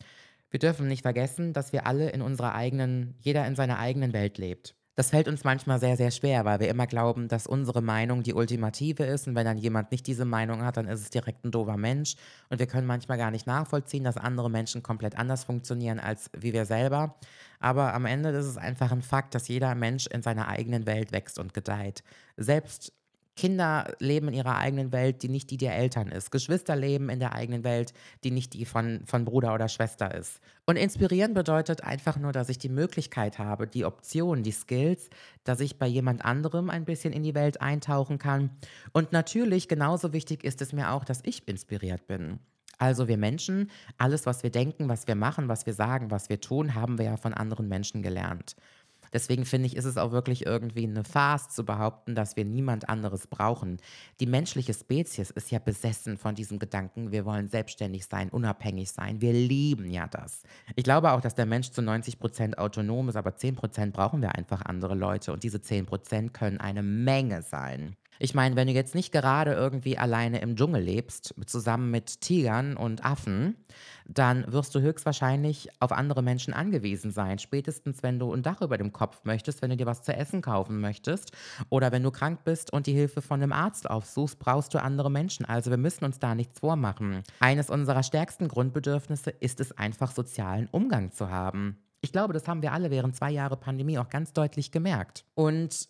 Wir 0.55 0.61
dürfen 0.61 0.87
nicht 0.87 1.03
vergessen, 1.03 1.53
dass 1.53 1.73
wir 1.73 1.85
alle 1.85 2.11
in 2.11 2.23
unserer 2.23 2.55
eigenen, 2.55 3.17
jeder 3.19 3.45
in 3.45 3.57
seiner 3.57 3.81
eigenen 3.81 4.13
Welt 4.13 4.39
lebt. 4.39 4.77
Das 4.95 5.11
fällt 5.11 5.27
uns 5.27 5.43
manchmal 5.43 5.81
sehr, 5.81 5.97
sehr 5.97 6.13
schwer, 6.13 6.45
weil 6.45 6.61
wir 6.61 6.69
immer 6.69 6.87
glauben, 6.87 7.27
dass 7.27 7.49
unsere 7.49 7.83
Meinung 7.83 8.23
die 8.23 8.35
ultimative 8.35 9.03
ist 9.03 9.27
und 9.27 9.35
wenn 9.35 9.47
dann 9.47 9.59
jemand 9.59 9.91
nicht 9.91 10.07
diese 10.07 10.25
Meinung 10.25 10.63
hat, 10.63 10.77
dann 10.77 10.87
ist 10.87 11.01
es 11.01 11.11
direkt 11.11 11.45
ein 11.45 11.51
doofer 11.51 11.77
Mensch 11.77 12.15
und 12.51 12.61
wir 12.61 12.69
können 12.69 12.87
manchmal 12.87 13.19
gar 13.19 13.33
nicht 13.33 13.49
nachvollziehen, 13.49 14.05
dass 14.05 14.17
andere 14.17 14.49
Menschen 14.49 14.85
komplett 14.85 15.19
anders 15.19 15.43
funktionieren 15.43 15.99
als 15.99 16.31
wie 16.39 16.53
wir 16.53 16.67
selber. 16.67 17.17
Aber 17.59 17.93
am 17.93 18.07
Ende 18.07 18.29
ist 18.29 18.47
es 18.47 18.57
einfach 18.57 18.93
ein 18.93 19.03
Fakt, 19.03 19.35
dass 19.35 19.49
jeder 19.49 19.75
Mensch 19.75 20.07
in 20.07 20.23
seiner 20.23 20.47
eigenen 20.47 20.87
Welt 20.87 21.11
wächst 21.11 21.41
und 21.41 21.53
gedeiht. 21.53 22.05
Selbst 22.37 22.93
Kinder 23.37 23.95
leben 23.99 24.29
in 24.29 24.35
ihrer 24.35 24.57
eigenen 24.57 24.93
Welt, 24.93 25.23
die 25.23 25.29
nicht 25.29 25.51
die 25.51 25.57
der 25.57 25.77
Eltern 25.77 26.09
ist. 26.09 26.31
Geschwister 26.31 26.77
leben 26.77 27.09
in 27.09 27.19
der 27.19 27.35
eigenen 27.35 27.65
Welt, 27.65 27.93
die 28.23 28.31
nicht 28.31 28.55
die 28.55 28.65
von, 28.65 29.03
von 29.07 29.25
Bruder 29.25 29.55
oder 29.55 29.69
Schwester 29.69 30.15
ist. 30.15 30.41
Und 30.67 30.77
inspirieren 30.77 31.35
bedeutet 31.35 31.83
einfach 31.83 32.17
nur, 32.17 32.33
dass 32.33 32.49
ich 32.49 32.59
die 32.59 32.69
Möglichkeit 32.69 33.39
habe, 33.39 33.67
die 33.67 33.85
Option, 33.85 34.43
die 34.43 34.53
Skills, 34.53 35.11
dass 35.43 35.61
ich 35.61 35.79
bei 35.79 35.87
jemand 35.87 36.25
anderem 36.25 36.71
ein 36.71 36.85
bisschen 36.85 37.13
in 37.13 37.23
die 37.23 37.35
Welt 37.35 37.61
eintauchen 37.61 38.19
kann. 38.19 38.51
Und 38.93 39.13
natürlich, 39.13 39.69
genauso 39.69 40.13
wichtig 40.13 40.45
ist 40.45 40.63
es 40.63 40.73
mir 40.73 40.93
auch, 40.93 41.05
dass 41.05 41.21
ich 41.25 41.47
inspiriert 41.49 42.07
bin. 42.07 42.39
Also 42.79 43.09
wir 43.09 43.17
Menschen, 43.17 43.71
alles, 43.99 44.27
was 44.27 44.43
wir 44.43 44.51
denken, 44.51 44.89
was 44.89 45.07
wir 45.07 45.15
machen, 45.15 45.49
was 45.49 45.67
wir 45.67 45.75
sagen, 45.75 46.11
was 46.11 46.29
wir 46.29 46.41
tun, 46.41 46.75
haben 46.75 46.99
wir 46.99 47.05
ja 47.07 47.17
von 47.17 47.35
anderen 47.35 47.69
Menschen 47.69 48.03
gelernt. 48.03 48.57
Deswegen 49.15 49.45
finde 49.45 49.69
ich, 49.69 49.77
ist 49.77 49.85
es 49.85 49.97
auch 49.97 50.11
wirklich 50.11 50.45
irgendwie 50.45 50.85
eine 50.85 51.05
Farce 51.05 51.49
zu 51.49 51.65
behaupten, 51.65 52.17
dass 52.17 52.37
wir 52.37 52.45
niemand 52.45 52.89
anderes 52.89 53.29
brauchen. 53.29 53.79
Die 54.19 54.27
menschliche 54.27 54.75
Spezies 54.75 55.31
ist 55.31 55.53
ja 55.53 55.61
besessen 55.61 56.19
von 56.19 56.35
diesem 56.35 56.59
Gedanken, 56.59 57.13
wir 57.13 57.25
wollen 57.25 57.49
selbstständig 57.49 58.07
sein, 58.07 58.29
unabhängig 58.29 58.91
sein. 58.91 59.21
Wir 59.21 59.33
lieben 59.33 59.89
ja 59.89 60.09
das. 60.09 60.43
Ich 60.75 60.83
glaube 60.83 61.13
auch, 61.13 61.21
dass 61.21 61.37
der 61.37 61.47
Mensch 61.47 61.71
zu 61.71 61.81
90 61.81 62.19
Prozent 62.19 62.59
autonom 62.59 63.09
ist, 63.09 63.17
aber 63.17 63.37
10 63.37 63.55
Prozent 63.55 63.95
brauchen 63.95 64.21
wir 64.21 64.35
einfach 64.35 64.63
andere 64.63 64.97
Leute 64.97 65.33
und 65.33 65.45
diese 65.45 65.63
10 65.63 65.87
Prozent 65.87 66.35
können 66.35 66.59
eine 66.59 66.83
Menge 66.83 67.43
sein. 67.43 67.97
Ich 68.19 68.35
meine, 68.35 68.57
wenn 68.57 68.69
du 68.69 68.73
jetzt 68.73 68.95
nicht 68.95 69.13
gerade 69.13 69.53
irgendwie 69.53 69.99
alleine 69.99 70.41
im 70.41 70.57
Dschungel 70.57 70.83
lebst, 70.83 71.35
zusammen 71.47 71.91
mit 71.91 72.21
Tigern 72.21 72.77
und 72.77 73.05
Affen, 73.05 73.57
dann 74.07 74.51
wirst 74.53 74.75
du 74.75 74.81
höchstwahrscheinlich 74.81 75.69
auf 75.81 75.93
andere 75.93 76.23
Menschen 76.23 76.55
angewiesen 76.55 77.11
sein. 77.11 77.39
Spätestens, 77.39 78.03
wenn 78.03 78.19
du 78.19 78.33
ein 78.33 78.43
Dach 78.43 78.61
über 78.61 78.79
dem 78.79 78.93
Kopf 78.93 79.25
möchtest, 79.25 79.63
wenn 79.63 79.71
du 79.71 79.77
dir 79.77 79.87
was 79.87 80.03
zu 80.03 80.15
essen 80.15 80.43
kaufen 80.43 80.81
möchtest 80.81 81.33
oder 81.71 81.91
wenn 81.93 82.03
du 82.03 82.11
krank 82.11 82.45
bist 82.45 82.73
und 82.73 82.87
die 82.87 82.93
Hilfe 82.93 83.23
von 83.23 83.43
einem 83.43 83.53
Arzt 83.53 83.89
aufsuchst, 83.89 84.39
brauchst 84.39 84.75
du 84.75 84.83
andere 84.83 85.11
Menschen. 85.11 85.47
Also 85.47 85.71
wir 85.71 85.79
müssen 85.79 86.05
uns 86.05 86.19
da 86.19 86.35
nichts 86.35 86.61
vormachen. 86.61 87.23
Eines 87.41 87.71
unserer 87.71 88.03
stärksten 88.03 88.49
Grundbedürfnisse 88.49 89.31
ist 89.31 89.61
es 89.61 89.77
einfach, 89.77 90.13
sozialen 90.13 90.69
Umgang 90.71 91.13
zu 91.13 91.31
haben. 91.31 91.79
Ich 92.01 92.13
glaube, 92.13 92.35
das 92.35 92.47
haben 92.47 92.61
wir 92.61 92.73
alle 92.73 92.91
während 92.91 93.17
zwei 93.17 93.31
Jahre 93.31 93.57
Pandemie 93.57 93.99
auch 93.99 94.11
ganz 94.11 94.35
deutlich 94.35 94.71
gemerkt. 94.71 95.25
Und 95.35 95.89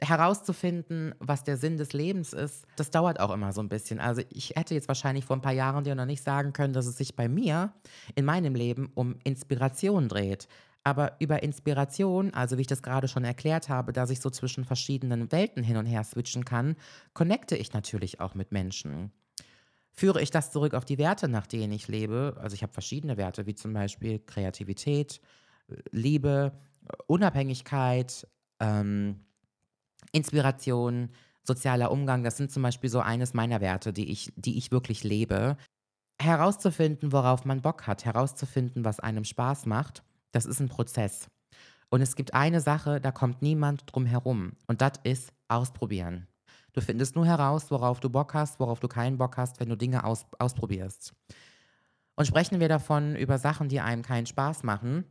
herauszufinden, 0.00 1.14
was 1.18 1.44
der 1.44 1.56
Sinn 1.56 1.76
des 1.76 1.92
Lebens 1.92 2.32
ist, 2.32 2.66
das 2.76 2.90
dauert 2.90 3.20
auch 3.20 3.32
immer 3.32 3.52
so 3.52 3.60
ein 3.60 3.68
bisschen. 3.68 4.00
Also 4.00 4.22
ich 4.30 4.50
hätte 4.56 4.74
jetzt 4.74 4.88
wahrscheinlich 4.88 5.24
vor 5.24 5.36
ein 5.36 5.42
paar 5.42 5.52
Jahren 5.52 5.84
dir 5.84 5.94
noch 5.94 6.04
nicht 6.04 6.22
sagen 6.22 6.52
können, 6.52 6.72
dass 6.72 6.86
es 6.86 6.96
sich 6.96 7.14
bei 7.14 7.28
mir 7.28 7.72
in 8.14 8.24
meinem 8.24 8.54
Leben 8.54 8.90
um 8.94 9.16
Inspiration 9.24 10.08
dreht. 10.08 10.48
Aber 10.84 11.16
über 11.20 11.42
Inspiration, 11.42 12.32
also 12.32 12.56
wie 12.56 12.62
ich 12.62 12.66
das 12.66 12.82
gerade 12.82 13.08
schon 13.08 13.24
erklärt 13.24 13.68
habe, 13.68 13.92
dass 13.92 14.10
ich 14.10 14.20
so 14.20 14.30
zwischen 14.30 14.64
verschiedenen 14.64 15.30
Welten 15.30 15.62
hin 15.62 15.76
und 15.76 15.86
her 15.86 16.02
switchen 16.02 16.44
kann, 16.44 16.76
connecte 17.12 17.56
ich 17.56 17.72
natürlich 17.72 18.20
auch 18.20 18.34
mit 18.34 18.52
Menschen. 18.52 19.12
Führe 19.92 20.22
ich 20.22 20.30
das 20.30 20.50
zurück 20.50 20.74
auf 20.74 20.84
die 20.84 20.98
Werte, 20.98 21.28
nach 21.28 21.46
denen 21.46 21.72
ich 21.72 21.88
lebe, 21.88 22.36
also 22.40 22.54
ich 22.54 22.62
habe 22.62 22.72
verschiedene 22.72 23.16
Werte, 23.16 23.46
wie 23.46 23.54
zum 23.54 23.72
Beispiel 23.72 24.20
Kreativität, 24.20 25.20
Liebe, 25.90 26.52
Unabhängigkeit, 27.06 28.26
ähm, 28.60 29.24
Inspiration, 30.12 31.10
sozialer 31.42 31.90
Umgang, 31.90 32.24
das 32.24 32.36
sind 32.36 32.50
zum 32.50 32.62
Beispiel 32.62 32.90
so 32.90 33.00
eines 33.00 33.34
meiner 33.34 33.60
Werte, 33.60 33.92
die 33.92 34.10
ich, 34.10 34.32
die 34.36 34.58
ich 34.58 34.70
wirklich 34.70 35.04
lebe. 35.04 35.56
Herauszufinden, 36.20 37.12
worauf 37.12 37.44
man 37.44 37.62
Bock 37.62 37.86
hat, 37.86 38.04
herauszufinden, 38.04 38.84
was 38.84 39.00
einem 39.00 39.24
Spaß 39.24 39.66
macht, 39.66 40.02
das 40.32 40.46
ist 40.46 40.60
ein 40.60 40.68
Prozess. 40.68 41.28
Und 41.90 42.02
es 42.02 42.16
gibt 42.16 42.34
eine 42.34 42.60
Sache, 42.60 43.00
da 43.00 43.12
kommt 43.12 43.40
niemand 43.40 43.84
drum 43.86 44.04
herum. 44.04 44.52
Und 44.66 44.82
das 44.82 44.92
ist 45.04 45.32
ausprobieren. 45.48 46.26
Du 46.72 46.80
findest 46.80 47.16
nur 47.16 47.26
heraus, 47.26 47.70
worauf 47.70 47.98
du 48.00 48.10
Bock 48.10 48.34
hast, 48.34 48.60
worauf 48.60 48.78
du 48.78 48.88
keinen 48.88 49.16
Bock 49.16 49.36
hast, 49.36 49.58
wenn 49.58 49.68
du 49.68 49.76
Dinge 49.76 50.04
aus, 50.04 50.26
ausprobierst. 50.38 51.14
Und 52.14 52.26
sprechen 52.26 52.60
wir 52.60 52.68
davon 52.68 53.16
über 53.16 53.38
Sachen, 53.38 53.68
die 53.68 53.80
einem 53.80 54.02
keinen 54.02 54.26
Spaß 54.26 54.64
machen, 54.64 55.04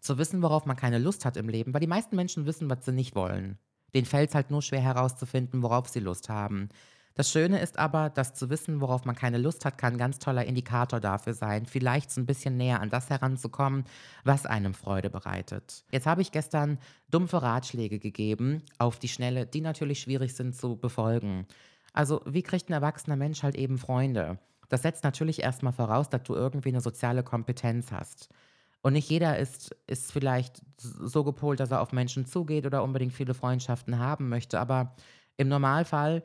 zu 0.00 0.18
wissen, 0.18 0.42
worauf 0.42 0.66
man 0.66 0.76
keine 0.76 0.98
Lust 0.98 1.24
hat 1.24 1.36
im 1.36 1.48
Leben, 1.48 1.74
weil 1.74 1.80
die 1.80 1.86
meisten 1.86 2.14
Menschen 2.14 2.46
wissen, 2.46 2.70
was 2.70 2.84
sie 2.84 2.92
nicht 2.92 3.14
wollen. 3.14 3.58
Denen 3.96 4.04
fällt 4.04 4.28
es 4.28 4.34
halt 4.34 4.50
nur 4.50 4.60
schwer 4.60 4.82
herauszufinden, 4.82 5.62
worauf 5.62 5.88
sie 5.88 6.00
Lust 6.00 6.28
haben. 6.28 6.68
Das 7.14 7.30
Schöne 7.30 7.60
ist 7.60 7.78
aber, 7.78 8.10
dass 8.10 8.34
zu 8.34 8.50
wissen, 8.50 8.82
worauf 8.82 9.06
man 9.06 9.16
keine 9.16 9.38
Lust 9.38 9.64
hat, 9.64 9.78
kann 9.78 9.94
ein 9.94 9.98
ganz 9.98 10.18
toller 10.18 10.44
Indikator 10.44 11.00
dafür 11.00 11.32
sein, 11.32 11.64
vielleicht 11.64 12.10
so 12.10 12.20
ein 12.20 12.26
bisschen 12.26 12.58
näher 12.58 12.82
an 12.82 12.90
das 12.90 13.08
heranzukommen, 13.08 13.84
was 14.22 14.44
einem 14.44 14.74
Freude 14.74 15.08
bereitet. 15.08 15.82
Jetzt 15.90 16.06
habe 16.06 16.20
ich 16.20 16.30
gestern 16.30 16.78
dumpfe 17.10 17.40
Ratschläge 17.40 17.98
gegeben, 17.98 18.62
auf 18.76 18.98
die 18.98 19.08
Schnelle, 19.08 19.46
die 19.46 19.62
natürlich 19.62 20.00
schwierig 20.00 20.34
sind 20.34 20.54
zu 20.54 20.76
befolgen. 20.76 21.46
Also, 21.94 22.20
wie 22.26 22.42
kriegt 22.42 22.68
ein 22.68 22.74
erwachsener 22.74 23.16
Mensch 23.16 23.42
halt 23.42 23.54
eben 23.54 23.78
Freunde? 23.78 24.38
Das 24.68 24.82
setzt 24.82 25.04
natürlich 25.04 25.40
erstmal 25.40 25.72
voraus, 25.72 26.10
dass 26.10 26.24
du 26.24 26.34
irgendwie 26.34 26.68
eine 26.68 26.82
soziale 26.82 27.22
Kompetenz 27.22 27.92
hast. 27.92 28.28
Und 28.86 28.92
nicht 28.92 29.10
jeder 29.10 29.36
ist, 29.36 29.74
ist 29.88 30.12
vielleicht 30.12 30.62
so 30.78 31.24
gepolt, 31.24 31.58
dass 31.58 31.72
er 31.72 31.80
auf 31.80 31.90
Menschen 31.90 32.24
zugeht 32.24 32.66
oder 32.66 32.84
unbedingt 32.84 33.12
viele 33.12 33.34
Freundschaften 33.34 33.98
haben 33.98 34.28
möchte. 34.28 34.60
Aber 34.60 34.94
im 35.36 35.48
Normalfall 35.48 36.22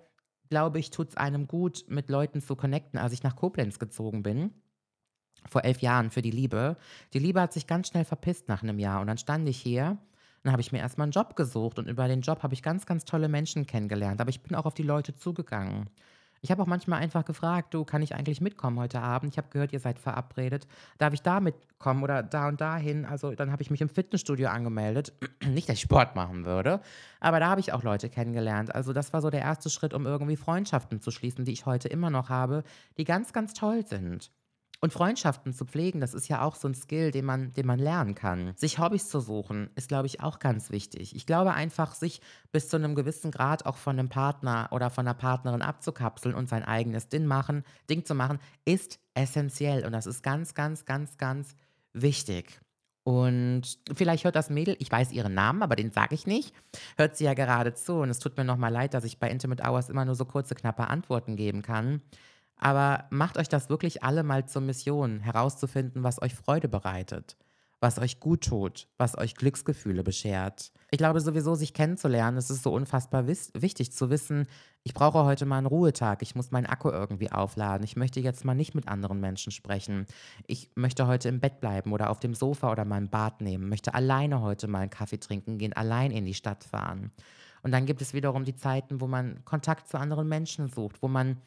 glaube 0.47 0.77
ich, 0.77 0.91
tut 0.91 1.09
es 1.09 1.17
einem 1.17 1.47
gut, 1.47 1.85
mit 1.87 2.07
Leuten 2.07 2.39
zu 2.39 2.55
connecten. 2.55 2.99
Als 2.99 3.13
ich 3.13 3.23
nach 3.23 3.35
Koblenz 3.35 3.79
gezogen 3.79 4.21
bin, 4.21 4.51
vor 5.49 5.63
elf 5.63 5.81
Jahren 5.81 6.11
für 6.11 6.21
die 6.21 6.29
Liebe, 6.29 6.77
die 7.15 7.19
Liebe 7.19 7.41
hat 7.41 7.51
sich 7.51 7.65
ganz 7.65 7.87
schnell 7.87 8.05
verpisst 8.05 8.47
nach 8.47 8.61
einem 8.61 8.77
Jahr. 8.77 9.01
Und 9.01 9.07
dann 9.07 9.17
stand 9.17 9.49
ich 9.49 9.57
hier 9.57 9.97
dann 10.43 10.53
habe 10.53 10.61
ich 10.61 10.71
mir 10.71 10.79
erstmal 10.79 11.05
einen 11.05 11.11
Job 11.11 11.35
gesucht 11.35 11.77
und 11.77 11.87
über 11.87 12.07
den 12.07 12.21
Job 12.21 12.41
habe 12.41 12.53
ich 12.53 12.63
ganz, 12.63 12.85
ganz 12.85 13.05
tolle 13.05 13.29
Menschen 13.29 13.67
kennengelernt. 13.67 14.21
Aber 14.21 14.29
ich 14.29 14.41
bin 14.41 14.55
auch 14.55 14.65
auf 14.65 14.73
die 14.73 14.83
Leute 14.83 15.15
zugegangen. 15.15 15.89
Ich 16.43 16.49
habe 16.49 16.63
auch 16.63 16.67
manchmal 16.67 16.99
einfach 16.99 17.23
gefragt, 17.23 17.73
du, 17.75 17.85
kann 17.85 18.01
ich 18.01 18.15
eigentlich 18.15 18.41
mitkommen 18.41 18.79
heute 18.79 18.99
Abend? 18.99 19.31
Ich 19.31 19.37
habe 19.37 19.49
gehört, 19.51 19.73
ihr 19.73 19.79
seid 19.79 19.99
verabredet. 19.99 20.67
Darf 20.97 21.13
ich 21.13 21.21
da 21.21 21.39
mitkommen 21.39 22.01
oder 22.01 22.23
da 22.23 22.47
und 22.47 22.59
dahin? 22.59 23.05
Also 23.05 23.35
dann 23.35 23.51
habe 23.51 23.61
ich 23.61 23.69
mich 23.69 23.79
im 23.79 23.89
Fitnessstudio 23.89 24.49
angemeldet. 24.49 25.13
Nicht, 25.45 25.69
dass 25.69 25.75
ich 25.75 25.81
Sport 25.81 26.15
machen 26.15 26.43
würde, 26.45 26.81
aber 27.19 27.39
da 27.39 27.49
habe 27.49 27.61
ich 27.61 27.73
auch 27.73 27.83
Leute 27.83 28.09
kennengelernt. 28.09 28.73
Also 28.73 28.91
das 28.91 29.13
war 29.13 29.21
so 29.21 29.29
der 29.29 29.41
erste 29.41 29.69
Schritt, 29.69 29.93
um 29.93 30.07
irgendwie 30.07 30.35
Freundschaften 30.35 30.99
zu 30.99 31.11
schließen, 31.11 31.45
die 31.45 31.51
ich 31.51 31.67
heute 31.67 31.89
immer 31.89 32.09
noch 32.09 32.29
habe, 32.29 32.63
die 32.97 33.03
ganz, 33.03 33.33
ganz 33.33 33.53
toll 33.53 33.85
sind. 33.85 34.31
Und 34.83 34.91
Freundschaften 34.91 35.53
zu 35.53 35.65
pflegen, 35.65 36.01
das 36.01 36.15
ist 36.15 36.27
ja 36.27 36.41
auch 36.41 36.55
so 36.55 36.67
ein 36.67 36.73
Skill, 36.73 37.11
den 37.11 37.23
man, 37.23 37.53
den 37.53 37.67
man 37.67 37.77
lernen 37.77 38.15
kann. 38.15 38.53
Sich 38.55 38.79
Hobbys 38.79 39.09
zu 39.09 39.19
suchen, 39.19 39.69
ist, 39.75 39.89
glaube 39.89 40.07
ich, 40.07 40.21
auch 40.21 40.39
ganz 40.39 40.71
wichtig. 40.71 41.15
Ich 41.15 41.27
glaube 41.27 41.53
einfach, 41.53 41.93
sich 41.93 42.19
bis 42.51 42.67
zu 42.67 42.77
einem 42.77 42.95
gewissen 42.95 43.29
Grad 43.29 43.67
auch 43.67 43.77
von 43.77 43.99
einem 43.99 44.09
Partner 44.09 44.69
oder 44.71 44.89
von 44.89 45.05
einer 45.05 45.13
Partnerin 45.13 45.61
abzukapseln 45.61 46.33
und 46.33 46.49
sein 46.49 46.63
eigenes 46.63 47.09
Ding 47.09 47.27
machen, 47.27 47.63
Ding 47.91 48.05
zu 48.05 48.15
machen, 48.15 48.39
ist 48.65 48.99
essentiell. 49.13 49.85
Und 49.85 49.91
das 49.91 50.07
ist 50.07 50.23
ganz, 50.23 50.55
ganz, 50.55 50.83
ganz, 50.83 51.15
ganz 51.19 51.53
wichtig. 51.93 52.59
Und 53.03 53.77
vielleicht 53.93 54.23
hört 54.23 54.35
das 54.35 54.49
Mädel, 54.49 54.75
ich 54.79 54.91
weiß 54.91 55.11
ihren 55.11 55.35
Namen, 55.35 55.61
aber 55.61 55.75
den 55.75 55.91
sage 55.91 56.15
ich 56.15 56.25
nicht, 56.25 56.55
hört 56.97 57.17
sie 57.17 57.25
ja 57.25 57.35
gerade 57.35 57.75
zu. 57.75 57.97
Und 57.97 58.09
es 58.09 58.17
tut 58.17 58.35
mir 58.35 58.45
nochmal 58.45 58.71
leid, 58.71 58.95
dass 58.95 59.03
ich 59.03 59.19
bei 59.19 59.29
Intimate 59.29 59.61
Hours 59.63 59.89
immer 59.89 60.05
nur 60.05 60.15
so 60.15 60.25
kurze, 60.25 60.55
knappe 60.55 60.87
Antworten 60.87 61.35
geben 61.35 61.61
kann. 61.61 62.01
Aber 62.61 63.05
macht 63.09 63.37
euch 63.37 63.49
das 63.49 63.69
wirklich 63.69 64.03
alle 64.03 64.23
mal 64.23 64.45
zur 64.45 64.61
Mission, 64.61 65.19
herauszufinden, 65.19 66.03
was 66.03 66.21
euch 66.21 66.35
Freude 66.35 66.69
bereitet, 66.69 67.35
was 67.79 67.97
euch 67.97 68.19
gut 68.19 68.43
tut, 68.43 68.87
was 68.99 69.17
euch 69.17 69.35
Glücksgefühle 69.35 70.03
beschert. 70.03 70.71
Ich 70.91 70.99
glaube 70.99 71.21
sowieso, 71.21 71.55
sich 71.55 71.73
kennenzulernen, 71.73 72.37
es 72.37 72.51
ist 72.51 72.61
so 72.61 72.71
unfassbar 72.71 73.25
wichtig 73.27 73.91
zu 73.91 74.11
wissen, 74.11 74.45
ich 74.83 74.93
brauche 74.93 75.23
heute 75.23 75.47
mal 75.47 75.57
einen 75.57 75.65
Ruhetag, 75.65 76.21
ich 76.21 76.35
muss 76.35 76.51
meinen 76.51 76.67
Akku 76.67 76.89
irgendwie 76.89 77.31
aufladen, 77.31 77.83
ich 77.83 77.95
möchte 77.95 78.19
jetzt 78.19 78.45
mal 78.45 78.53
nicht 78.53 78.75
mit 78.75 78.87
anderen 78.87 79.19
Menschen 79.19 79.51
sprechen, 79.51 80.05
ich 80.45 80.69
möchte 80.75 81.07
heute 81.07 81.29
im 81.29 81.39
Bett 81.39 81.61
bleiben 81.61 81.93
oder 81.93 82.11
auf 82.11 82.19
dem 82.19 82.35
Sofa 82.35 82.71
oder 82.71 82.85
mal 82.85 82.97
ein 82.97 83.09
Bad 83.09 83.41
nehmen, 83.41 83.69
möchte 83.69 83.95
alleine 83.95 84.41
heute 84.41 84.67
mal 84.67 84.81
einen 84.81 84.89
Kaffee 84.91 85.19
trinken 85.19 85.57
gehen, 85.57 85.73
allein 85.73 86.11
in 86.11 86.25
die 86.25 86.35
Stadt 86.35 86.63
fahren. 86.63 87.11
Und 87.63 87.71
dann 87.71 87.87
gibt 87.87 88.03
es 88.03 88.13
wiederum 88.13 88.45
die 88.45 88.55
Zeiten, 88.55 89.01
wo 89.01 89.07
man 89.07 89.43
Kontakt 89.45 89.87
zu 89.87 89.97
anderen 89.97 90.27
Menschen 90.27 90.67
sucht, 90.67 91.01
wo 91.01 91.07
man 91.07 91.37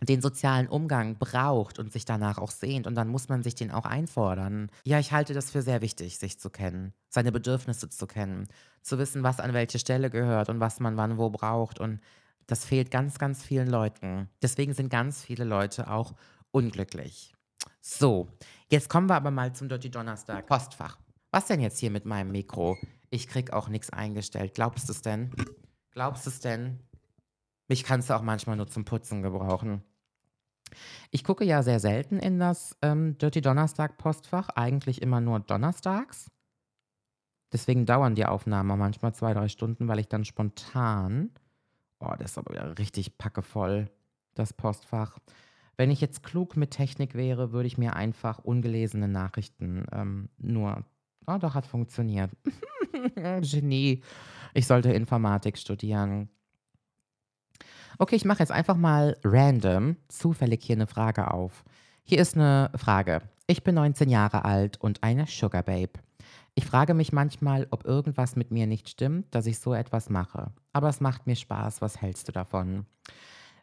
den 0.00 0.20
sozialen 0.20 0.68
Umgang 0.68 1.18
braucht 1.18 1.78
und 1.78 1.92
sich 1.92 2.04
danach 2.04 2.38
auch 2.38 2.50
sehnt 2.50 2.86
und 2.86 2.94
dann 2.94 3.08
muss 3.08 3.28
man 3.28 3.42
sich 3.42 3.54
den 3.54 3.70
auch 3.70 3.84
einfordern. 3.84 4.70
Ja, 4.84 4.98
ich 4.98 5.12
halte 5.12 5.34
das 5.34 5.50
für 5.50 5.62
sehr 5.62 5.82
wichtig, 5.82 6.18
sich 6.18 6.38
zu 6.38 6.50
kennen, 6.50 6.92
seine 7.08 7.32
Bedürfnisse 7.32 7.88
zu 7.88 8.06
kennen, 8.06 8.48
zu 8.82 8.98
wissen, 8.98 9.22
was 9.22 9.40
an 9.40 9.54
welche 9.54 9.78
Stelle 9.78 10.10
gehört 10.10 10.48
und 10.48 10.60
was 10.60 10.80
man 10.80 10.96
wann 10.96 11.18
wo 11.18 11.30
braucht 11.30 11.80
und 11.80 12.00
das 12.46 12.64
fehlt 12.64 12.90
ganz, 12.90 13.18
ganz 13.18 13.42
vielen 13.42 13.68
Leuten. 13.68 14.28
Deswegen 14.42 14.74
sind 14.74 14.90
ganz 14.90 15.22
viele 15.22 15.44
Leute 15.44 15.90
auch 15.90 16.14
unglücklich. 16.50 17.34
So, 17.80 18.28
jetzt 18.70 18.88
kommen 18.88 19.08
wir 19.08 19.16
aber 19.16 19.30
mal 19.30 19.54
zum 19.54 19.68
Dirty 19.68 19.90
Donnerstag. 19.90 20.46
Postfach. 20.46 20.98
Was 21.30 21.46
denn 21.46 21.60
jetzt 21.60 21.78
hier 21.78 21.90
mit 21.90 22.04
meinem 22.04 22.32
Mikro? 22.32 22.76
Ich 23.10 23.28
krieg 23.28 23.52
auch 23.52 23.68
nichts 23.68 23.90
eingestellt. 23.90 24.54
Glaubst 24.54 24.88
du 24.88 24.92
es 24.92 25.02
denn? 25.02 25.30
Glaubst 25.90 26.26
du 26.26 26.30
es 26.30 26.40
denn? 26.40 26.78
Mich 27.68 27.84
kannst 27.84 28.10
du 28.10 28.14
auch 28.14 28.22
manchmal 28.22 28.56
nur 28.56 28.68
zum 28.68 28.84
Putzen 28.84 29.22
gebrauchen. 29.22 29.82
Ich 31.10 31.24
gucke 31.24 31.44
ja 31.44 31.62
sehr 31.62 31.80
selten 31.80 32.18
in 32.18 32.38
das 32.38 32.76
ähm, 32.82 33.16
Dirty 33.18 33.40
Donnerstag 33.40 33.96
Postfach, 33.96 34.48
eigentlich 34.50 35.00
immer 35.02 35.20
nur 35.20 35.40
donnerstags. 35.40 36.30
Deswegen 37.52 37.86
dauern 37.86 38.16
die 38.16 38.26
Aufnahmen 38.26 38.78
manchmal 38.78 39.14
zwei, 39.14 39.32
drei 39.32 39.48
Stunden, 39.48 39.86
weil 39.86 40.00
ich 40.00 40.08
dann 40.08 40.24
spontan. 40.24 41.30
Oh, 42.00 42.12
das 42.18 42.32
ist 42.32 42.38
aber 42.38 42.52
wieder 42.52 42.76
richtig 42.78 43.16
packevoll, 43.16 43.90
das 44.34 44.52
Postfach. 44.52 45.18
Wenn 45.76 45.90
ich 45.90 46.00
jetzt 46.00 46.22
klug 46.22 46.56
mit 46.56 46.72
Technik 46.72 47.14
wäre, 47.14 47.52
würde 47.52 47.66
ich 47.66 47.78
mir 47.78 47.94
einfach 47.94 48.40
ungelesene 48.40 49.08
Nachrichten 49.08 49.86
ähm, 49.92 50.28
nur. 50.38 50.84
Oh, 51.26 51.38
doch, 51.38 51.54
hat 51.54 51.66
funktioniert. 51.66 52.30
Genie. 53.40 54.02
Ich 54.52 54.66
sollte 54.66 54.92
Informatik 54.92 55.56
studieren. 55.56 56.28
Okay, 57.98 58.16
ich 58.16 58.24
mache 58.24 58.40
jetzt 58.40 58.50
einfach 58.50 58.76
mal 58.76 59.16
random, 59.22 59.96
zufällig 60.08 60.64
hier 60.64 60.74
eine 60.76 60.88
Frage 60.88 61.30
auf. 61.30 61.64
Hier 62.02 62.18
ist 62.18 62.34
eine 62.34 62.70
Frage. 62.74 63.22
Ich 63.46 63.62
bin 63.62 63.76
19 63.76 64.08
Jahre 64.08 64.44
alt 64.44 64.80
und 64.80 65.02
eine 65.04 65.26
Sugar 65.26 65.62
Babe. 65.62 65.92
Ich 66.56 66.66
frage 66.66 66.94
mich 66.94 67.12
manchmal, 67.12 67.68
ob 67.70 67.84
irgendwas 67.84 68.34
mit 68.34 68.50
mir 68.50 68.66
nicht 68.66 68.88
stimmt, 68.88 69.32
dass 69.34 69.46
ich 69.46 69.60
so 69.60 69.74
etwas 69.74 70.10
mache. 70.10 70.50
Aber 70.72 70.88
es 70.88 71.00
macht 71.00 71.26
mir 71.26 71.36
Spaß. 71.36 71.82
Was 71.82 72.00
hältst 72.00 72.26
du 72.26 72.32
davon? 72.32 72.86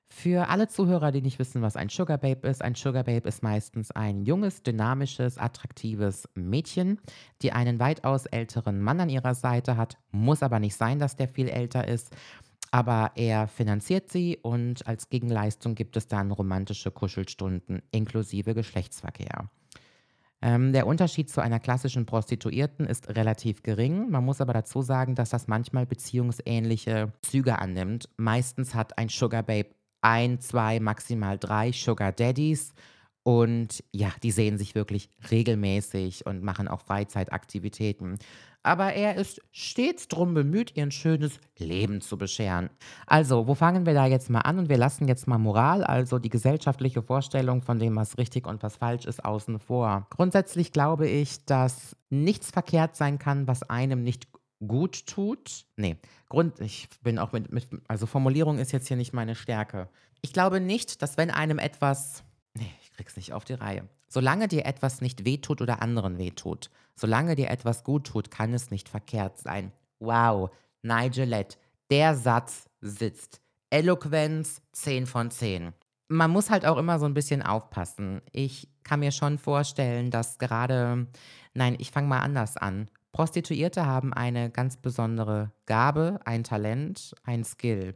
Für 0.07 0.49
alle 0.49 0.67
Zuhörer, 0.67 1.11
die 1.11 1.21
nicht 1.21 1.39
wissen, 1.39 1.61
was 1.61 1.77
ein 1.77 1.89
Sugar 1.89 2.17
Babe 2.17 2.47
ist, 2.47 2.61
ein 2.61 2.75
Sugar 2.75 3.03
Babe 3.03 3.27
ist 3.27 3.43
meistens 3.43 3.91
ein 3.91 4.23
junges, 4.23 4.61
dynamisches, 4.61 5.37
attraktives 5.37 6.27
Mädchen, 6.35 6.99
die 7.41 7.53
einen 7.53 7.79
weitaus 7.79 8.25
älteren 8.25 8.81
Mann 8.81 8.99
an 8.99 9.09
ihrer 9.09 9.35
Seite 9.35 9.77
hat. 9.77 9.97
Muss 10.11 10.43
aber 10.43 10.59
nicht 10.59 10.75
sein, 10.75 10.99
dass 10.99 11.15
der 11.15 11.29
viel 11.29 11.47
älter 11.47 11.87
ist 11.87 12.13
aber 12.71 13.11
er 13.15 13.47
finanziert 13.47 14.09
sie 14.09 14.37
und 14.41 14.87
als 14.87 15.09
Gegenleistung 15.09 15.75
gibt 15.75 15.97
es 15.97 16.07
dann 16.07 16.31
romantische 16.31 16.89
Kuschelstunden 16.89 17.81
inklusive 17.91 18.53
Geschlechtsverkehr. 18.53 19.49
Ähm, 20.41 20.73
der 20.73 20.87
Unterschied 20.87 21.29
zu 21.29 21.41
einer 21.41 21.59
klassischen 21.59 22.05
Prostituierten 22.05 22.87
ist 22.87 23.09
relativ 23.09 23.61
gering. 23.61 24.09
Man 24.09 24.25
muss 24.25 24.41
aber 24.41 24.53
dazu 24.53 24.81
sagen, 24.81 25.13
dass 25.13 25.29
das 25.29 25.47
manchmal 25.47 25.85
beziehungsähnliche 25.85 27.13
Züge 27.21 27.59
annimmt. 27.59 28.09
Meistens 28.17 28.73
hat 28.73 28.97
ein 28.97 29.09
Sugar 29.09 29.43
Babe 29.43 29.69
ein, 30.01 30.39
zwei, 30.39 30.79
maximal 30.79 31.37
drei 31.37 31.71
Sugar 31.71 32.11
Daddies 32.11 32.73
und 33.23 33.83
ja, 33.91 34.11
die 34.23 34.31
sehen 34.31 34.57
sich 34.57 34.73
wirklich 34.73 35.09
regelmäßig 35.29 36.25
und 36.25 36.41
machen 36.41 36.67
auch 36.67 36.81
Freizeitaktivitäten. 36.81 38.17
Aber 38.63 38.93
er 38.93 39.15
ist 39.15 39.41
stets 39.51 40.07
drum 40.07 40.33
bemüht, 40.33 40.75
ihr 40.75 40.83
ein 40.83 40.91
schönes 40.91 41.39
Leben 41.57 42.01
zu 42.01 42.17
bescheren. 42.17 42.69
Also, 43.07 43.47
wo 43.47 43.55
fangen 43.55 43.85
wir 43.85 43.93
da 43.93 44.05
jetzt 44.05 44.29
mal 44.29 44.41
an? 44.41 44.59
Und 44.59 44.69
wir 44.69 44.77
lassen 44.77 45.07
jetzt 45.07 45.27
mal 45.27 45.39
Moral, 45.39 45.83
also 45.83 46.19
die 46.19 46.29
gesellschaftliche 46.29 47.01
Vorstellung 47.01 47.63
von 47.63 47.79
dem, 47.79 47.95
was 47.95 48.17
richtig 48.17 48.45
und 48.45 48.61
was 48.61 48.75
falsch 48.75 49.05
ist, 49.05 49.25
außen 49.25 49.59
vor. 49.59 50.07
Grundsätzlich 50.11 50.71
glaube 50.71 51.07
ich, 51.07 51.45
dass 51.45 51.95
nichts 52.09 52.51
verkehrt 52.51 52.95
sein 52.95 53.17
kann, 53.17 53.47
was 53.47 53.63
einem 53.63 54.03
nicht 54.03 54.27
gut 54.65 55.07
tut. 55.07 55.65
Nee, 55.75 55.97
Grund, 56.29 56.59
ich 56.59 56.87
bin 57.01 57.17
auch 57.17 57.31
mit, 57.31 57.51
mit 57.51 57.67
also 57.87 58.05
Formulierung 58.05 58.59
ist 58.59 58.71
jetzt 58.71 58.87
hier 58.87 58.97
nicht 58.97 59.13
meine 59.13 59.33
Stärke. 59.33 59.89
Ich 60.21 60.33
glaube 60.33 60.59
nicht, 60.59 61.01
dass 61.01 61.17
wenn 61.17 61.31
einem 61.31 61.57
etwas 61.57 62.23
Nee, 62.53 62.71
ich 62.81 62.91
krieg's 62.91 63.15
nicht 63.15 63.33
auf 63.33 63.45
die 63.45 63.53
Reihe. 63.53 63.87
Solange 64.07 64.47
dir 64.47 64.65
etwas 64.65 65.01
nicht 65.01 65.25
wehtut 65.25 65.61
oder 65.61 65.81
anderen 65.81 66.17
wehtut, 66.17 66.69
solange 66.95 67.35
dir 67.35 67.49
etwas 67.49 67.83
gut 67.83 68.07
tut, 68.07 68.31
kann 68.31 68.53
es 68.53 68.71
nicht 68.71 68.89
verkehrt 68.89 69.37
sein. 69.37 69.71
Wow, 69.99 70.49
Nigelette, 70.81 71.57
der 71.89 72.15
Satz 72.15 72.69
sitzt. 72.81 73.41
Eloquenz 73.69 74.61
10 74.73 75.05
von 75.05 75.31
10. 75.31 75.73
Man 76.09 76.31
muss 76.31 76.49
halt 76.49 76.65
auch 76.65 76.77
immer 76.77 76.99
so 76.99 77.05
ein 77.05 77.13
bisschen 77.13 77.41
aufpassen. 77.41 78.21
Ich 78.31 78.69
kann 78.83 78.99
mir 78.99 79.11
schon 79.11 79.37
vorstellen, 79.37 80.11
dass 80.11 80.39
gerade, 80.39 81.07
nein, 81.53 81.75
ich 81.79 81.91
fange 81.91 82.07
mal 82.07 82.19
anders 82.19 82.57
an. 82.57 82.89
Prostituierte 83.13 83.85
haben 83.85 84.13
eine 84.13 84.49
ganz 84.49 84.77
besondere 84.77 85.51
Gabe, 85.65 86.19
ein 86.25 86.43
Talent, 86.43 87.15
ein 87.23 87.43
Skill 87.43 87.95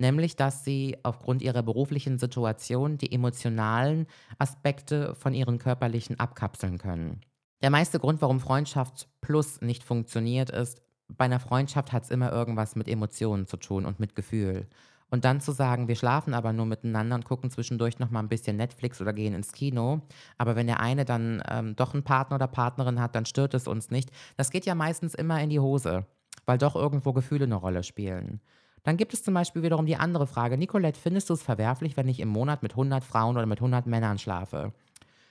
nämlich 0.00 0.34
dass 0.34 0.64
sie 0.64 0.96
aufgrund 1.02 1.42
ihrer 1.42 1.62
beruflichen 1.62 2.18
Situation 2.18 2.98
die 2.98 3.12
emotionalen 3.12 4.06
Aspekte 4.38 5.14
von 5.14 5.34
ihren 5.34 5.58
körperlichen 5.58 6.18
abkapseln 6.18 6.78
können. 6.78 7.20
Der 7.62 7.70
meiste 7.70 7.98
Grund, 7.98 8.22
warum 8.22 8.40
Freundschaft 8.40 9.08
plus 9.20 9.60
nicht 9.60 9.84
funktioniert, 9.84 10.50
ist, 10.50 10.80
bei 11.08 11.26
einer 11.26 11.40
Freundschaft 11.40 11.92
hat 11.92 12.04
es 12.04 12.10
immer 12.10 12.32
irgendwas 12.32 12.74
mit 12.74 12.88
Emotionen 12.88 13.46
zu 13.46 13.58
tun 13.58 13.84
und 13.84 14.00
mit 14.00 14.14
Gefühl. 14.14 14.66
Und 15.10 15.24
dann 15.24 15.40
zu 15.40 15.52
sagen, 15.52 15.88
wir 15.88 15.96
schlafen 15.96 16.34
aber 16.34 16.52
nur 16.52 16.66
miteinander 16.66 17.16
und 17.16 17.24
gucken 17.24 17.50
zwischendurch 17.50 17.98
noch 17.98 18.10
mal 18.10 18.20
ein 18.20 18.28
bisschen 18.28 18.56
Netflix 18.56 19.00
oder 19.00 19.12
gehen 19.12 19.34
ins 19.34 19.52
Kino. 19.52 20.02
Aber 20.38 20.54
wenn 20.54 20.68
der 20.68 20.80
eine 20.80 21.04
dann 21.04 21.42
ähm, 21.50 21.74
doch 21.74 21.92
einen 21.92 22.04
Partner 22.04 22.36
oder 22.36 22.46
Partnerin 22.46 23.00
hat, 23.00 23.14
dann 23.16 23.26
stört 23.26 23.52
es 23.54 23.66
uns 23.66 23.90
nicht. 23.90 24.10
Das 24.36 24.50
geht 24.50 24.66
ja 24.66 24.74
meistens 24.76 25.14
immer 25.14 25.42
in 25.42 25.50
die 25.50 25.60
Hose, 25.60 26.06
weil 26.46 26.58
doch 26.58 26.76
irgendwo 26.76 27.12
Gefühle 27.12 27.44
eine 27.44 27.56
Rolle 27.56 27.82
spielen. 27.82 28.40
Dann 28.84 28.96
gibt 28.96 29.12
es 29.12 29.24
zum 29.24 29.34
Beispiel 29.34 29.62
wiederum 29.62 29.84
die 29.84 29.96
andere 29.96 30.26
Frage, 30.26 30.56
Nicolette, 30.56 30.98
findest 30.98 31.28
du 31.28 31.34
es 31.34 31.42
verwerflich, 31.42 31.96
wenn 31.96 32.08
ich 32.08 32.20
im 32.20 32.28
Monat 32.28 32.62
mit 32.62 32.72
100 32.72 33.04
Frauen 33.04 33.36
oder 33.36 33.46
mit 33.46 33.58
100 33.58 33.86
Männern 33.86 34.18
schlafe? 34.18 34.72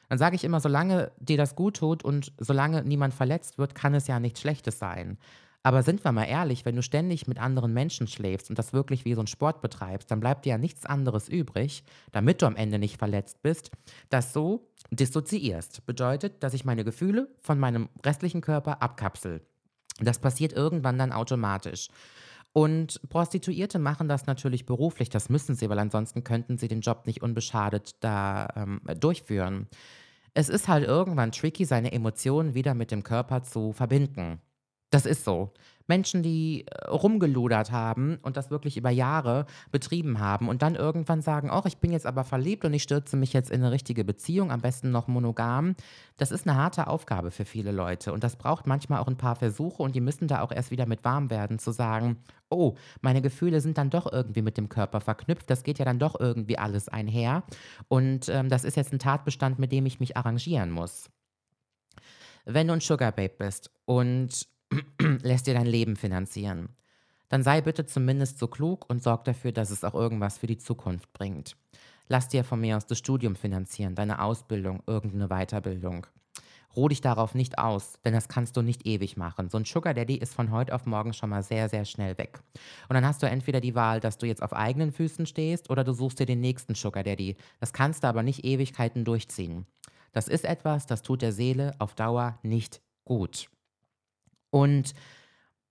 Dann 0.10 0.17
sage 0.17 0.36
ich 0.36 0.43
immer, 0.43 0.60
solange 0.60 1.12
dir 1.19 1.38
das 1.38 1.56
gut 1.56 1.78
tut 1.78 2.04
und 2.04 2.34
solange 2.39 2.84
niemand 2.84 3.13
verletzt 3.13 3.58
wird, 3.58 3.76
kann 3.76 3.93
es 3.93 4.08
ja 4.08 4.19
nichts 4.19 4.41
Schlechtes 4.41 4.80
sein. 4.80 5.17
Aber 5.62 5.84
sind 5.84 6.04
wir 6.06 6.12
mal 6.12 6.24
ehrlich, 6.24 6.65
wenn 6.65 6.76
du 6.76 6.82
ständig 6.82 7.28
mit 7.28 7.38
anderen 7.38 7.74
Menschen 7.74 8.08
schläfst 8.08 8.50
und 8.50 8.58
das 8.58 8.72
wirklich 8.72 9.04
wie 9.04 9.13
so 9.13 9.22
ein 9.22 9.28
Sport 9.28 9.62
betreibst, 9.62 10.10
dann 10.10 10.22
bleibt 10.22 10.45
dir 10.45 10.52
ja 10.52 10.58
nichts 10.58 10.86
anderes 10.86 11.28
übrig, 11.28 11.84
damit 12.12 12.41
du 12.41 12.45
am 12.45 12.56
Ende 12.56 12.80
nicht 12.80 12.98
verletzt 12.98 13.41
bist, 13.41 13.72
das 14.10 14.32
so 14.32 14.69
dissoziierst. 14.89 15.86
Bedeutet, 15.86 16.43
dass 16.43 16.54
ich 16.54 16.63
meine 16.63 16.86
Gefühle 16.86 17.28
von 17.41 17.60
meinem 17.60 17.89
restlichen 18.06 18.41
Körper 18.41 18.82
abkapsel. 18.82 19.41
Das 20.00 20.19
passiert 20.19 20.54
irgendwann 20.54 20.98
dann 20.98 21.12
automatisch. 21.12 21.89
Und 22.52 23.00
Prostituierte 23.10 23.80
machen 23.80 24.08
das 24.08 24.26
natürlich 24.26 24.66
beruflich, 24.66 25.10
das 25.10 25.30
müssen 25.30 25.56
sie, 25.56 25.70
weil 25.70 25.80
ansonsten 25.80 26.24
könnten 26.24 26.58
sie 26.58 26.68
den 26.68 26.82
Job 26.82 27.06
nicht 27.06 27.22
unbeschadet 27.22 27.96
da 28.00 28.48
ähm, 28.56 28.82
durchführen. 29.00 29.68
Es 30.34 30.50
ist 30.50 30.68
halt 30.68 30.88
irgendwann 30.88 31.32
tricky, 31.32 31.66
seine 31.66 31.92
Emotionen 31.92 32.54
wieder 32.54 32.74
mit 32.74 32.92
dem 32.92 33.04
Körper 33.04 33.44
zu 33.44 33.74
verbinden. 33.74 34.42
Das 34.90 35.06
ist 35.06 35.24
so. 35.24 35.54
Menschen, 35.89 36.23
die 36.23 36.65
äh, 36.67 36.88
rumgeludert 36.88 37.71
haben 37.71 38.19
und 38.21 38.38
das 38.38 38.49
wirklich 38.49 38.78
über 38.78 38.89
Jahre 38.89 39.45
betrieben 39.71 40.19
haben 40.19 40.47
und 40.47 40.62
dann 40.62 40.75
irgendwann 40.75 41.21
sagen, 41.21 41.49
oh, 41.52 41.63
ich 41.65 41.78
bin 41.78 41.91
jetzt 41.91 42.06
aber 42.06 42.23
verliebt 42.23 42.63
und 42.63 42.73
ich 42.73 42.84
stürze 42.84 43.17
mich 43.17 43.34
jetzt 43.34 43.52
in 43.52 43.62
eine 43.62 43.71
richtige 43.71 44.06
Beziehung, 44.06 44.52
am 44.52 44.62
besten 44.62 44.91
noch 44.91 45.08
monogam. 45.08 45.75
Das 46.17 46.32
ist 46.32 46.47
eine 46.47 46.58
harte 46.58 46.88
Aufgabe 46.88 47.32
für 47.32 47.45
viele 47.45 47.71
Leute 47.71 48.13
und 48.13 48.23
das 48.23 48.38
braucht 48.38 48.67
manchmal 48.67 48.99
auch 48.99 49.08
ein 49.08 49.17
paar 49.17 49.36
Versuche 49.36 49.84
und 49.84 49.95
die 49.95 50.02
müssen 50.02 50.28
da 50.28 50.41
auch 50.41 50.52
erst 50.52 50.71
wieder 50.71 50.86
mit 50.86 51.04
warm 51.04 51.30
werden, 51.30 51.60
zu 51.60 51.71
sagen, 51.71 52.17
oh, 52.49 52.75
meine 53.02 53.21
Gefühle 53.21 53.60
sind 53.60 53.78
dann 53.78 53.89
doch 53.89 54.12
irgendwie 54.12 54.41
mit 54.41 54.58
dem 54.58 54.69
Körper 54.69 55.02
verknüpft, 55.02 55.49
das 55.49 55.63
geht 55.63 55.80
ja 55.80 55.86
dann 55.86 55.99
doch 55.99 56.19
irgendwie 56.19 56.58
alles 56.58 56.88
einher 56.88 57.43
und 57.88 58.30
ähm, 58.30 58.49
das 58.49 58.63
ist 58.63 58.78
jetzt 58.78 58.93
ein 58.93 58.99
Tatbestand, 58.99 59.60
mit 59.60 59.71
dem 59.71 59.86
ich 59.86 59.99
mich 59.99 60.15
arrangieren 60.15 60.71
muss. 60.71 61.10
Wenn 62.45 62.67
du 62.67 62.73
ein 62.73 62.82
Sugar 62.82 63.12
Babe 63.12 63.36
bist 63.38 63.71
und 63.86 64.47
lässt 65.24 65.48
dir 65.48 65.54
dein 65.54 65.66
Leben 65.66 65.96
finanzieren. 65.96 66.70
Dann 67.30 67.44
sei 67.44 67.62
bitte 67.62 67.86
zumindest 67.86 68.40
so 68.40 68.48
klug 68.48 68.90
und 68.90 69.04
sorg 69.04 69.24
dafür, 69.26 69.52
dass 69.52 69.70
es 69.70 69.84
auch 69.84 69.94
irgendwas 69.94 70.38
für 70.38 70.48
die 70.48 70.58
Zukunft 70.58 71.14
bringt. 71.14 71.56
Lass 72.08 72.28
dir 72.28 72.44
von 72.44 72.60
mir 72.60 72.76
aus 72.76 72.88
das 72.88 72.98
Studium 72.98 73.36
finanzieren, 73.36 73.94
deine 73.94 74.22
Ausbildung, 74.22 74.82
irgendeine 74.88 75.28
Weiterbildung. 75.28 76.08
Ruh 76.76 76.88
dich 76.88 77.02
darauf 77.02 77.36
nicht 77.36 77.58
aus, 77.58 78.00
denn 78.04 78.14
das 78.14 78.28
kannst 78.28 78.56
du 78.58 78.62
nicht 78.62 78.86
ewig 78.86 79.18
machen. 79.18 79.50
So 79.50 79.58
ein 79.58 79.66
Sugar 79.66 79.94
Daddy 79.94 80.16
ist 80.16 80.34
von 80.34 80.52
heute 80.52 80.74
auf 80.74 80.86
morgen 80.86 81.14
schon 81.14 81.30
mal 81.30 81.44
sehr, 81.44 81.68
sehr 81.68 81.86
schnell 81.86 82.18
weg. 82.18 82.40
Und 82.88 82.94
dann 82.94 83.06
hast 83.06 83.22
du 83.24 83.28
entweder 83.28 83.60
die 83.60 83.76
Wahl, 83.76 84.00
dass 84.00 84.18
du 84.18 84.28
jetzt 84.28 84.44
auf 84.44 84.54
eigenen 84.54 84.92
Füßen 84.92 85.26
stehst 85.26 85.70
oder 85.70 85.84
du 85.84 85.94
suchst 85.94 86.20
dir 86.20 86.26
den 86.26 86.42
nächsten 86.42 86.76
Sugar 86.76 87.04
Daddy. 87.04 87.38
Das 87.60 87.74
kannst 87.74 88.04
du 88.04 88.08
aber 88.08 88.24
nicht 88.24 88.46
Ewigkeiten 88.46 89.04
durchziehen. 89.04 89.66
Das 90.12 90.28
ist 90.28 90.46
etwas, 90.46 90.86
das 90.86 91.02
tut 91.02 91.22
der 91.22 91.32
Seele 91.32 91.74
auf 91.80 91.96
Dauer 91.96 92.40
nicht 92.44 92.82
gut. 93.04 93.50
Und 94.50 94.94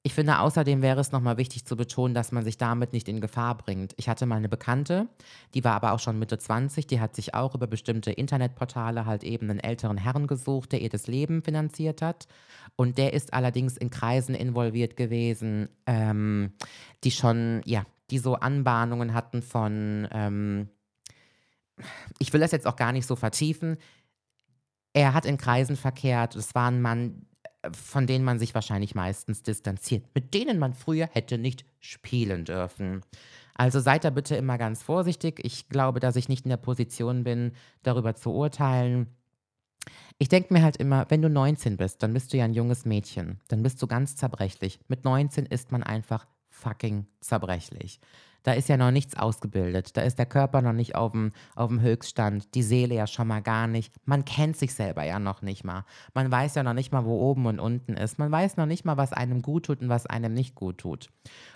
ich 0.08 0.14
finde, 0.14 0.38
außerdem 0.38 0.80
wäre 0.80 1.00
es 1.00 1.12
nochmal 1.12 1.36
wichtig 1.36 1.66
zu 1.66 1.76
betonen, 1.76 2.14
dass 2.14 2.32
man 2.32 2.44
sich 2.44 2.56
damit 2.56 2.92
nicht 2.92 3.08
in 3.08 3.20
Gefahr 3.20 3.56
bringt. 3.56 3.92
Ich 3.98 4.08
hatte 4.08 4.26
mal 4.26 4.36
eine 4.36 4.48
Bekannte, 4.48 5.08
die 5.54 5.64
war 5.64 5.74
aber 5.74 5.92
auch 5.92 5.98
schon 5.98 6.18
Mitte 6.18 6.38
20, 6.38 6.86
die 6.86 7.00
hat 7.00 7.14
sich 7.14 7.34
auch 7.34 7.54
über 7.54 7.66
bestimmte 7.66 8.12
Internetportale 8.12 9.06
halt 9.06 9.24
eben 9.24 9.50
einen 9.50 9.60
älteren 9.60 9.98
Herrn 9.98 10.26
gesucht, 10.26 10.72
der 10.72 10.80
ihr 10.80 10.88
das 10.88 11.08
Leben 11.08 11.42
finanziert 11.42 12.00
hat. 12.00 12.26
Und 12.74 12.96
der 12.96 13.12
ist 13.12 13.34
allerdings 13.34 13.76
in 13.76 13.90
Kreisen 13.90 14.34
involviert 14.34 14.96
gewesen, 14.96 15.68
ähm, 15.86 16.52
die 17.04 17.10
schon, 17.10 17.60
ja, 17.66 17.84
die 18.10 18.18
so 18.18 18.36
Anbahnungen 18.36 19.12
hatten 19.12 19.42
von, 19.42 20.08
ähm, 20.12 20.68
ich 22.18 22.32
will 22.32 22.40
das 22.40 22.52
jetzt 22.52 22.66
auch 22.66 22.76
gar 22.76 22.92
nicht 22.92 23.06
so 23.06 23.14
vertiefen. 23.14 23.76
Er 24.94 25.12
hat 25.12 25.26
in 25.26 25.36
Kreisen 25.36 25.76
verkehrt. 25.76 26.34
Es 26.34 26.54
war 26.54 26.70
ein 26.70 26.80
Mann, 26.80 27.27
von 27.72 28.06
denen 28.06 28.24
man 28.24 28.38
sich 28.38 28.54
wahrscheinlich 28.54 28.94
meistens 28.94 29.42
distanziert, 29.42 30.04
mit 30.14 30.34
denen 30.34 30.58
man 30.58 30.74
früher 30.74 31.08
hätte 31.12 31.38
nicht 31.38 31.64
spielen 31.80 32.44
dürfen. 32.44 33.02
Also 33.54 33.80
seid 33.80 34.04
da 34.04 34.10
bitte 34.10 34.36
immer 34.36 34.58
ganz 34.58 34.82
vorsichtig. 34.82 35.40
Ich 35.42 35.68
glaube, 35.68 35.98
dass 35.98 36.16
ich 36.16 36.28
nicht 36.28 36.44
in 36.44 36.50
der 36.50 36.56
Position 36.56 37.24
bin, 37.24 37.52
darüber 37.82 38.14
zu 38.14 38.32
urteilen. 38.32 39.08
Ich 40.18 40.28
denke 40.28 40.52
mir 40.52 40.62
halt 40.62 40.76
immer, 40.76 41.06
wenn 41.08 41.22
du 41.22 41.28
19 41.28 41.76
bist, 41.76 42.02
dann 42.02 42.12
bist 42.12 42.32
du 42.32 42.36
ja 42.36 42.44
ein 42.44 42.54
junges 42.54 42.84
Mädchen. 42.84 43.40
Dann 43.48 43.62
bist 43.62 43.82
du 43.82 43.86
ganz 43.86 44.16
zerbrechlich. 44.16 44.78
Mit 44.88 45.04
19 45.04 45.46
ist 45.46 45.72
man 45.72 45.82
einfach 45.82 46.26
fucking 46.58 47.06
zerbrechlich. 47.20 48.00
Da 48.42 48.52
ist 48.52 48.68
ja 48.68 48.76
noch 48.76 48.90
nichts 48.90 49.16
ausgebildet. 49.16 49.96
Da 49.96 50.02
ist 50.02 50.18
der 50.18 50.26
Körper 50.26 50.62
noch 50.62 50.72
nicht 50.72 50.94
auf 50.94 51.12
dem, 51.12 51.32
auf 51.54 51.68
dem 51.68 51.80
Höchststand, 51.80 52.54
die 52.54 52.62
Seele 52.62 52.94
ja 52.94 53.06
schon 53.06 53.28
mal 53.28 53.42
gar 53.42 53.66
nicht. 53.66 53.94
Man 54.06 54.24
kennt 54.24 54.56
sich 54.56 54.74
selber 54.74 55.04
ja 55.04 55.18
noch 55.18 55.42
nicht 55.42 55.64
mal. 55.64 55.84
Man 56.14 56.30
weiß 56.30 56.54
ja 56.54 56.62
noch 56.62 56.72
nicht 56.72 56.92
mal, 56.92 57.04
wo 57.04 57.18
oben 57.18 57.46
und 57.46 57.58
unten 57.58 57.94
ist. 57.94 58.18
Man 58.18 58.30
weiß 58.30 58.56
noch 58.56 58.66
nicht 58.66 58.84
mal, 58.84 58.96
was 58.96 59.12
einem 59.12 59.42
gut 59.42 59.66
tut 59.66 59.80
und 59.82 59.88
was 59.88 60.06
einem 60.06 60.34
nicht 60.34 60.54
gut 60.54 60.78
tut. 60.78 61.10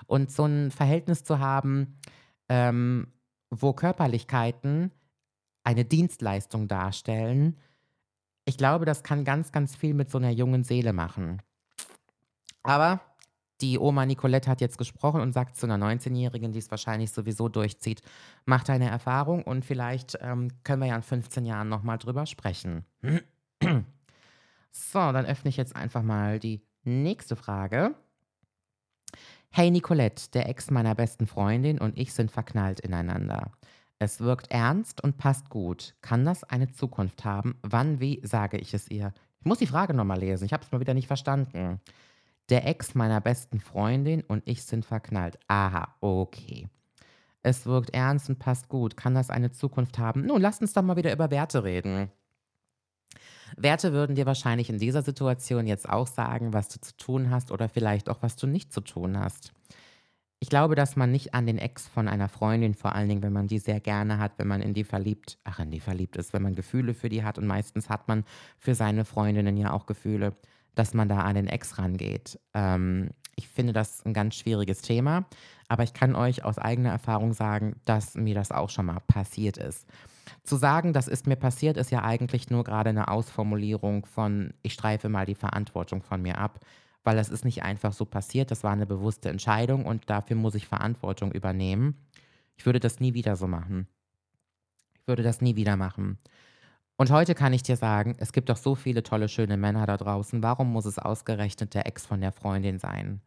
Und 0.06 0.30
so 0.30 0.44
ein 0.44 0.70
Verhältnis 0.70 1.24
zu 1.24 1.38
haben, 1.38 1.98
ähm, 2.48 3.06
wo 3.50 3.72
Körperlichkeiten 3.72 4.90
eine 5.64 5.84
Dienstleistung 5.84 6.68
darstellen, 6.68 7.56
ich 8.44 8.58
glaube, 8.58 8.84
das 8.84 9.02
kann 9.04 9.24
ganz, 9.24 9.52
ganz 9.52 9.76
viel 9.76 9.94
mit 9.94 10.10
so 10.10 10.18
einer 10.18 10.30
jungen 10.30 10.64
Seele 10.64 10.92
machen. 10.92 11.40
Aber 12.64 13.00
die 13.62 13.78
Oma 13.78 14.04
Nicolette 14.04 14.50
hat 14.50 14.60
jetzt 14.60 14.76
gesprochen 14.76 15.20
und 15.20 15.32
sagt 15.32 15.56
zu 15.56 15.66
einer 15.66 15.78
19-Jährigen, 15.78 16.52
die 16.52 16.58
es 16.58 16.70
wahrscheinlich 16.70 17.12
sowieso 17.12 17.48
durchzieht, 17.48 18.02
mach 18.44 18.64
deine 18.64 18.90
Erfahrung 18.90 19.42
und 19.44 19.64
vielleicht 19.64 20.18
ähm, 20.20 20.48
können 20.64 20.82
wir 20.82 20.88
ja 20.88 20.96
in 20.96 21.02
15 21.02 21.46
Jahren 21.46 21.68
nochmal 21.68 21.98
drüber 21.98 22.26
sprechen. 22.26 22.84
so, 24.72 24.98
dann 24.98 25.24
öffne 25.24 25.48
ich 25.48 25.56
jetzt 25.56 25.76
einfach 25.76 26.02
mal 26.02 26.40
die 26.40 26.60
nächste 26.82 27.36
Frage. 27.36 27.94
Hey 29.50 29.70
Nicolette, 29.70 30.30
der 30.32 30.48
Ex 30.48 30.70
meiner 30.70 30.94
besten 30.94 31.26
Freundin 31.26 31.78
und 31.78 31.96
ich 31.96 32.12
sind 32.12 32.30
verknallt 32.30 32.80
ineinander. 32.80 33.52
Es 33.98 34.18
wirkt 34.18 34.50
ernst 34.50 35.04
und 35.04 35.18
passt 35.18 35.48
gut. 35.48 35.94
Kann 36.00 36.24
das 36.24 36.42
eine 36.42 36.72
Zukunft 36.72 37.24
haben? 37.24 37.56
Wann, 37.62 38.00
wie 38.00 38.20
sage 38.24 38.56
ich 38.58 38.74
es 38.74 38.90
ihr? 38.90 39.12
Ich 39.38 39.46
muss 39.46 39.58
die 39.58 39.66
Frage 39.66 39.94
nochmal 39.94 40.18
lesen. 40.18 40.44
Ich 40.44 40.52
habe 40.52 40.64
es 40.64 40.72
mal 40.72 40.80
wieder 40.80 40.94
nicht 40.94 41.06
verstanden. 41.06 41.80
Der 42.52 42.66
Ex 42.66 42.94
meiner 42.94 43.22
besten 43.22 43.60
Freundin 43.60 44.20
und 44.20 44.42
ich 44.44 44.64
sind 44.64 44.84
verknallt. 44.84 45.38
Aha, 45.48 45.96
okay. 46.02 46.68
Es 47.42 47.64
wirkt 47.64 47.94
ernst 47.94 48.28
und 48.28 48.38
passt 48.38 48.68
gut. 48.68 48.94
Kann 48.94 49.14
das 49.14 49.30
eine 49.30 49.52
Zukunft 49.52 49.98
haben? 49.98 50.26
Nun, 50.26 50.42
lasst 50.42 50.60
uns 50.60 50.74
doch 50.74 50.82
mal 50.82 50.98
wieder 50.98 51.14
über 51.14 51.30
Werte 51.30 51.64
reden. 51.64 52.10
Werte 53.56 53.94
würden 53.94 54.16
dir 54.16 54.26
wahrscheinlich 54.26 54.68
in 54.68 54.78
dieser 54.78 55.00
Situation 55.00 55.66
jetzt 55.66 55.88
auch 55.88 56.06
sagen, 56.06 56.52
was 56.52 56.68
du 56.68 56.78
zu 56.78 56.94
tun 56.98 57.30
hast 57.30 57.52
oder 57.52 57.70
vielleicht 57.70 58.10
auch, 58.10 58.20
was 58.20 58.36
du 58.36 58.46
nicht 58.46 58.70
zu 58.70 58.82
tun 58.82 59.18
hast. 59.18 59.54
Ich 60.38 60.50
glaube, 60.50 60.74
dass 60.74 60.94
man 60.94 61.10
nicht 61.10 61.32
an 61.32 61.46
den 61.46 61.56
Ex 61.56 61.88
von 61.88 62.06
einer 62.06 62.28
Freundin, 62.28 62.74
vor 62.74 62.94
allen 62.94 63.08
Dingen, 63.08 63.22
wenn 63.22 63.32
man 63.32 63.46
die 63.46 63.60
sehr 63.60 63.80
gerne 63.80 64.18
hat, 64.18 64.32
wenn 64.36 64.48
man 64.48 64.60
in 64.60 64.74
die 64.74 64.84
verliebt, 64.84 65.38
ach, 65.44 65.58
in 65.58 65.70
die 65.70 65.80
verliebt 65.80 66.16
ist, 66.16 66.34
wenn 66.34 66.42
man 66.42 66.54
Gefühle 66.54 66.92
für 66.92 67.08
die 67.08 67.24
hat 67.24 67.38
und 67.38 67.46
meistens 67.46 67.88
hat 67.88 68.08
man 68.08 68.24
für 68.58 68.74
seine 68.74 69.06
Freundinnen 69.06 69.56
ja 69.56 69.72
auch 69.72 69.86
Gefühle, 69.86 70.36
dass 70.74 70.94
man 70.94 71.08
da 71.08 71.20
an 71.20 71.34
den 71.34 71.48
Ex 71.48 71.78
rangeht. 71.78 72.38
Ähm, 72.54 73.10
ich 73.36 73.48
finde 73.48 73.72
das 73.72 74.04
ein 74.04 74.14
ganz 74.14 74.34
schwieriges 74.36 74.82
Thema, 74.82 75.24
aber 75.68 75.82
ich 75.82 75.94
kann 75.94 76.14
euch 76.14 76.44
aus 76.44 76.58
eigener 76.58 76.90
Erfahrung 76.90 77.32
sagen, 77.32 77.80
dass 77.84 78.14
mir 78.14 78.34
das 78.34 78.52
auch 78.52 78.70
schon 78.70 78.86
mal 78.86 79.00
passiert 79.00 79.56
ist. 79.56 79.86
Zu 80.44 80.56
sagen, 80.56 80.92
das 80.92 81.08
ist 81.08 81.26
mir 81.26 81.36
passiert, 81.36 81.76
ist 81.76 81.90
ja 81.90 82.02
eigentlich 82.02 82.50
nur 82.50 82.64
gerade 82.64 82.90
eine 82.90 83.08
Ausformulierung 83.08 84.06
von, 84.06 84.54
ich 84.62 84.74
streife 84.74 85.08
mal 85.08 85.26
die 85.26 85.34
Verantwortung 85.34 86.02
von 86.02 86.20
mir 86.22 86.38
ab, 86.38 86.60
weil 87.04 87.16
das 87.16 87.30
ist 87.30 87.44
nicht 87.44 87.62
einfach 87.62 87.92
so 87.92 88.04
passiert, 88.04 88.50
das 88.50 88.62
war 88.62 88.72
eine 88.72 88.86
bewusste 88.86 89.28
Entscheidung 89.28 89.86
und 89.86 90.08
dafür 90.08 90.36
muss 90.36 90.54
ich 90.54 90.66
Verantwortung 90.66 91.32
übernehmen. 91.32 91.96
Ich 92.56 92.66
würde 92.66 92.80
das 92.80 93.00
nie 93.00 93.14
wieder 93.14 93.36
so 93.36 93.46
machen. 93.46 93.88
Ich 94.94 95.08
würde 95.08 95.22
das 95.22 95.40
nie 95.40 95.56
wieder 95.56 95.76
machen. 95.76 96.18
Und 96.96 97.10
heute 97.10 97.34
kann 97.34 97.52
ich 97.52 97.62
dir 97.62 97.76
sagen, 97.76 98.14
es 98.18 98.32
gibt 98.32 98.48
doch 98.48 98.56
so 98.56 98.74
viele 98.74 99.02
tolle, 99.02 99.28
schöne 99.28 99.56
Männer 99.56 99.86
da 99.86 99.96
draußen. 99.96 100.42
Warum 100.42 100.72
muss 100.72 100.84
es 100.84 100.98
ausgerechnet 100.98 101.74
der 101.74 101.86
Ex 101.86 102.06
von 102.06 102.20
der 102.20 102.32
Freundin 102.32 102.78
sein? 102.78 103.20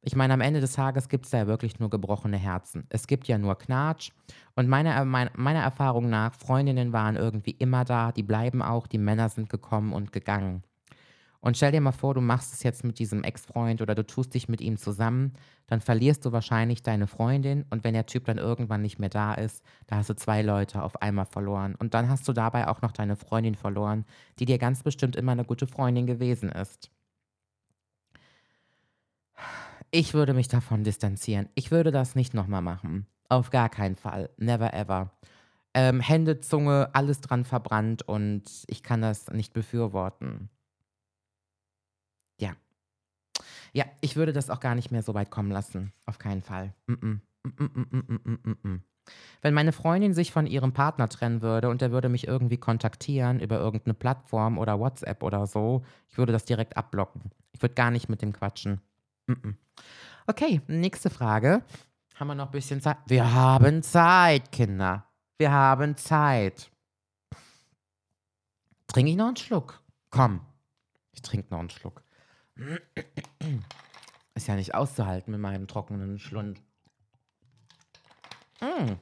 Ich 0.00 0.14
meine, 0.14 0.32
am 0.32 0.40
Ende 0.40 0.60
des 0.60 0.72
Tages 0.72 1.08
gibt 1.08 1.26
es 1.26 1.32
ja 1.32 1.46
wirklich 1.46 1.80
nur 1.80 1.90
gebrochene 1.90 2.36
Herzen. 2.36 2.86
Es 2.88 3.06
gibt 3.06 3.26
ja 3.28 3.36
nur 3.36 3.58
Knatsch. 3.58 4.10
Und 4.54 4.68
meiner, 4.68 5.04
mein, 5.04 5.30
meiner 5.36 5.60
Erfahrung 5.60 6.08
nach, 6.08 6.34
Freundinnen 6.34 6.92
waren 6.92 7.16
irgendwie 7.16 7.50
immer 7.50 7.84
da, 7.84 8.12
die 8.12 8.22
bleiben 8.22 8.62
auch, 8.62 8.86
die 8.86 8.98
Männer 8.98 9.28
sind 9.28 9.50
gekommen 9.50 9.92
und 9.92 10.12
gegangen. 10.12 10.62
Und 11.40 11.56
stell 11.56 11.70
dir 11.70 11.80
mal 11.80 11.92
vor, 11.92 12.14
du 12.14 12.20
machst 12.20 12.52
es 12.52 12.62
jetzt 12.64 12.84
mit 12.84 12.98
diesem 12.98 13.22
Ex-Freund 13.22 13.80
oder 13.80 13.94
du 13.94 14.04
tust 14.04 14.34
dich 14.34 14.48
mit 14.48 14.60
ihm 14.60 14.76
zusammen, 14.76 15.34
dann 15.68 15.80
verlierst 15.80 16.24
du 16.24 16.32
wahrscheinlich 16.32 16.82
deine 16.82 17.06
Freundin 17.06 17.64
und 17.70 17.84
wenn 17.84 17.94
der 17.94 18.06
Typ 18.06 18.24
dann 18.24 18.38
irgendwann 18.38 18.82
nicht 18.82 18.98
mehr 18.98 19.08
da 19.08 19.34
ist, 19.34 19.62
da 19.86 19.96
hast 19.96 20.10
du 20.10 20.16
zwei 20.16 20.42
Leute 20.42 20.82
auf 20.82 21.00
einmal 21.00 21.26
verloren. 21.26 21.76
Und 21.76 21.94
dann 21.94 22.08
hast 22.08 22.26
du 22.26 22.32
dabei 22.32 22.66
auch 22.66 22.82
noch 22.82 22.92
deine 22.92 23.16
Freundin 23.16 23.54
verloren, 23.54 24.04
die 24.40 24.46
dir 24.46 24.58
ganz 24.58 24.82
bestimmt 24.82 25.14
immer 25.14 25.32
eine 25.32 25.44
gute 25.44 25.68
Freundin 25.68 26.06
gewesen 26.06 26.48
ist. 26.50 26.90
Ich 29.90 30.12
würde 30.14 30.34
mich 30.34 30.48
davon 30.48 30.84
distanzieren. 30.84 31.48
Ich 31.54 31.70
würde 31.70 31.90
das 31.92 32.14
nicht 32.14 32.34
nochmal 32.34 32.62
machen. 32.62 33.06
Auf 33.28 33.50
gar 33.50 33.68
keinen 33.68 33.96
Fall. 33.96 34.30
Never 34.36 34.74
ever. 34.74 35.12
Ähm, 35.74 36.00
Hände, 36.00 36.40
Zunge, 36.40 36.90
alles 36.94 37.20
dran 37.20 37.44
verbrannt 37.44 38.02
und 38.02 38.42
ich 38.66 38.82
kann 38.82 39.00
das 39.02 39.28
nicht 39.28 39.52
befürworten. 39.52 40.50
Ja. 42.40 42.54
Ja, 43.72 43.84
ich 44.00 44.16
würde 44.16 44.32
das 44.32 44.50
auch 44.50 44.60
gar 44.60 44.74
nicht 44.74 44.90
mehr 44.90 45.02
so 45.02 45.14
weit 45.14 45.30
kommen 45.30 45.50
lassen. 45.50 45.92
Auf 46.06 46.18
keinen 46.18 46.42
Fall. 46.42 46.74
Mm 46.86 46.92
-mm. 46.94 47.20
Mm 47.44 48.76
Wenn 49.42 49.54
meine 49.54 49.72
Freundin 49.72 50.12
sich 50.14 50.32
von 50.32 50.46
ihrem 50.46 50.72
Partner 50.72 51.08
trennen 51.08 51.42
würde 51.42 51.68
und 51.68 51.80
er 51.80 51.90
würde 51.90 52.08
mich 52.08 52.26
irgendwie 52.26 52.58
kontaktieren 52.58 53.40
über 53.40 53.58
irgendeine 53.58 53.94
Plattform 53.94 54.58
oder 54.58 54.78
WhatsApp 54.78 55.22
oder 55.22 55.46
so, 55.46 55.84
ich 56.08 56.18
würde 56.18 56.32
das 56.32 56.44
direkt 56.44 56.76
abblocken. 56.76 57.30
Ich 57.52 57.62
würde 57.62 57.74
gar 57.74 57.90
nicht 57.90 58.08
mit 58.08 58.22
dem 58.22 58.32
quatschen. 58.32 58.80
Okay, 60.26 60.60
nächste 60.66 61.10
Frage. 61.10 61.62
Haben 62.16 62.28
wir 62.28 62.34
noch 62.34 62.46
ein 62.46 62.52
bisschen 62.52 62.80
Zeit? 62.80 62.98
Wir 63.06 63.32
haben 63.32 63.82
Zeit, 63.82 64.50
Kinder. 64.50 65.06
Wir 65.38 65.52
haben 65.52 65.96
Zeit. 65.96 66.70
Trinke 68.88 69.12
ich 69.12 69.16
noch 69.16 69.28
einen 69.28 69.36
Schluck? 69.36 69.80
Komm, 70.10 70.40
ich 71.12 71.22
trinke 71.22 71.48
noch 71.50 71.60
einen 71.60 71.70
Schluck. 71.70 72.02
Ist 74.34 74.48
ja 74.48 74.56
nicht 74.56 74.74
auszuhalten 74.74 75.32
mit 75.32 75.40
meinem 75.40 75.66
trockenen 75.66 76.18
Schlund. 76.18 76.60
Mm. 78.60 78.94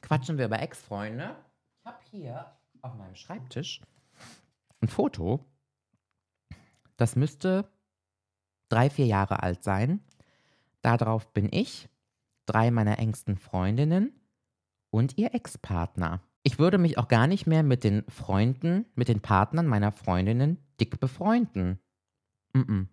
Quatschen 0.00 0.38
wir 0.38 0.46
über 0.46 0.60
Ex-Freunde. 0.60 1.36
Ich 1.78 1.86
habe 1.86 1.98
hier 2.10 2.56
auf 2.80 2.94
meinem 2.94 3.14
Schreibtisch 3.14 3.80
ein 4.80 4.88
Foto. 4.88 5.44
Das 6.96 7.16
müsste 7.16 7.70
drei, 8.68 8.90
vier 8.90 9.06
Jahre 9.06 9.42
alt 9.42 9.62
sein. 9.62 10.00
Darauf 10.82 11.32
bin 11.32 11.48
ich, 11.52 11.88
drei 12.46 12.70
meiner 12.70 12.98
engsten 12.98 13.36
Freundinnen 13.36 14.12
und 14.90 15.16
ihr 15.18 15.34
Ex-Partner. 15.34 16.20
Ich 16.42 16.58
würde 16.58 16.78
mich 16.78 16.98
auch 16.98 17.08
gar 17.08 17.26
nicht 17.26 17.46
mehr 17.46 17.62
mit 17.62 17.84
den 17.84 18.04
Freunden, 18.08 18.86
mit 18.94 19.08
den 19.08 19.20
Partnern 19.20 19.66
meiner 19.66 19.92
Freundinnen 19.92 20.58
dick 20.80 20.98
befreunden. 20.98 21.78
-mm. 22.54 22.86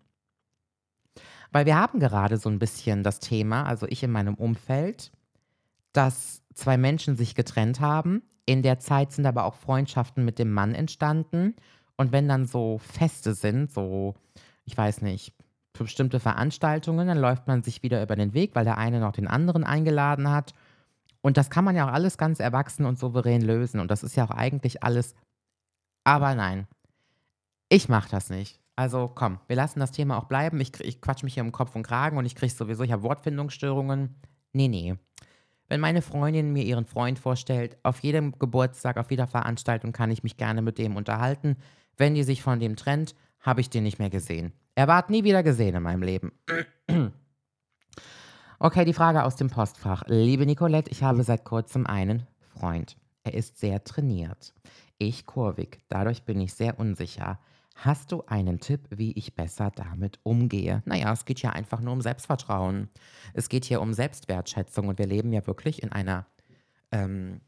Weil 1.52 1.66
wir 1.66 1.78
haben 1.78 2.00
gerade 2.00 2.38
so 2.38 2.50
ein 2.50 2.60
bisschen 2.60 3.04
das 3.04 3.20
Thema, 3.20 3.64
also 3.64 3.88
ich 3.88 4.04
in 4.04 4.12
meinem 4.12 4.36
Umfeld, 4.36 5.12
dass 5.94 6.44
zwei 6.54 6.78
Menschen 6.78 7.16
sich 7.16 7.36
getrennt 7.36 7.80
haben. 7.80 8.22
In 8.46 8.62
der 8.62 8.80
Zeit 8.80 9.12
sind 9.12 9.26
aber 9.26 9.46
auch 9.46 9.56
Freundschaften 9.56 10.26
mit 10.26 10.40
dem 10.40 10.52
Mann 10.52 10.76
entstanden. 10.76 11.56
Und 11.96 12.12
wenn 12.12 12.28
dann 12.28 12.46
so 12.46 12.78
Feste 12.78 13.34
sind, 13.34 13.72
so, 13.72 14.16
ich 14.66 14.78
weiß 14.78 15.02
nicht, 15.02 15.34
für 15.76 15.84
bestimmte 15.84 16.20
Veranstaltungen, 16.20 17.08
dann 17.08 17.18
läuft 17.18 17.48
man 17.48 17.64
sich 17.64 17.84
wieder 17.84 18.02
über 18.02 18.16
den 18.16 18.34
Weg, 18.34 18.56
weil 18.56 18.66
der 18.66 18.78
eine 18.78 19.00
noch 19.00 19.12
den 19.12 19.28
anderen 19.28 19.64
eingeladen 19.64 20.30
hat. 20.30 20.54
Und 21.22 21.38
das 21.38 21.50
kann 21.50 21.66
man 21.66 21.76
ja 21.76 21.88
auch 21.88 21.94
alles 21.94 22.18
ganz 22.18 22.40
erwachsen 22.40 22.86
und 22.86 22.98
souverän 22.98 23.42
lösen. 23.42 23.80
Und 23.80 23.92
das 23.92 24.04
ist 24.04 24.16
ja 24.16 24.26
auch 24.26 24.32
eigentlich 24.32 24.84
alles. 24.84 25.16
Aber 26.04 26.34
nein, 26.36 26.68
ich 27.70 27.90
mache 27.90 28.10
das 28.10 28.30
nicht. 28.30 28.60
Also 28.80 29.12
komm, 29.14 29.40
wir 29.48 29.58
lassen 29.58 29.82
das 29.82 29.92
Thema 29.92 30.18
auch 30.18 30.24
bleiben. 30.24 30.62
Ich, 30.62 30.80
ich 30.80 31.02
quatsch 31.02 31.24
mich 31.24 31.34
hier 31.34 31.44
im 31.44 31.52
Kopf 31.52 31.76
und 31.76 31.84
Kragen 31.84 32.18
und 32.18 32.26
ich 32.26 32.34
kriege 32.34 32.54
sowieso, 32.54 32.82
ich 32.84 32.94
habe 32.94 33.04
Wortfindungsstörungen. 33.04 34.16
Nee, 34.54 34.70
nee. 34.70 34.96
Wenn 35.68 35.82
meine 35.82 36.02
Freundin 36.02 36.54
mir 36.54 36.64
ihren 36.64 36.86
Freund 36.86 37.20
vorstellt, 37.20 37.78
auf 37.84 38.00
jedem 38.00 38.40
Geburtstag, 38.40 38.96
auf 38.96 39.12
jeder 39.12 39.28
Veranstaltung 39.28 39.92
kann 39.92 40.12
ich 40.12 40.24
mich 40.24 40.38
gerne 40.38 40.62
mit 40.62 40.78
dem 40.78 40.96
unterhalten. 40.96 41.58
Wenn 41.98 42.16
die 42.16 42.24
sich 42.24 42.42
von 42.42 42.62
dem 42.62 42.78
trennt, 42.78 43.16
habe 43.42 43.60
ich 43.60 43.70
den 43.70 43.84
nicht 43.84 44.00
mehr 44.00 44.10
gesehen. 44.10 44.54
Er 44.76 44.88
ward 44.88 45.10
nie 45.10 45.26
wieder 45.26 45.44
gesehen 45.44 45.76
in 45.76 45.84
meinem 45.84 46.04
Leben. 46.04 46.32
Okay, 48.62 48.84
die 48.84 48.94
Frage 48.94 49.24
aus 49.24 49.38
dem 49.38 49.50
Postfach. 49.50 50.04
Liebe 50.08 50.46
Nicolette, 50.46 50.92
ich 50.92 51.02
habe 51.02 51.24
seit 51.24 51.46
kurzem 51.46 51.88
einen 51.88 52.28
Freund. 52.42 52.98
Er 53.24 53.34
ist 53.34 53.58
sehr 53.58 53.86
trainiert. 53.86 54.54
Ich 54.98 55.26
kurvig, 55.26 55.80
dadurch 55.88 56.24
bin 56.24 56.42
ich 56.42 56.54
sehr 56.54 56.78
unsicher. 56.78 57.40
Hast 57.82 58.12
du 58.12 58.24
einen 58.28 58.60
Tipp, 58.60 58.82
wie 58.90 59.14
ich 59.14 59.36
besser 59.36 59.72
damit 59.74 60.20
umgehe? 60.24 60.84
Naja, 60.86 61.14
es 61.14 61.24
geht 61.24 61.42
ja 61.42 61.52
einfach 61.52 61.80
nur 61.80 61.94
um 61.94 62.02
Selbstvertrauen. 62.02 62.90
Es 63.34 63.48
geht 63.48 63.64
hier 63.64 63.80
um 63.80 63.94
Selbstwertschätzung 63.94 64.90
und 64.90 65.00
wir 65.00 65.08
leben 65.08 65.32
ja 65.32 65.48
wirklich 65.48 65.82
in 65.82 65.92
einer 65.92 66.26
ähm, 66.92 67.40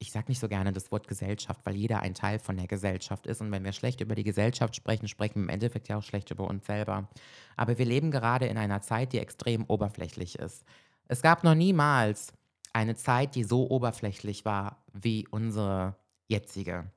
ich 0.00 0.12
sage 0.12 0.26
nicht 0.28 0.40
so 0.40 0.48
gerne 0.48 0.72
das 0.72 0.90
Wort 0.90 1.08
Gesellschaft, 1.08 1.60
weil 1.64 1.76
jeder 1.76 2.00
ein 2.00 2.14
Teil 2.14 2.38
von 2.38 2.56
der 2.56 2.66
Gesellschaft 2.66 3.26
ist. 3.26 3.42
Und 3.42 3.52
wenn 3.52 3.64
wir 3.64 3.72
schlecht 3.72 4.00
über 4.00 4.14
die 4.14 4.24
Gesellschaft 4.24 4.74
sprechen, 4.74 5.08
sprechen 5.08 5.36
wir 5.36 5.42
im 5.42 5.48
Endeffekt 5.50 5.88
ja 5.88 5.98
auch 5.98 6.02
schlecht 6.02 6.30
über 6.30 6.48
uns 6.48 6.66
selber. 6.66 7.08
Aber 7.56 7.76
wir 7.76 7.84
leben 7.84 8.10
gerade 8.10 8.46
in 8.46 8.56
einer 8.56 8.80
Zeit, 8.80 9.12
die 9.12 9.18
extrem 9.18 9.64
oberflächlich 9.66 10.38
ist. 10.38 10.64
Es 11.06 11.20
gab 11.20 11.44
noch 11.44 11.54
niemals 11.54 12.32
eine 12.72 12.96
Zeit, 12.96 13.34
die 13.34 13.44
so 13.44 13.68
oberflächlich 13.68 14.46
war 14.46 14.82
wie 14.92 15.28
unsere 15.28 15.96
jetzige. 16.28 16.90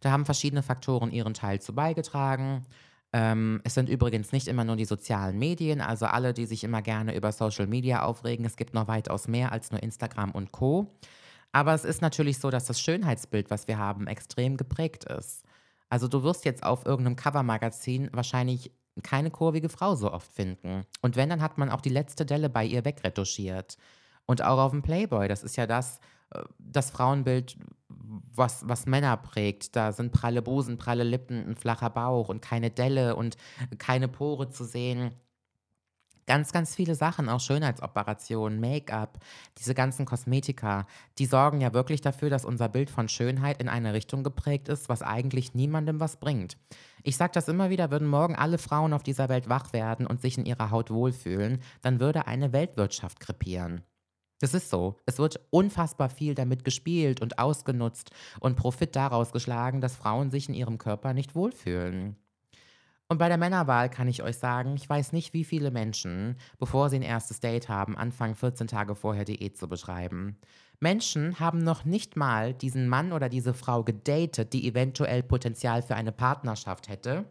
Da 0.00 0.10
haben 0.10 0.24
verschiedene 0.24 0.62
Faktoren 0.62 1.10
ihren 1.10 1.34
Teil 1.34 1.60
zu 1.60 1.74
beigetragen. 1.74 2.66
Ähm, 3.12 3.60
es 3.64 3.74
sind 3.74 3.88
übrigens 3.88 4.32
nicht 4.32 4.46
immer 4.46 4.64
nur 4.64 4.76
die 4.76 4.84
sozialen 4.84 5.38
Medien, 5.38 5.80
also 5.80 6.06
alle, 6.06 6.32
die 6.32 6.46
sich 6.46 6.62
immer 6.62 6.80
gerne 6.82 7.16
über 7.16 7.32
Social 7.32 7.66
Media 7.66 8.02
aufregen. 8.02 8.44
Es 8.44 8.56
gibt 8.56 8.74
noch 8.74 8.88
weitaus 8.88 9.26
mehr 9.26 9.52
als 9.52 9.70
nur 9.70 9.82
Instagram 9.82 10.30
und 10.30 10.52
Co. 10.52 10.94
Aber 11.52 11.74
es 11.74 11.84
ist 11.84 12.02
natürlich 12.02 12.38
so, 12.38 12.50
dass 12.50 12.66
das 12.66 12.80
Schönheitsbild, 12.80 13.50
was 13.50 13.66
wir 13.66 13.78
haben, 13.78 14.06
extrem 14.06 14.56
geprägt 14.56 15.04
ist. 15.04 15.44
Also 15.88 16.06
du 16.06 16.22
wirst 16.22 16.44
jetzt 16.44 16.62
auf 16.62 16.86
irgendeinem 16.86 17.16
Covermagazin 17.16 18.10
wahrscheinlich 18.12 18.70
keine 19.02 19.30
kurvige 19.30 19.68
Frau 19.68 19.96
so 19.96 20.12
oft 20.12 20.32
finden. 20.32 20.84
Und 21.00 21.16
wenn, 21.16 21.28
dann 21.30 21.42
hat 21.42 21.58
man 21.58 21.70
auch 21.70 21.80
die 21.80 21.88
letzte 21.88 22.24
Delle 22.24 22.48
bei 22.48 22.64
ihr 22.64 22.84
wegretuschiert. 22.84 23.76
Und 24.26 24.42
auch 24.42 24.58
auf 24.58 24.70
dem 24.70 24.82
Playboy, 24.82 25.26
das 25.26 25.42
ist 25.42 25.56
ja 25.56 25.66
das, 25.66 25.98
das 26.58 26.90
Frauenbild, 26.90 27.56
was, 27.88 28.68
was 28.68 28.86
Männer 28.86 29.16
prägt. 29.16 29.76
Da 29.76 29.92
sind 29.92 30.12
pralle 30.12 30.42
Busen, 30.42 30.78
pralle 30.78 31.04
Lippen, 31.04 31.50
ein 31.50 31.56
flacher 31.56 31.90
Bauch 31.90 32.28
und 32.28 32.42
keine 32.42 32.70
Delle 32.70 33.16
und 33.16 33.36
keine 33.78 34.08
Pore 34.08 34.50
zu 34.50 34.64
sehen. 34.64 35.12
Ganz, 36.26 36.52
ganz 36.52 36.76
viele 36.76 36.94
Sachen, 36.94 37.28
auch 37.28 37.40
Schönheitsoperationen, 37.40 38.60
Make-up, 38.60 39.18
diese 39.58 39.74
ganzen 39.74 40.06
Kosmetika, 40.06 40.86
die 41.18 41.26
sorgen 41.26 41.60
ja 41.60 41.74
wirklich 41.74 42.02
dafür, 42.02 42.30
dass 42.30 42.44
unser 42.44 42.68
Bild 42.68 42.88
von 42.88 43.08
Schönheit 43.08 43.60
in 43.60 43.68
eine 43.68 43.94
Richtung 43.94 44.22
geprägt 44.22 44.68
ist, 44.68 44.88
was 44.88 45.02
eigentlich 45.02 45.54
niemandem 45.54 45.98
was 45.98 46.18
bringt. 46.18 46.56
Ich 47.02 47.16
sage 47.16 47.32
das 47.34 47.48
immer 47.48 47.68
wieder, 47.68 47.90
würden 47.90 48.06
morgen 48.06 48.36
alle 48.36 48.58
Frauen 48.58 48.92
auf 48.92 49.02
dieser 49.02 49.28
Welt 49.28 49.48
wach 49.48 49.72
werden 49.72 50.06
und 50.06 50.20
sich 50.20 50.38
in 50.38 50.46
ihrer 50.46 50.70
Haut 50.70 50.90
wohlfühlen, 50.90 51.60
dann 51.82 51.98
würde 51.98 52.28
eine 52.28 52.52
Weltwirtschaft 52.52 53.18
krepieren. 53.18 53.82
Das 54.40 54.54
ist 54.54 54.70
so. 54.70 54.96
Es 55.06 55.18
wird 55.18 55.38
unfassbar 55.50 56.08
viel 56.08 56.34
damit 56.34 56.64
gespielt 56.64 57.20
und 57.20 57.38
ausgenutzt 57.38 58.10
und 58.40 58.56
Profit 58.56 58.96
daraus 58.96 59.32
geschlagen, 59.32 59.80
dass 59.80 59.96
Frauen 59.96 60.30
sich 60.30 60.48
in 60.48 60.54
ihrem 60.54 60.78
Körper 60.78 61.12
nicht 61.12 61.34
wohlfühlen. 61.34 62.16
Und 63.06 63.18
bei 63.18 63.28
der 63.28 63.38
Männerwahl 63.38 63.90
kann 63.90 64.08
ich 64.08 64.22
euch 64.22 64.38
sagen, 64.38 64.76
ich 64.76 64.88
weiß 64.88 65.12
nicht, 65.12 65.34
wie 65.34 65.44
viele 65.44 65.70
Menschen, 65.70 66.36
bevor 66.58 66.88
sie 66.88 66.96
ein 66.96 67.02
erstes 67.02 67.40
Date 67.40 67.68
haben, 67.68 67.98
anfangen 67.98 68.36
14 68.36 68.68
Tage 68.68 68.94
vorher 68.94 69.24
Diät 69.24 69.58
zu 69.58 69.68
beschreiben. 69.68 70.38
Menschen 70.78 71.38
haben 71.40 71.58
noch 71.58 71.84
nicht 71.84 72.16
mal 72.16 72.54
diesen 72.54 72.88
Mann 72.88 73.12
oder 73.12 73.28
diese 73.28 73.52
Frau 73.52 73.82
gedatet, 73.84 74.52
die 74.52 74.66
eventuell 74.66 75.22
Potenzial 75.22 75.82
für 75.82 75.96
eine 75.96 76.12
Partnerschaft 76.12 76.88
hätte. 76.88 77.26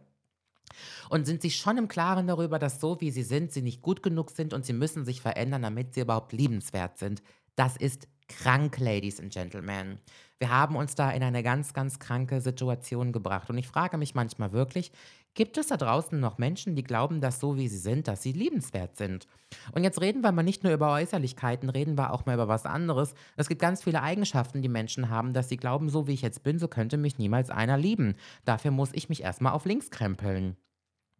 Und 1.08 1.26
sind 1.26 1.42
sich 1.42 1.56
schon 1.56 1.78
im 1.78 1.88
Klaren 1.88 2.26
darüber, 2.26 2.58
dass 2.58 2.80
so 2.80 3.00
wie 3.00 3.10
sie 3.10 3.22
sind, 3.22 3.52
sie 3.52 3.62
nicht 3.62 3.82
gut 3.82 4.02
genug 4.02 4.30
sind 4.30 4.54
und 4.54 4.64
sie 4.64 4.72
müssen 4.72 5.04
sich 5.04 5.20
verändern, 5.20 5.62
damit 5.62 5.94
sie 5.94 6.00
überhaupt 6.00 6.32
liebenswert 6.32 6.98
sind. 6.98 7.22
Das 7.56 7.76
ist 7.76 8.08
krank, 8.28 8.78
Ladies 8.78 9.20
and 9.20 9.32
Gentlemen. 9.32 9.98
Wir 10.38 10.50
haben 10.50 10.76
uns 10.76 10.94
da 10.94 11.10
in 11.10 11.22
eine 11.22 11.42
ganz, 11.42 11.74
ganz 11.74 11.98
kranke 11.98 12.40
Situation 12.40 13.12
gebracht. 13.12 13.50
Und 13.50 13.58
ich 13.58 13.66
frage 13.66 13.98
mich 13.98 14.14
manchmal 14.14 14.52
wirklich, 14.52 14.92
Gibt 15.34 15.56
es 15.58 15.68
da 15.68 15.76
draußen 15.76 16.18
noch 16.18 16.38
Menschen, 16.38 16.74
die 16.74 16.82
glauben, 16.82 17.20
dass 17.20 17.38
so 17.38 17.56
wie 17.56 17.68
sie 17.68 17.78
sind, 17.78 18.08
dass 18.08 18.22
sie 18.22 18.32
liebenswert 18.32 18.96
sind? 18.96 19.28
Und 19.72 19.84
jetzt 19.84 20.00
reden 20.00 20.22
wir 20.22 20.32
mal 20.32 20.42
nicht 20.42 20.64
nur 20.64 20.72
über 20.72 20.92
Äußerlichkeiten, 20.92 21.70
reden 21.70 21.96
wir 21.96 22.12
auch 22.12 22.26
mal 22.26 22.34
über 22.34 22.48
was 22.48 22.66
anderes. 22.66 23.14
Es 23.36 23.48
gibt 23.48 23.60
ganz 23.60 23.84
viele 23.84 24.02
Eigenschaften, 24.02 24.60
die 24.60 24.68
Menschen 24.68 25.08
haben, 25.08 25.32
dass 25.32 25.48
sie 25.48 25.56
glauben, 25.56 25.88
so 25.88 26.08
wie 26.08 26.14
ich 26.14 26.22
jetzt 26.22 26.42
bin, 26.42 26.58
so 26.58 26.66
könnte 26.66 26.96
mich 26.96 27.18
niemals 27.18 27.50
einer 27.50 27.78
lieben. 27.78 28.16
Dafür 28.44 28.72
muss 28.72 28.90
ich 28.92 29.08
mich 29.08 29.22
erstmal 29.22 29.52
auf 29.52 29.66
links 29.66 29.90
krempeln. 29.90 30.56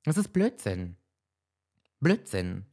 Das 0.05 0.17
ist 0.17 0.33
Blödsinn. 0.33 0.97
Blödsinn. 2.01 2.67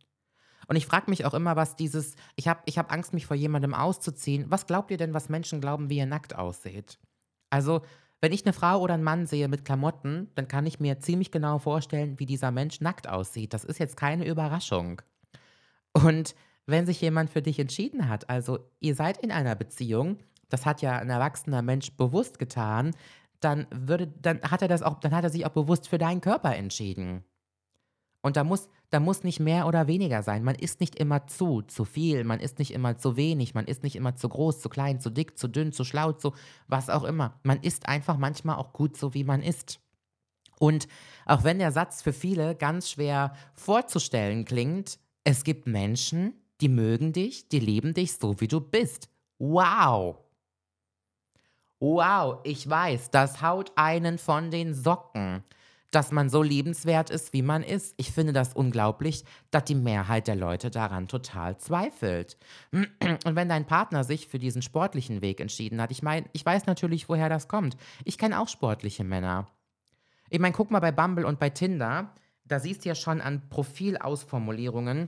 Und 0.67 0.75
ich 0.75 0.85
frage 0.85 1.09
mich 1.09 1.23
auch 1.25 1.33
immer, 1.33 1.55
was 1.55 1.75
dieses, 1.75 2.15
ich 2.35 2.47
habe 2.47 2.61
ich 2.65 2.77
hab 2.77 2.91
Angst, 2.91 3.13
mich 3.13 3.25
vor 3.25 3.37
jemandem 3.37 3.73
auszuziehen. 3.73 4.45
Was 4.49 4.65
glaubt 4.65 4.91
ihr 4.91 4.97
denn, 4.97 5.13
was 5.13 5.29
Menschen 5.29 5.61
glauben, 5.61 5.89
wie 5.89 5.97
ihr 5.97 6.05
nackt 6.05 6.35
aussieht? 6.35 6.99
Also, 7.49 7.81
wenn 8.21 8.31
ich 8.31 8.45
eine 8.45 8.53
Frau 8.53 8.81
oder 8.81 8.95
einen 8.95 9.03
Mann 9.03 9.27
sehe 9.27 9.47
mit 9.47 9.65
Klamotten, 9.65 10.31
dann 10.35 10.47
kann 10.47 10.65
ich 10.65 10.79
mir 10.79 10.99
ziemlich 10.99 11.31
genau 11.31 11.59
vorstellen, 11.59 12.19
wie 12.19 12.25
dieser 12.25 12.51
Mensch 12.51 12.81
nackt 12.81 13.07
aussieht. 13.07 13.53
Das 13.53 13.63
ist 13.63 13.79
jetzt 13.79 13.97
keine 13.97 14.25
Überraschung. 14.25 15.01
Und 15.93 16.35
wenn 16.65 16.85
sich 16.85 16.99
jemand 17.01 17.29
für 17.29 17.41
dich 17.41 17.59
entschieden 17.59 18.09
hat, 18.09 18.29
also 18.29 18.59
ihr 18.79 18.95
seid 18.95 19.17
in 19.17 19.31
einer 19.31 19.55
Beziehung, 19.55 20.17
das 20.49 20.65
hat 20.65 20.81
ja 20.81 20.97
ein 20.97 21.09
erwachsener 21.09 21.61
Mensch 21.61 21.91
bewusst 21.91 22.39
getan, 22.39 22.91
dann 23.39 23.67
würde, 23.71 24.07
dann 24.07 24.41
hat 24.41 24.61
er 24.61 24.67
das 24.67 24.81
auch, 24.81 24.99
dann 24.99 25.13
hat 25.13 25.23
er 25.23 25.29
sich 25.29 25.45
auch 25.45 25.51
bewusst 25.51 25.87
für 25.87 25.97
deinen 25.97 26.21
Körper 26.21 26.55
entschieden. 26.55 27.23
Und 28.21 28.35
da 28.35 28.43
muss, 28.43 28.67
da 28.89 28.99
muss 28.99 29.23
nicht 29.23 29.39
mehr 29.39 29.67
oder 29.67 29.87
weniger 29.87 30.23
sein. 30.23 30.43
Man 30.43 30.55
ist 30.55 30.79
nicht 30.79 30.95
immer 30.95 31.27
zu, 31.27 31.61
zu 31.61 31.85
viel, 31.85 32.23
man 32.23 32.39
ist 32.39 32.59
nicht 32.59 32.71
immer 32.71 32.97
zu 32.97 33.15
wenig, 33.15 33.53
man 33.53 33.65
ist 33.65 33.83
nicht 33.83 33.95
immer 33.95 34.15
zu 34.15 34.27
groß, 34.27 34.59
zu 34.59 34.69
klein, 34.69 34.99
zu 34.99 35.09
dick, 35.09 35.37
zu 35.37 35.47
dünn, 35.47 35.71
zu 35.71 35.83
schlau, 35.83 36.11
zu 36.13 36.33
was 36.67 36.89
auch 36.89 37.03
immer. 37.03 37.39
Man 37.43 37.61
ist 37.61 37.87
einfach 37.87 38.17
manchmal 38.17 38.57
auch 38.57 38.73
gut 38.73 38.97
so, 38.97 39.13
wie 39.13 39.23
man 39.23 39.41
ist. 39.41 39.79
Und 40.59 40.87
auch 41.25 41.43
wenn 41.43 41.59
der 41.59 41.71
Satz 41.71 42.01
für 42.01 42.13
viele 42.13 42.55
ganz 42.55 42.89
schwer 42.89 43.33
vorzustellen 43.53 44.45
klingt, 44.45 44.99
es 45.23 45.43
gibt 45.43 45.67
Menschen, 45.67 46.33
die 46.61 46.69
mögen 46.69 47.13
dich, 47.13 47.47
die 47.49 47.59
lieben 47.59 47.93
dich 47.93 48.17
so, 48.17 48.39
wie 48.41 48.47
du 48.47 48.59
bist. 48.59 49.09
Wow! 49.37 50.17
Wow, 51.79 52.39
ich 52.43 52.67
weiß, 52.67 53.11
das 53.11 53.43
haut 53.43 53.71
einen 53.75 54.17
von 54.17 54.49
den 54.49 54.73
Socken 54.73 55.43
dass 55.91 56.11
man 56.11 56.29
so 56.29 56.43
liebenswert 56.43 57.09
ist, 57.09 57.33
wie 57.33 57.41
man 57.41 57.63
ist. 57.63 57.93
Ich 57.97 58.11
finde 58.11 58.33
das 58.33 58.53
unglaublich, 58.53 59.23
dass 59.51 59.65
die 59.65 59.75
Mehrheit 59.75 60.27
der 60.27 60.35
Leute 60.35 60.69
daran 60.69 61.07
total 61.07 61.57
zweifelt. 61.57 62.37
Und 62.71 63.35
wenn 63.35 63.49
dein 63.49 63.65
Partner 63.65 64.03
sich 64.03 64.27
für 64.27 64.39
diesen 64.39 64.61
sportlichen 64.61 65.21
Weg 65.21 65.39
entschieden 65.39 65.81
hat, 65.81 65.91
ich 65.91 66.03
meine, 66.03 66.27
ich 66.33 66.45
weiß 66.45 66.65
natürlich, 66.65 67.07
woher 67.09 67.29
das 67.29 67.47
kommt. 67.47 67.77
Ich 68.03 68.17
kenne 68.17 68.39
auch 68.39 68.49
sportliche 68.49 69.03
Männer. 69.03 69.47
Ich 70.29 70.39
meine, 70.39 70.53
guck 70.53 70.71
mal 70.71 70.79
bei 70.79 70.91
Bumble 70.91 71.25
und 71.25 71.39
bei 71.39 71.49
Tinder, 71.49 72.13
da 72.43 72.59
siehst 72.59 72.83
du 72.83 72.89
ja 72.89 72.95
schon 72.95 73.21
an 73.21 73.49
Profilausformulierungen, 73.49 75.07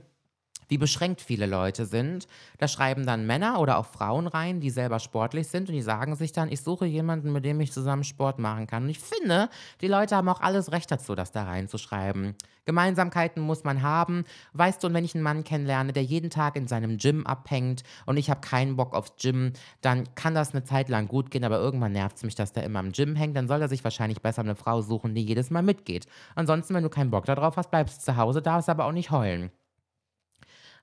wie 0.70 0.78
beschränkt 0.78 1.20
viele 1.20 1.46
Leute 1.46 1.84
sind. 1.84 2.26
Da 2.58 2.68
schreiben 2.68 3.04
dann 3.04 3.26
Männer 3.26 3.60
oder 3.60 3.78
auch 3.78 3.86
Frauen 3.86 4.26
rein, 4.26 4.60
die 4.60 4.70
selber 4.70 5.00
sportlich 5.00 5.48
sind 5.48 5.68
und 5.68 5.74
die 5.74 5.82
sagen 5.82 6.16
sich 6.16 6.32
dann, 6.32 6.50
ich 6.50 6.62
suche 6.62 6.86
jemanden, 6.86 7.32
mit 7.32 7.44
dem 7.44 7.60
ich 7.60 7.72
zusammen 7.72 8.04
Sport 8.04 8.38
machen 8.38 8.66
kann. 8.66 8.84
Und 8.84 8.90
ich 8.90 9.00
finde, 9.00 9.50
die 9.80 9.88
Leute 9.88 10.16
haben 10.16 10.28
auch 10.28 10.40
alles 10.40 10.72
Recht 10.72 10.90
dazu, 10.90 11.14
das 11.14 11.32
da 11.32 11.44
reinzuschreiben. 11.44 12.36
Gemeinsamkeiten 12.66 13.42
muss 13.42 13.64
man 13.64 13.82
haben. 13.82 14.24
Weißt 14.52 14.82
du, 14.82 14.86
und 14.86 14.94
wenn 14.94 15.04
ich 15.04 15.14
einen 15.14 15.24
Mann 15.24 15.42
kennenlerne, 15.42 15.92
der 15.92 16.04
jeden 16.04 16.30
Tag 16.30 16.54
in 16.54 16.68
seinem 16.68 16.98
Gym 16.98 17.26
abhängt 17.26 17.82
und 18.06 18.16
ich 18.16 18.30
habe 18.30 18.40
keinen 18.40 18.76
Bock 18.76 18.94
aufs 18.94 19.14
Gym, 19.20 19.54
dann 19.80 20.14
kann 20.14 20.34
das 20.34 20.52
eine 20.52 20.62
Zeit 20.62 20.88
lang 20.88 21.08
gut 21.08 21.30
gehen, 21.30 21.44
aber 21.44 21.58
irgendwann 21.58 21.92
nervt 21.92 22.18
es 22.18 22.22
mich, 22.22 22.36
dass 22.36 22.52
der 22.52 22.64
immer 22.64 22.80
im 22.80 22.92
Gym 22.92 23.16
hängt. 23.16 23.36
Dann 23.36 23.48
soll 23.48 23.60
er 23.60 23.68
sich 23.68 23.82
wahrscheinlich 23.82 24.22
besser 24.22 24.42
eine 24.42 24.54
Frau 24.54 24.82
suchen, 24.82 25.14
die 25.14 25.24
jedes 25.24 25.50
Mal 25.50 25.62
mitgeht. 25.62 26.06
Ansonsten, 26.36 26.74
wenn 26.74 26.84
du 26.84 26.90
keinen 26.90 27.10
Bock 27.10 27.24
darauf 27.24 27.56
hast, 27.56 27.70
bleibst 27.70 27.98
du 27.98 28.12
zu 28.12 28.16
Hause, 28.16 28.42
darfst 28.42 28.68
aber 28.68 28.84
auch 28.84 28.92
nicht 28.92 29.10
heulen. 29.10 29.50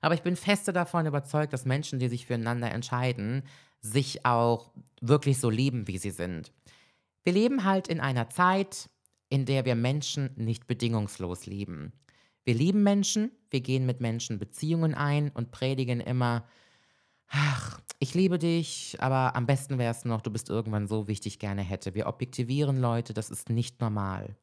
Aber 0.00 0.14
ich 0.14 0.22
bin 0.22 0.36
feste 0.36 0.72
davon 0.72 1.06
überzeugt, 1.06 1.52
dass 1.52 1.64
Menschen, 1.64 1.98
die 1.98 2.08
sich 2.08 2.26
füreinander 2.26 2.70
entscheiden, 2.70 3.42
sich 3.80 4.24
auch 4.24 4.70
wirklich 5.00 5.38
so 5.38 5.50
lieben, 5.50 5.86
wie 5.88 5.98
sie 5.98 6.10
sind. 6.10 6.52
Wir 7.24 7.32
leben 7.32 7.64
halt 7.64 7.88
in 7.88 8.00
einer 8.00 8.30
Zeit, 8.30 8.88
in 9.28 9.44
der 9.44 9.64
wir 9.64 9.74
Menschen 9.74 10.30
nicht 10.36 10.66
bedingungslos 10.66 11.46
lieben. 11.46 11.92
Wir 12.44 12.54
lieben 12.54 12.82
Menschen, 12.82 13.30
wir 13.50 13.60
gehen 13.60 13.84
mit 13.84 14.00
Menschen 14.00 14.38
Beziehungen 14.38 14.94
ein 14.94 15.30
und 15.30 15.50
predigen 15.50 16.00
immer, 16.00 16.46
ach, 17.28 17.80
ich 17.98 18.14
liebe 18.14 18.38
dich, 18.38 18.96
aber 19.00 19.36
am 19.36 19.46
besten 19.46 19.78
wäre 19.78 19.90
es 19.90 20.04
noch, 20.04 20.22
du 20.22 20.30
bist 20.30 20.48
irgendwann 20.48 20.86
so, 20.86 21.08
wie 21.08 21.12
ich 21.12 21.20
dich 21.20 21.38
gerne 21.38 21.62
hätte. 21.62 21.94
Wir 21.94 22.06
objektivieren 22.06 22.80
Leute, 22.80 23.12
das 23.12 23.28
ist 23.30 23.50
nicht 23.50 23.80
normal. 23.80 24.36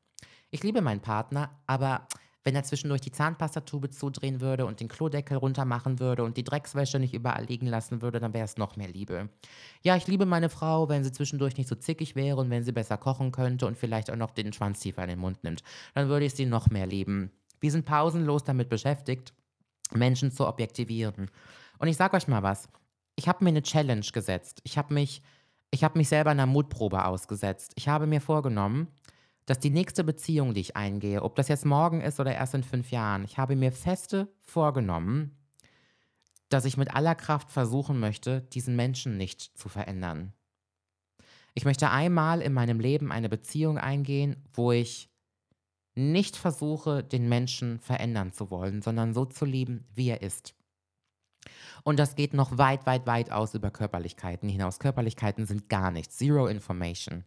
Ich 0.51 0.63
liebe 0.63 0.81
meinen 0.81 1.01
Partner, 1.01 1.49
aber 1.65 2.07
wenn 2.45 2.55
er 2.55 2.63
zwischendurch 2.63 3.01
die 3.01 3.11
Zahnpastatube 3.11 3.89
zudrehen 3.89 4.39
würde 4.39 4.67
und 4.67 4.79
den 4.79 4.87
Klodeckel 4.87 5.35
runter 5.35 5.65
machen 5.65 5.99
würde 5.99 6.23
und 6.23 6.37
die 6.37 6.43
Dreckswäsche 6.43 6.99
nicht 6.99 7.15
überall 7.15 7.43
liegen 7.45 7.65
lassen 7.65 8.03
würde, 8.03 8.19
dann 8.19 8.35
wäre 8.35 8.45
es 8.45 8.55
noch 8.55 8.75
mehr 8.75 8.87
Liebe. 8.87 9.29
Ja, 9.81 9.95
ich 9.95 10.05
liebe 10.05 10.27
meine 10.27 10.49
Frau, 10.49 10.87
wenn 10.87 11.03
sie 11.03 11.11
zwischendurch 11.11 11.57
nicht 11.57 11.67
so 11.67 11.75
zickig 11.75 12.15
wäre 12.15 12.37
und 12.37 12.51
wenn 12.51 12.63
sie 12.63 12.71
besser 12.71 12.97
kochen 12.97 13.31
könnte 13.31 13.65
und 13.65 13.77
vielleicht 13.77 14.11
auch 14.11 14.15
noch 14.15 14.29
den 14.29 14.53
Schwanz 14.53 14.79
tiefer 14.79 15.01
in 15.01 15.09
den 15.09 15.19
Mund 15.19 15.43
nimmt. 15.43 15.63
Dann 15.95 16.07
würde 16.07 16.27
ich 16.27 16.35
sie 16.35 16.45
noch 16.45 16.69
mehr 16.69 16.85
lieben. 16.85 17.31
Wir 17.59 17.71
sind 17.71 17.85
pausenlos 17.85 18.43
damit 18.43 18.69
beschäftigt, 18.69 19.33
Menschen 19.91 20.31
zu 20.31 20.47
objektivieren. 20.47 21.31
Und 21.79 21.87
ich 21.87 21.97
sage 21.97 22.15
euch 22.15 22.27
mal 22.27 22.43
was. 22.43 22.69
Ich 23.15 23.27
habe 23.27 23.43
mir 23.43 23.49
eine 23.49 23.63
Challenge 23.63 24.05
gesetzt. 24.13 24.61
Ich 24.63 24.77
habe 24.77 24.93
mich, 24.93 25.23
ich 25.71 25.83
habe 25.83 25.97
mich 25.97 26.09
selber 26.09 26.29
einer 26.29 26.45
Mutprobe 26.45 27.05
ausgesetzt. 27.05 27.71
Ich 27.75 27.87
habe 27.87 28.05
mir 28.05 28.21
vorgenommen, 28.21 28.89
dass 29.45 29.59
die 29.59 29.69
nächste 29.69 30.03
Beziehung, 30.03 30.53
die 30.53 30.61
ich 30.61 30.75
eingehe, 30.75 31.21
ob 31.21 31.35
das 31.35 31.47
jetzt 31.47 31.65
morgen 31.65 32.01
ist 32.01 32.19
oder 32.19 32.33
erst 32.33 32.55
in 32.55 32.63
fünf 32.63 32.91
Jahren, 32.91 33.23
ich 33.23 33.37
habe 33.37 33.55
mir 33.55 33.71
feste 33.71 34.27
vorgenommen, 34.41 35.37
dass 36.49 36.65
ich 36.65 36.77
mit 36.77 36.93
aller 36.93 37.15
Kraft 37.15 37.51
versuchen 37.51 37.99
möchte, 37.99 38.41
diesen 38.53 38.75
Menschen 38.75 39.17
nicht 39.17 39.41
zu 39.57 39.69
verändern. 39.69 40.33
Ich 41.53 41.65
möchte 41.65 41.89
einmal 41.89 42.41
in 42.41 42.53
meinem 42.53 42.79
Leben 42.79 43.11
eine 43.11 43.29
Beziehung 43.29 43.77
eingehen, 43.77 44.43
wo 44.53 44.71
ich 44.71 45.09
nicht 45.95 46.35
versuche, 46.35 47.03
den 47.03 47.29
Menschen 47.29 47.79
verändern 47.79 48.33
zu 48.33 48.51
wollen, 48.51 48.81
sondern 48.81 49.13
so 49.13 49.25
zu 49.25 49.45
lieben, 49.45 49.85
wie 49.93 50.09
er 50.09 50.21
ist. 50.21 50.53
Und 51.83 51.99
das 51.99 52.15
geht 52.15 52.33
noch 52.33 52.57
weit, 52.57 52.85
weit, 52.85 53.05
weit 53.05 53.31
aus 53.31 53.53
über 53.53 53.71
Körperlichkeiten 53.71 54.49
hinaus. 54.49 54.79
Körperlichkeiten 54.79 55.45
sind 55.45 55.69
gar 55.69 55.91
nichts. 55.91 56.17
Zero 56.17 56.47
Information. 56.47 57.23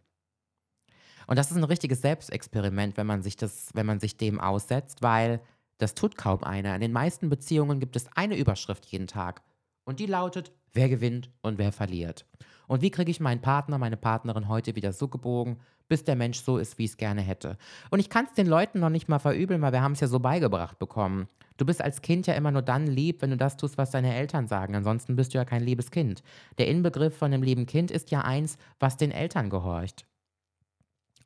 Und 1.29 1.37
das 1.37 1.51
ist 1.51 1.57
ein 1.57 1.65
richtiges 1.65 2.01
Selbstexperiment, 2.01 2.97
wenn 2.97 3.07
man 3.07 3.23
sich 3.23 3.37
das, 3.37 3.69
wenn 3.75 3.87
man 3.87 4.01
sich 4.01 4.17
dem 4.17 4.41
aussetzt, 4.41 5.03
weil 5.03 5.41
das 5.77 5.95
tut 5.95 6.17
kaum 6.17 6.43
einer. 6.43 6.75
In 6.75 6.81
den 6.81 6.93
meisten 6.93 7.29
Beziehungen 7.29 7.79
gibt 7.79 7.97
es 7.97 8.09
eine 8.17 8.37
Überschrift 8.37 8.87
jeden 8.87 9.07
Tag. 9.07 9.43
Und 9.85 10.01
die 10.01 10.07
lautet, 10.07 10.53
wer 10.73 10.89
gewinnt 10.89 11.31
und 11.43 11.59
wer 11.59 11.71
verliert. 11.71 12.27
Und 12.67 12.83
wie 12.83 12.91
kriege 12.91 13.11
ich 13.11 13.21
meinen 13.21 13.43
Partner, 13.43 13.79
meine 13.79 13.99
Partnerin 13.99 14.49
heute 14.49 14.75
wieder 14.75 14.93
so 14.93 15.09
gebogen, 15.09 15.59
bis 15.87 16.03
der 16.03 16.17
Mensch 16.17 16.41
so 16.41 16.59
ist, 16.59 16.79
wie 16.79 16.85
ich 16.85 16.93
es 16.93 16.97
gerne 16.97 17.21
hätte. 17.21 17.59
Und 17.91 18.01
ich 18.01 18.11
kann 18.11 18.25
es 18.27 18.33
den 18.33 18.47
Leuten 18.47 18.81
noch 18.81 18.91
nicht 18.91 19.09
mal 19.09 19.19
verübeln, 19.19 19.61
weil 19.61 19.73
wir 19.73 19.83
haben 19.83 19.93
es 19.93 20.01
ja 20.01 20.09
so 20.09 20.21
beigebracht 20.21 20.79
bekommen. 20.79 21.29
Du 21.59 21.67
bist 21.67 21.83
als 21.83 22.01
Kind 22.01 22.27
ja 22.27 22.35
immer 22.35 22.53
nur 22.53 22.63
dann 22.63 22.87
lieb, 22.87 23.21
wenn 23.21 23.31
du 23.31 23.37
das 23.37 23.57
tust, 23.57 23.77
was 23.77 23.91
deine 23.91 24.15
Eltern 24.15 24.47
sagen. 24.47 24.75
Ansonsten 24.75 25.17
bist 25.17 25.35
du 25.35 25.39
ja 25.39 25.45
kein 25.45 25.63
liebes 25.63 25.91
Kind. 25.91 26.23
Der 26.57 26.69
Inbegriff 26.69 27.17
von 27.17 27.33
einem 27.33 27.43
lieben 27.43 27.67
Kind 27.67 27.91
ist 27.91 28.11
ja 28.11 28.23
eins, 28.23 28.57
was 28.81 28.97
den 28.97 29.11
Eltern 29.11 29.51
gehorcht. 29.51 30.08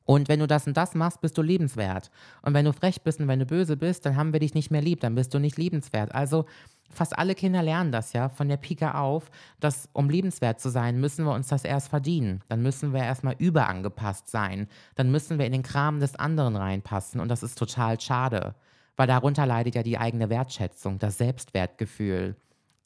Und 0.05 0.27
wenn 0.27 0.39
du 0.39 0.47
das 0.47 0.67
und 0.67 0.75
das 0.75 0.95
machst, 0.95 1.21
bist 1.21 1.37
du 1.37 1.41
liebenswert. 1.41 2.11
Und 2.41 2.53
wenn 2.53 2.65
du 2.65 2.73
frech 2.73 3.01
bist 3.03 3.19
und 3.19 3.27
wenn 3.27 3.39
du 3.39 3.45
böse 3.45 3.77
bist, 3.77 4.05
dann 4.05 4.15
haben 4.15 4.33
wir 4.33 4.39
dich 4.39 4.53
nicht 4.53 4.69
mehr 4.69 4.81
lieb, 4.81 4.99
dann 4.99 5.15
bist 5.15 5.33
du 5.33 5.39
nicht 5.39 5.57
liebenswert. 5.57 6.13
Also 6.13 6.45
fast 6.89 7.17
alle 7.17 7.35
Kinder 7.35 7.63
lernen 7.63 7.91
das 7.91 8.13
ja 8.13 8.29
von 8.29 8.49
der 8.49 8.57
Pike 8.57 8.95
auf, 8.95 9.31
dass 9.59 9.89
um 9.93 10.09
liebenswert 10.09 10.59
zu 10.59 10.69
sein, 10.69 10.99
müssen 10.99 11.25
wir 11.25 11.33
uns 11.33 11.47
das 11.47 11.63
erst 11.63 11.87
verdienen. 11.87 12.41
Dann 12.49 12.61
müssen 12.61 12.93
wir 12.93 13.01
erstmal 13.01 13.35
überangepasst 13.37 14.29
sein. 14.29 14.67
Dann 14.95 15.09
müssen 15.09 15.39
wir 15.39 15.45
in 15.45 15.53
den 15.53 15.63
Kram 15.63 15.99
des 15.99 16.15
anderen 16.15 16.55
reinpassen. 16.55 17.21
Und 17.21 17.29
das 17.29 17.43
ist 17.43 17.57
total 17.57 17.99
schade, 17.99 18.55
weil 18.97 19.07
darunter 19.07 19.45
leidet 19.45 19.75
ja 19.75 19.83
die 19.83 19.97
eigene 19.97 20.29
Wertschätzung, 20.29 20.99
das 20.99 21.17
Selbstwertgefühl, 21.17 22.35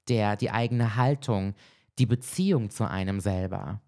der, 0.07 0.35
die 0.35 0.51
eigene 0.51 0.95
Haltung, 0.95 1.55
die 1.97 2.05
Beziehung 2.05 2.69
zu 2.69 2.87
einem 2.87 3.19
selber. 3.19 3.81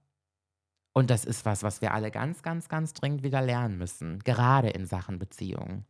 Und 0.94 1.10
das 1.10 1.26
ist 1.26 1.46
was, 1.46 1.64
was 1.64 1.82
wir 1.82 1.94
alle 1.94 2.12
ganz, 2.12 2.42
ganz, 2.42 2.68
ganz 2.68 2.94
dringend 2.94 3.24
wieder 3.24 3.42
lernen 3.42 3.78
müssen, 3.78 4.20
gerade 4.20 4.70
in 4.70 4.86
Sachen 4.86 5.20
Beziehungen. 5.20 5.86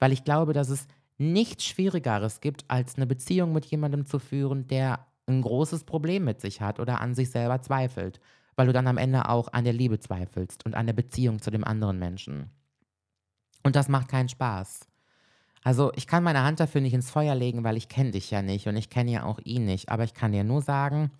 Weil 0.00 0.12
ich 0.12 0.24
glaube, 0.24 0.52
dass 0.52 0.68
es 0.68 0.86
nichts 1.18 1.64
Schwierigeres 1.64 2.40
gibt, 2.40 2.64
als 2.68 2.96
eine 2.96 3.06
Beziehung 3.06 3.52
mit 3.52 3.64
jemandem 3.66 4.06
zu 4.06 4.18
führen, 4.18 4.66
der 4.66 5.06
ein 5.26 5.42
großes 5.42 5.84
Problem 5.84 6.24
mit 6.24 6.40
sich 6.40 6.60
hat 6.60 6.80
oder 6.80 7.00
an 7.00 7.14
sich 7.14 7.30
selber 7.30 7.62
zweifelt, 7.62 8.20
weil 8.56 8.66
du 8.66 8.72
dann 8.72 8.86
am 8.86 8.98
Ende 8.98 9.28
auch 9.28 9.48
an 9.52 9.64
der 9.64 9.72
Liebe 9.72 9.98
zweifelst 9.98 10.66
und 10.66 10.74
an 10.74 10.86
der 10.86 10.92
Beziehung 10.92 11.40
zu 11.40 11.50
dem 11.50 11.64
anderen 11.64 11.98
Menschen. 11.98 12.50
Und 13.62 13.76
das 13.76 13.88
macht 13.88 14.08
keinen 14.08 14.28
Spaß. 14.28 14.86
Also 15.62 15.90
ich 15.96 16.06
kann 16.06 16.22
meine 16.22 16.42
Hand 16.42 16.60
dafür 16.60 16.82
nicht 16.82 16.92
ins 16.92 17.10
Feuer 17.10 17.34
legen, 17.34 17.64
weil 17.64 17.78
ich 17.78 17.88
kenne 17.88 18.10
dich 18.10 18.30
ja 18.30 18.42
nicht 18.42 18.66
und 18.66 18.76
ich 18.76 18.90
kenne 18.90 19.10
ja 19.10 19.24
auch 19.24 19.38
ihn 19.44 19.64
nicht, 19.64 19.88
aber 19.88 20.04
ich 20.04 20.12
kann 20.12 20.32
dir 20.32 20.44
nur 20.44 20.60
sagen, 20.60 21.10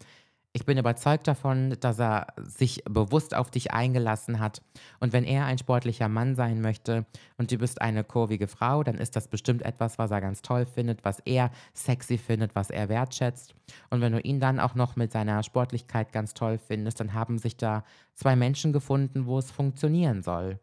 ich 0.56 0.64
bin 0.64 0.78
überzeugt 0.78 1.26
davon, 1.26 1.76
dass 1.80 1.98
er 1.98 2.28
sich 2.36 2.84
bewusst 2.84 3.34
auf 3.34 3.50
dich 3.50 3.72
eingelassen 3.72 4.38
hat. 4.38 4.62
Und 5.00 5.12
wenn 5.12 5.24
er 5.24 5.46
ein 5.46 5.58
sportlicher 5.58 6.08
Mann 6.08 6.36
sein 6.36 6.60
möchte 6.60 7.06
und 7.36 7.50
du 7.50 7.58
bist 7.58 7.82
eine 7.82 8.04
kurvige 8.04 8.46
Frau, 8.46 8.84
dann 8.84 8.94
ist 8.94 9.16
das 9.16 9.26
bestimmt 9.26 9.62
etwas, 9.62 9.98
was 9.98 10.12
er 10.12 10.20
ganz 10.20 10.42
toll 10.42 10.64
findet, 10.64 11.04
was 11.04 11.18
er 11.24 11.50
sexy 11.74 12.18
findet, 12.18 12.54
was 12.54 12.70
er 12.70 12.88
wertschätzt. 12.88 13.56
Und 13.90 14.00
wenn 14.00 14.12
du 14.12 14.20
ihn 14.20 14.38
dann 14.38 14.60
auch 14.60 14.76
noch 14.76 14.94
mit 14.94 15.10
seiner 15.10 15.42
Sportlichkeit 15.42 16.12
ganz 16.12 16.34
toll 16.34 16.58
findest, 16.58 17.00
dann 17.00 17.14
haben 17.14 17.38
sich 17.38 17.56
da 17.56 17.82
zwei 18.14 18.36
Menschen 18.36 18.72
gefunden, 18.72 19.26
wo 19.26 19.38
es 19.38 19.50
funktionieren 19.50 20.22
soll. 20.22 20.60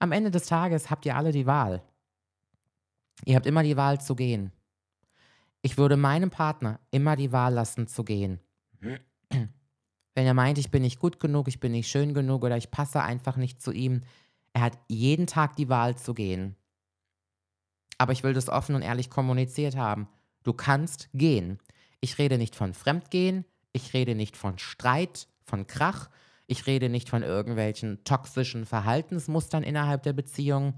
Am 0.00 0.10
Ende 0.10 0.32
des 0.32 0.46
Tages 0.46 0.90
habt 0.90 1.06
ihr 1.06 1.14
alle 1.14 1.30
die 1.30 1.46
Wahl. 1.46 1.82
Ihr 3.24 3.36
habt 3.36 3.46
immer 3.46 3.62
die 3.62 3.76
Wahl 3.76 4.00
zu 4.00 4.16
gehen. 4.16 4.50
Ich 5.60 5.78
würde 5.78 5.96
meinem 5.96 6.30
Partner 6.30 6.80
immer 6.90 7.14
die 7.14 7.30
Wahl 7.30 7.54
lassen 7.54 7.86
zu 7.86 8.02
gehen. 8.02 8.40
Wenn 10.14 10.26
er 10.26 10.34
meint, 10.34 10.58
ich 10.58 10.70
bin 10.70 10.82
nicht 10.82 10.98
gut 10.98 11.20
genug, 11.20 11.48
ich 11.48 11.60
bin 11.60 11.72
nicht 11.72 11.88
schön 11.88 12.12
genug 12.12 12.44
oder 12.44 12.56
ich 12.56 12.70
passe 12.70 13.02
einfach 13.02 13.36
nicht 13.36 13.62
zu 13.62 13.72
ihm, 13.72 14.02
er 14.52 14.62
hat 14.62 14.78
jeden 14.88 15.26
Tag 15.26 15.56
die 15.56 15.68
Wahl 15.68 15.96
zu 15.96 16.12
gehen. 16.12 16.56
Aber 17.98 18.12
ich 18.12 18.22
will 18.22 18.34
das 18.34 18.48
offen 18.48 18.74
und 18.74 18.82
ehrlich 18.82 19.08
kommuniziert 19.08 19.76
haben. 19.76 20.08
Du 20.42 20.52
kannst 20.52 21.08
gehen. 21.14 21.58
Ich 22.00 22.18
rede 22.18 22.36
nicht 22.36 22.56
von 22.56 22.74
Fremdgehen, 22.74 23.44
ich 23.72 23.94
rede 23.94 24.14
nicht 24.14 24.36
von 24.36 24.58
Streit, 24.58 25.28
von 25.44 25.66
Krach, 25.66 26.10
ich 26.46 26.66
rede 26.66 26.88
nicht 26.88 27.08
von 27.08 27.22
irgendwelchen 27.22 28.02
toxischen 28.04 28.66
Verhaltensmustern 28.66 29.62
innerhalb 29.62 30.02
der 30.02 30.12
Beziehung. 30.12 30.74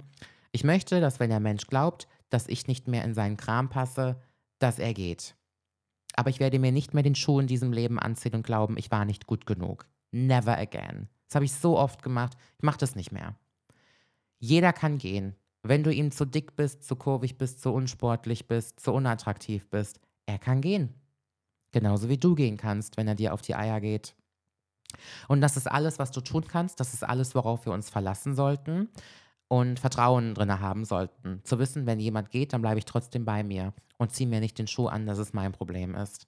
Ich 0.53 0.65
möchte, 0.65 1.01
dass 1.01 1.19
wenn 1.19 1.31
der 1.31 1.41
Mensch 1.41 1.67
glaubt, 1.67 2.07
dass 2.31 2.47
ich 2.47 2.69
nicht 2.69 2.87
mehr 2.87 3.05
in 3.05 3.15
seinen 3.15 3.37
Kram 3.37 3.71
passe, 3.71 4.21
dass 4.59 4.79
er 4.79 4.95
geht. 4.95 5.35
Aber 6.17 6.31
ich 6.31 6.41
werde 6.41 6.59
mir 6.59 6.73
nicht 6.73 6.95
mehr 6.95 7.03
den 7.03 7.15
Schuh 7.15 7.41
in 7.41 7.47
diesem 7.47 7.73
Leben 7.73 7.99
anziehen 7.99 8.35
und 8.35 8.47
glauben, 8.47 8.77
ich 8.79 8.91
war 8.91 9.05
nicht 9.05 9.27
gut 9.27 9.47
genug. 9.47 9.87
Never 10.13 10.57
again. 10.57 11.09
Das 11.29 11.37
habe 11.37 11.45
ich 11.45 11.53
so 11.53 11.79
oft 11.79 12.03
gemacht. 12.03 12.37
Ich 12.57 12.63
mache 12.63 12.79
das 12.79 12.95
nicht 12.95 13.13
mehr. 13.13 13.35
Jeder 14.39 14.73
kann 14.73 14.99
gehen. 14.99 15.35
Wenn 15.63 15.83
du 15.83 15.93
ihm 15.93 16.11
zu 16.11 16.25
dick 16.25 16.57
bist, 16.57 16.85
zu 16.85 16.95
kurvig 16.95 17.39
bist, 17.39 17.61
zu 17.61 17.73
unsportlich 17.73 18.47
bist, 18.47 18.81
zu 18.81 18.93
unattraktiv 18.93 19.69
bist, 19.71 19.99
er 20.27 20.39
kann 20.39 20.61
gehen. 20.61 20.95
Genauso 21.73 22.09
wie 22.09 22.19
du 22.19 22.35
gehen 22.35 22.57
kannst, 22.57 22.97
wenn 22.97 23.09
er 23.09 23.15
dir 23.15 23.33
auf 23.33 23.43
die 23.43 23.55
Eier 23.55 23.81
geht. 23.81 24.15
Und 25.27 25.41
das 25.41 25.57
ist 25.57 25.67
alles, 25.67 25.99
was 25.99 26.13
du 26.13 26.21
tun 26.21 26.47
kannst. 26.47 26.79
Das 26.79 26.95
ist 26.95 27.03
alles, 27.03 27.35
worauf 27.35 27.67
wir 27.67 27.73
uns 27.73 27.91
verlassen 27.91 28.35
sollten 28.35 28.89
und 29.49 29.79
Vertrauen 29.79 30.35
drin 30.35 30.61
haben 30.61 30.85
sollten. 30.85 31.41
Zu 31.45 31.59
wissen, 31.59 31.87
wenn 31.87 32.01
jemand 32.01 32.31
geht, 32.31 32.53
dann 32.53 32.63
bleibe 32.63 32.79
ich 32.79 32.85
trotzdem 32.85 33.25
bei 33.25 33.43
mir 33.43 33.73
und 33.99 34.13
ziehe 34.13 34.29
mir 34.29 34.41
nicht 34.41 34.59
den 34.59 34.67
Schuh 34.67 34.87
an, 34.87 35.07
dass 35.07 35.19
es 35.19 35.33
mein 35.33 35.53
Problem 35.53 35.95
ist. 35.95 36.27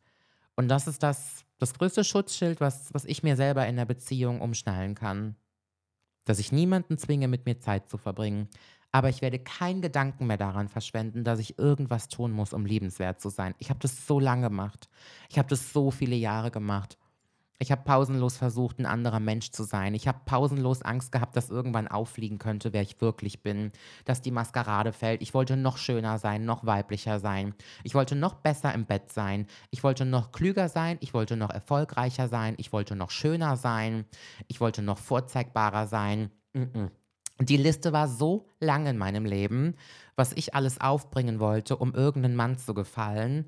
Und 0.54 0.68
das 0.68 0.86
ist 0.86 1.02
das, 1.02 1.44
das 1.58 1.74
größte 1.74 2.04
Schutzschild, 2.04 2.60
was, 2.60 2.92
was 2.94 3.04
ich 3.04 3.22
mir 3.22 3.36
selber 3.36 3.66
in 3.66 3.76
der 3.76 3.84
Beziehung 3.84 4.40
umschnallen 4.40 4.94
kann. 4.94 5.36
Dass 6.24 6.38
ich 6.38 6.52
niemanden 6.52 6.98
zwinge, 6.98 7.28
mit 7.28 7.46
mir 7.46 7.58
Zeit 7.58 7.88
zu 7.88 7.98
verbringen. 7.98 8.48
Aber 8.92 9.08
ich 9.10 9.20
werde 9.20 9.38
keinen 9.38 9.82
Gedanken 9.82 10.26
mehr 10.26 10.38
daran 10.38 10.68
verschwenden, 10.68 11.22
dass 11.22 11.38
ich 11.38 11.58
irgendwas 11.58 12.08
tun 12.08 12.32
muss, 12.32 12.52
um 12.52 12.64
liebenswert 12.64 13.20
zu 13.20 13.28
sein. 13.28 13.54
Ich 13.58 13.68
habe 13.68 13.80
das 13.80 14.06
so 14.06 14.18
lange 14.18 14.48
gemacht. 14.48 14.88
Ich 15.28 15.38
habe 15.38 15.48
das 15.48 15.72
so 15.72 15.90
viele 15.90 16.16
Jahre 16.16 16.50
gemacht. 16.50 16.96
Ich 17.58 17.72
habe 17.72 17.82
pausenlos 17.84 18.36
versucht, 18.36 18.78
ein 18.78 18.86
anderer 18.86 19.20
Mensch 19.20 19.50
zu 19.50 19.64
sein. 19.64 19.94
Ich 19.94 20.06
habe 20.06 20.20
pausenlos 20.24 20.82
Angst 20.82 21.10
gehabt, 21.10 21.36
dass 21.36 21.48
irgendwann 21.48 21.88
auffliegen 21.88 22.38
könnte, 22.38 22.72
wer 22.72 22.82
ich 22.82 23.00
wirklich 23.00 23.42
bin. 23.42 23.72
Dass 24.04 24.20
die 24.20 24.30
Maskerade 24.30 24.92
fällt. 24.92 25.22
Ich 25.22 25.32
wollte 25.32 25.56
noch 25.56 25.78
schöner 25.78 26.18
sein, 26.18 26.44
noch 26.44 26.66
weiblicher 26.66 27.18
sein. 27.18 27.54
Ich 27.82 27.94
wollte 27.94 28.14
noch 28.14 28.34
besser 28.34 28.74
im 28.74 28.84
Bett 28.84 29.10
sein. 29.10 29.46
Ich 29.70 29.82
wollte 29.82 30.04
noch 30.04 30.32
klüger 30.32 30.68
sein. 30.68 30.98
Ich 31.00 31.14
wollte 31.14 31.36
noch 31.36 31.50
erfolgreicher 31.50 32.28
sein. 32.28 32.54
Ich 32.58 32.72
wollte 32.72 32.94
noch 32.94 33.10
schöner 33.10 33.56
sein. 33.56 34.04
Ich 34.48 34.60
wollte 34.60 34.82
noch 34.82 34.98
vorzeigbarer 34.98 35.86
sein. 35.86 36.30
Die 37.40 37.56
Liste 37.56 37.92
war 37.92 38.08
so 38.08 38.48
lang 38.60 38.86
in 38.86 38.98
meinem 38.98 39.24
Leben, 39.24 39.76
was 40.14 40.32
ich 40.32 40.54
alles 40.54 40.80
aufbringen 40.80 41.40
wollte, 41.40 41.76
um 41.76 41.94
irgendeinem 41.94 42.36
Mann 42.36 42.58
zu 42.58 42.74
gefallen 42.74 43.46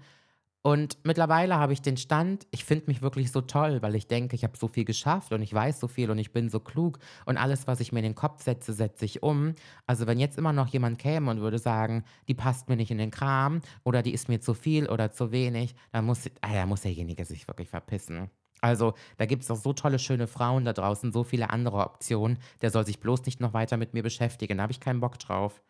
und 0.68 0.98
mittlerweile 1.02 1.56
habe 1.56 1.72
ich 1.72 1.80
den 1.80 1.96
Stand, 1.96 2.46
ich 2.50 2.62
finde 2.62 2.88
mich 2.88 3.00
wirklich 3.00 3.32
so 3.32 3.40
toll, 3.40 3.80
weil 3.80 3.94
ich 3.94 4.06
denke, 4.06 4.36
ich 4.36 4.44
habe 4.44 4.54
so 4.58 4.68
viel 4.68 4.84
geschafft 4.84 5.32
und 5.32 5.40
ich 5.40 5.54
weiß 5.54 5.80
so 5.80 5.88
viel 5.88 6.10
und 6.10 6.18
ich 6.18 6.30
bin 6.30 6.50
so 6.50 6.60
klug 6.60 6.98
und 7.24 7.38
alles, 7.38 7.66
was 7.66 7.80
ich 7.80 7.90
mir 7.90 8.00
in 8.00 8.04
den 8.04 8.14
Kopf 8.14 8.42
setze, 8.42 8.74
setze 8.74 9.06
ich 9.06 9.22
um. 9.22 9.54
Also 9.86 10.06
wenn 10.06 10.18
jetzt 10.20 10.36
immer 10.36 10.52
noch 10.52 10.66
jemand 10.66 10.98
käme 10.98 11.30
und 11.30 11.40
würde 11.40 11.58
sagen, 11.58 12.04
die 12.28 12.34
passt 12.34 12.68
mir 12.68 12.76
nicht 12.76 12.90
in 12.90 12.98
den 12.98 13.10
Kram 13.10 13.62
oder 13.82 14.02
die 14.02 14.12
ist 14.12 14.28
mir 14.28 14.42
zu 14.42 14.52
viel 14.52 14.90
oder 14.90 15.10
zu 15.10 15.32
wenig, 15.32 15.74
dann 15.90 16.04
muss, 16.04 16.26
ah 16.42 16.52
ja, 16.52 16.66
muss 16.66 16.82
derjenige 16.82 17.24
sich 17.24 17.48
wirklich 17.48 17.70
verpissen. 17.70 18.28
Also 18.60 18.92
da 19.16 19.24
gibt 19.24 19.44
es 19.44 19.48
doch 19.48 19.56
so 19.56 19.72
tolle, 19.72 19.98
schöne 19.98 20.26
Frauen 20.26 20.66
da 20.66 20.74
draußen, 20.74 21.12
so 21.12 21.24
viele 21.24 21.48
andere 21.48 21.78
Optionen. 21.78 22.36
Der 22.60 22.70
soll 22.70 22.84
sich 22.84 23.00
bloß 23.00 23.24
nicht 23.24 23.40
noch 23.40 23.54
weiter 23.54 23.78
mit 23.78 23.94
mir 23.94 24.02
beschäftigen. 24.02 24.58
Da 24.58 24.64
habe 24.64 24.72
ich 24.72 24.80
keinen 24.80 25.00
Bock 25.00 25.18
drauf. 25.18 25.62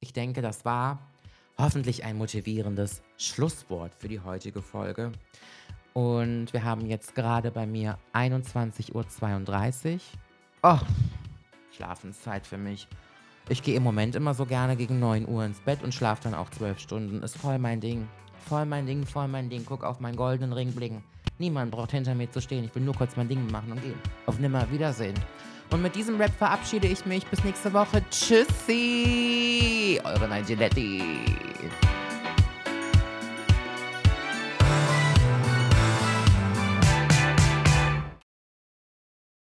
Ich 0.00 0.12
denke, 0.12 0.42
das 0.42 0.66
war 0.66 1.11
hoffentlich 1.58 2.04
ein 2.04 2.16
motivierendes 2.16 3.02
Schlusswort 3.18 3.94
für 3.98 4.08
die 4.08 4.20
heutige 4.20 4.62
Folge. 4.62 5.12
Und 5.94 6.52
wir 6.52 6.64
haben 6.64 6.86
jetzt 6.86 7.14
gerade 7.14 7.50
bei 7.50 7.66
mir 7.66 7.98
21.32 8.14 9.94
Uhr. 9.94 10.00
Oh, 10.62 10.78
Schlafenszeit 11.76 12.46
für 12.46 12.58
mich. 12.58 12.88
Ich 13.48 13.62
gehe 13.62 13.76
im 13.76 13.82
Moment 13.82 14.14
immer 14.14 14.34
so 14.34 14.46
gerne 14.46 14.76
gegen 14.76 15.00
9 15.00 15.28
Uhr 15.28 15.44
ins 15.44 15.60
Bett 15.60 15.82
und 15.82 15.92
schlafe 15.92 16.22
dann 16.24 16.34
auch 16.34 16.48
12 16.50 16.78
Stunden. 16.78 17.22
Ist 17.22 17.36
voll 17.36 17.58
mein 17.58 17.80
Ding. 17.80 18.08
Voll 18.46 18.64
mein 18.66 18.86
Ding, 18.86 19.04
voll 19.04 19.28
mein 19.28 19.50
Ding. 19.50 19.64
Guck 19.66 19.84
auf 19.84 20.00
meinen 20.00 20.16
goldenen 20.16 20.52
Ring 20.52 20.72
blicken. 20.72 21.02
Niemand 21.38 21.70
braucht 21.70 21.90
hinter 21.90 22.14
mir 22.14 22.30
zu 22.30 22.40
stehen. 22.40 22.64
Ich 22.64 22.74
will 22.74 22.82
nur 22.82 22.94
kurz 22.94 23.16
mein 23.16 23.28
Ding 23.28 23.50
machen 23.50 23.72
und 23.72 23.82
gehen. 23.82 23.98
Auf 24.26 24.38
nimmer 24.38 24.70
Wiedersehen. 24.70 25.14
Und 25.72 25.80
mit 25.80 25.96
diesem 25.96 26.20
Rap 26.20 26.32
verabschiede 26.36 26.86
ich 26.86 27.06
mich. 27.06 27.26
Bis 27.26 27.42
nächste 27.44 27.72
Woche. 27.72 28.02
Tschüssi! 28.10 29.98
Eure 30.04 30.28
Nigiletti. 30.28 31.02